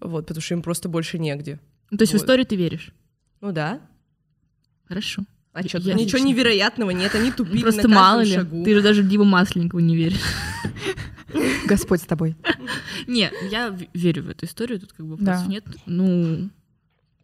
[0.01, 1.61] Вот, потому что им просто больше негде.
[1.91, 2.23] Ну, То есть в Вот.
[2.23, 2.93] историю ты веришь?
[3.41, 3.81] Ну да.
[4.89, 5.23] Хорошо.
[5.55, 8.35] А что, Я ничего лично- невероятного нет, они тупили Просто на каждом мало ли.
[8.35, 8.65] шагу.
[8.65, 10.21] Ты же даже в Диву Масленникову не веришь.
[11.67, 12.37] Господь с тобой.
[13.07, 15.33] Не, я верю в эту историю, тут как бы Да.
[15.33, 15.65] вопросов нет.
[15.87, 16.51] Ну,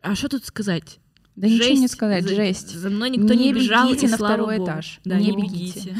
[0.01, 0.99] а что тут сказать?
[1.37, 1.95] Да ничего не Жесть.
[1.95, 2.71] сказать, За- жесть.
[2.75, 4.69] За мной никто не, Не бежал, бегите и на второй богу.
[4.71, 5.01] этаж.
[5.05, 5.81] Да, Не не, бегите.
[5.81, 5.97] бегите.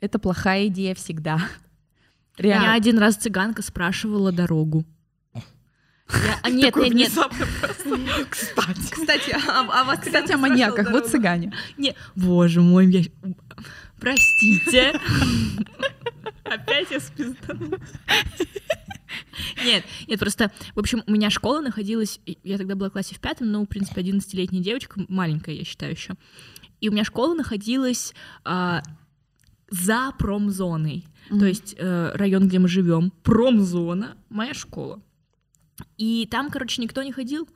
[0.00, 1.36] Это плохая идея всегда.
[1.36, 2.74] Меня Реально.
[2.74, 4.84] один раз цыганка спрашивала дорогу.
[6.10, 7.12] Я- а нет, нет, нет,
[8.30, 8.90] Кстати.
[8.90, 10.90] Кстати, а, а вас Кстати, о маньяках.
[10.90, 11.52] Вот цыгане.
[11.76, 13.02] не, боже мой, я...
[14.00, 14.98] Простите.
[16.44, 17.78] Опять я спизданула.
[19.64, 23.20] Нет, нет, просто, в общем, у меня школа находилась, я тогда была в классе в
[23.20, 26.14] пятом, ну, в принципе, 11-летняя девочка, маленькая, я считаю еще.
[26.80, 28.14] И у меня школа находилась
[28.44, 28.82] а,
[29.70, 31.06] за промзоной.
[31.28, 35.02] То есть э, район, где мы живем, промзона, моя школа.
[35.96, 37.48] И там, короче, никто не ходил.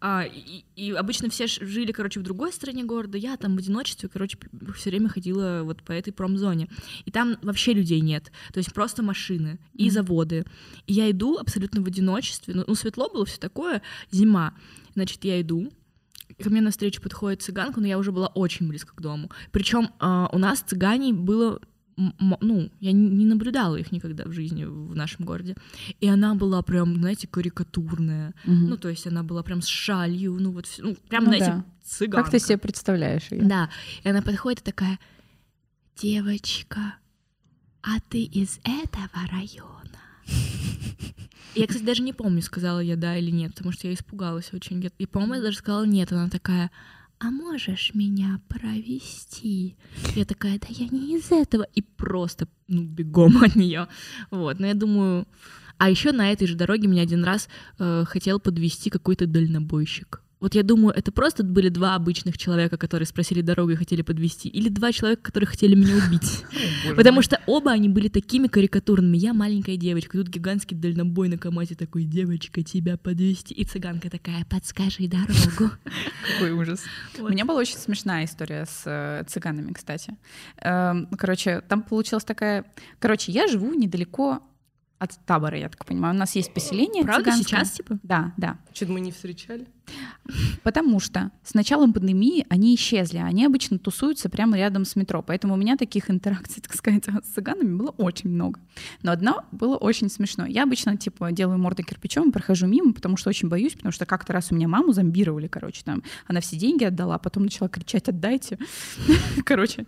[0.00, 3.18] А, и, и обычно все жили, короче, в другой стороне города.
[3.18, 4.38] Я там в одиночестве, короче,
[4.76, 6.68] все время ходила вот по этой промзоне.
[7.04, 8.32] И там вообще людей нет.
[8.52, 9.90] То есть просто машины и Мгм.
[9.92, 10.44] заводы.
[10.86, 12.54] И я иду абсолютно в одиночестве.
[12.54, 14.54] Ну, ну, светло было все такое, зима.
[14.94, 15.70] Значит, я иду.
[16.42, 19.30] Ко мне навстречу подходит цыганка, но я уже была очень близко к дому.
[19.52, 21.60] Причем у нас цыганей было
[22.40, 25.56] ну, я не наблюдала их никогда в жизни в нашем городе.
[26.00, 28.34] И она была прям, знаете, карикатурная.
[28.44, 31.64] Ну, то есть она была прям с шалью, ну, вот, ну, прям, Ну знаете, да.
[31.84, 32.22] цыганка.
[32.24, 33.42] Как ты себе представляешь ее?
[33.42, 33.70] Да.
[34.02, 34.98] И она подходит и такая,
[35.96, 36.94] девочка,
[37.82, 39.80] а ты из этого района?
[41.54, 44.80] Я, кстати, даже не помню, сказала я да или нет, потому что я испугалась очень.
[44.82, 46.12] Я, и, по-моему, я даже сказала нет.
[46.12, 46.70] Она такая,
[47.20, 49.76] а можешь меня провести?
[50.16, 51.66] Я такая, да я не из этого.
[51.74, 53.88] И просто, ну, бегом от нее.
[54.30, 55.28] Вот, но я думаю...
[55.76, 57.48] А еще на этой же дороге меня один раз
[57.78, 60.22] э, хотел подвести какой-то дальнобойщик.
[60.40, 64.48] Вот я думаю, это просто были два обычных человека, которые спросили дорогу и хотели подвести,
[64.48, 66.44] или два человека, которые хотели меня убить.
[66.96, 69.18] Потому что оба они были такими карикатурными.
[69.18, 73.52] Я маленькая девочка, тут гигантский дальнобой на КамАЗе такой, девочка, тебя подвести.
[73.52, 75.74] И цыганка такая, подскажи дорогу.
[76.32, 76.84] Какой ужас.
[77.18, 80.16] У меня была очень смешная история с э, цыганами, кстати.
[80.62, 82.64] Эм, Короче, там получилась такая...
[82.98, 84.40] Короче, я живу недалеко
[85.00, 86.14] от табора, я так понимаю.
[86.14, 87.64] У нас есть поселение Правда, цыганское.
[87.64, 87.98] сейчас, типа?
[88.02, 88.58] Да, да.
[88.74, 89.66] Что-то мы не встречали.
[90.62, 93.16] Потому что с началом пандемии они исчезли.
[93.16, 95.22] Они обычно тусуются прямо рядом с метро.
[95.22, 98.60] Поэтому у меня таких интеракций, так сказать, с цыганами было очень много.
[99.02, 100.44] Но одно было очень смешно.
[100.44, 104.04] Я обычно, типа, делаю мордой кирпичом и прохожу мимо, потому что очень боюсь, потому что
[104.04, 106.02] как-то раз у меня маму зомбировали, короче, там.
[106.26, 108.58] Она все деньги отдала, а потом начала кричать «отдайте».
[109.46, 109.86] Короче,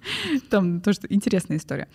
[0.48, 1.88] там тоже интересная история.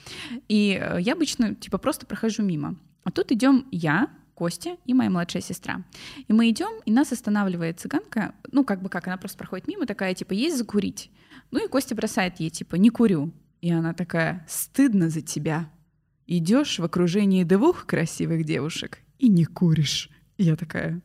[0.48, 2.76] И э, я обычно, типа, просто прохожу мимо.
[3.08, 5.82] А тут идем я, Костя и моя младшая сестра.
[6.28, 9.86] И мы идем, и нас останавливает цыганка, ну, как бы как, она просто проходит мимо,
[9.86, 11.10] такая, типа, есть закурить?
[11.52, 13.32] Ну, и Костя бросает ей, типа, не курю.
[13.62, 15.72] И она такая, стыдно за тебя.
[16.26, 20.10] Идешь в окружении двух красивых девушек и не куришь.
[20.36, 21.02] И я такая,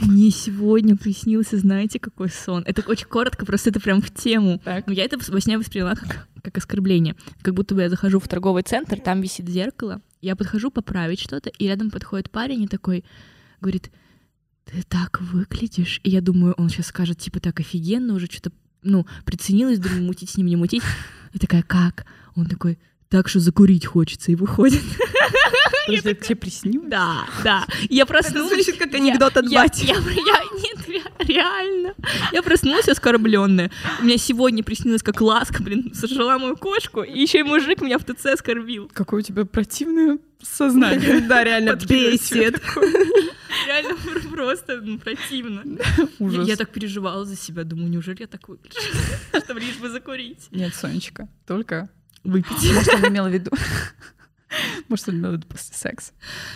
[0.00, 2.62] Мне сегодня приснился, знаете, какой сон?
[2.64, 4.60] Это очень коротко, просто это прям в тему.
[4.64, 4.88] Так.
[4.88, 7.16] Я это во сне восприняла как, как оскорбление.
[7.42, 11.50] Как будто бы я захожу в торговый центр, там висит зеркало, я подхожу поправить что-то,
[11.50, 13.04] и рядом подходит парень и такой
[13.60, 13.90] говорит,
[14.64, 16.00] ты так выглядишь.
[16.02, 18.52] И я думаю, он сейчас скажет, типа, так офигенно, уже что-то,
[18.82, 20.82] ну, приценилась, думаю, мутить с ним, не мутить.
[21.32, 22.06] И такая, как?
[22.34, 22.78] Он такой,
[23.08, 24.82] так что закурить хочется, и выходит.
[25.90, 26.88] Подожди, это тебе приснилось?
[26.88, 27.66] Да, да.
[27.88, 28.52] Я проснулась.
[28.64, 29.84] звучит как анекдот от я, бати.
[29.86, 31.94] Я, я- нет, Ре- Реально.
[32.32, 33.70] Я проснулась оскорбленная.
[34.00, 38.04] Мне сегодня приснилось, как ласка, блин, сожрала мою кошку, и еще и мужик меня в
[38.04, 38.90] ТЦ оскорбил.
[38.92, 41.20] Какое у тебя противное сознание.
[41.20, 42.60] Да, реально бесит.
[43.66, 43.96] Реально
[44.30, 45.62] просто ну, противно.
[46.18, 46.48] Ужас.
[46.48, 48.78] Я так переживала за себя, думаю, неужели я так выгляжу?
[49.44, 50.48] Чтобы лишь бы закурить.
[50.50, 51.88] Нет, Сонечка, только...
[52.22, 52.72] Выпить.
[52.74, 53.50] Может, он имел в виду...
[54.88, 56.12] Может, виду после секса.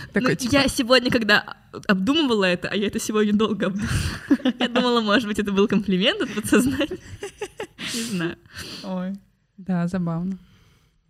[0.06, 1.56] Ну, Такой, типа, Я сегодня, когда
[1.86, 6.20] обдумывала это, а я это сегодня долго обдумывала, я думала, может быть, это был комплимент
[6.22, 6.98] от подсознания.
[7.94, 8.36] Не знаю.
[8.82, 9.12] ой,
[9.56, 10.38] да, забавно.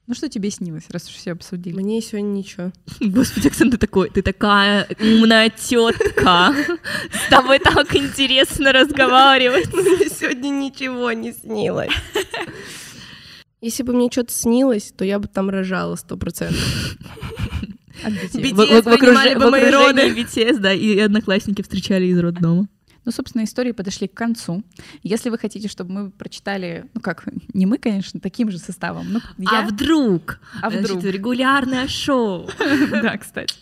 [0.06, 1.76] Ну что тебе снилось, раз уж все обсудили?
[1.76, 2.72] Мне сегодня ничего.
[3.00, 6.54] Господи, Оксана, ты такой, ты такая умная тетка.
[7.10, 9.72] С тобой так интересно разговаривать.
[9.72, 11.88] Мне сегодня ничего не снилось.
[13.64, 16.60] Если бы мне что-то снилось, то я бы там рожала сто процентов.
[18.04, 22.68] BTS принимали бы мои BTS, да, и одноклассники встречали из роддома.
[23.06, 24.62] Ну, собственно, истории подошли к концу.
[25.02, 29.20] Если вы хотите, чтобы мы прочитали, ну как, не мы, конечно, таким же составом, ну,
[29.46, 30.40] А я, вдруг?
[30.60, 31.04] А Значит, вдруг?
[31.04, 32.48] регулярное шоу.
[32.90, 33.54] да, кстати.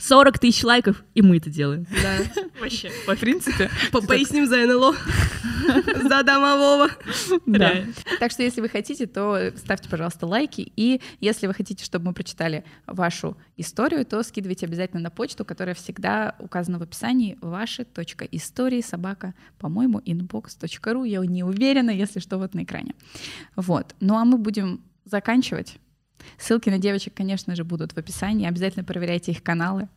[0.00, 1.86] 40 тысяч лайков, и мы это делаем.
[2.02, 2.18] Да.
[2.60, 2.90] Вообще.
[3.06, 4.94] В принципе, По- Поясним за НЛО.
[6.08, 6.88] За домового.
[7.46, 7.84] да.
[8.18, 10.72] Так что, если вы хотите, то ставьте, пожалуйста, лайки.
[10.74, 15.74] И если вы хотите, чтобы мы прочитали вашу историю, то скидывайте обязательно на почту, которая
[15.74, 17.38] всегда указана в описании.
[17.40, 21.06] Ваши.истории собака, по-моему, inbox.ru.
[21.06, 22.94] Я не уверена, если что, вот на экране.
[23.54, 23.94] Вот.
[24.00, 25.76] Ну а мы будем заканчивать.
[26.38, 28.46] Ссылки на девочек, конечно же, будут в описании.
[28.48, 29.88] Обязательно проверяйте их каналы.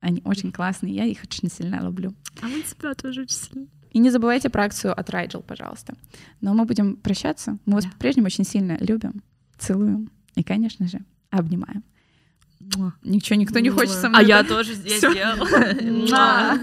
[0.00, 2.14] Они очень классные, я их очень сильно люблю.
[2.42, 3.66] А мы тебя тоже очень сильно.
[3.90, 5.94] И не забывайте про акцию от Райджел, пожалуйста.
[6.40, 7.58] Но мы будем прощаться.
[7.64, 7.90] Мы вас Да.
[7.92, 9.22] по-прежнему очень сильно любим,
[9.58, 11.82] целуем и, конечно же, обнимаем.
[13.02, 14.20] Ничего, никто не хочет со мной.
[14.20, 15.02] А я тоже здесь.
[15.02, 16.58] Муа.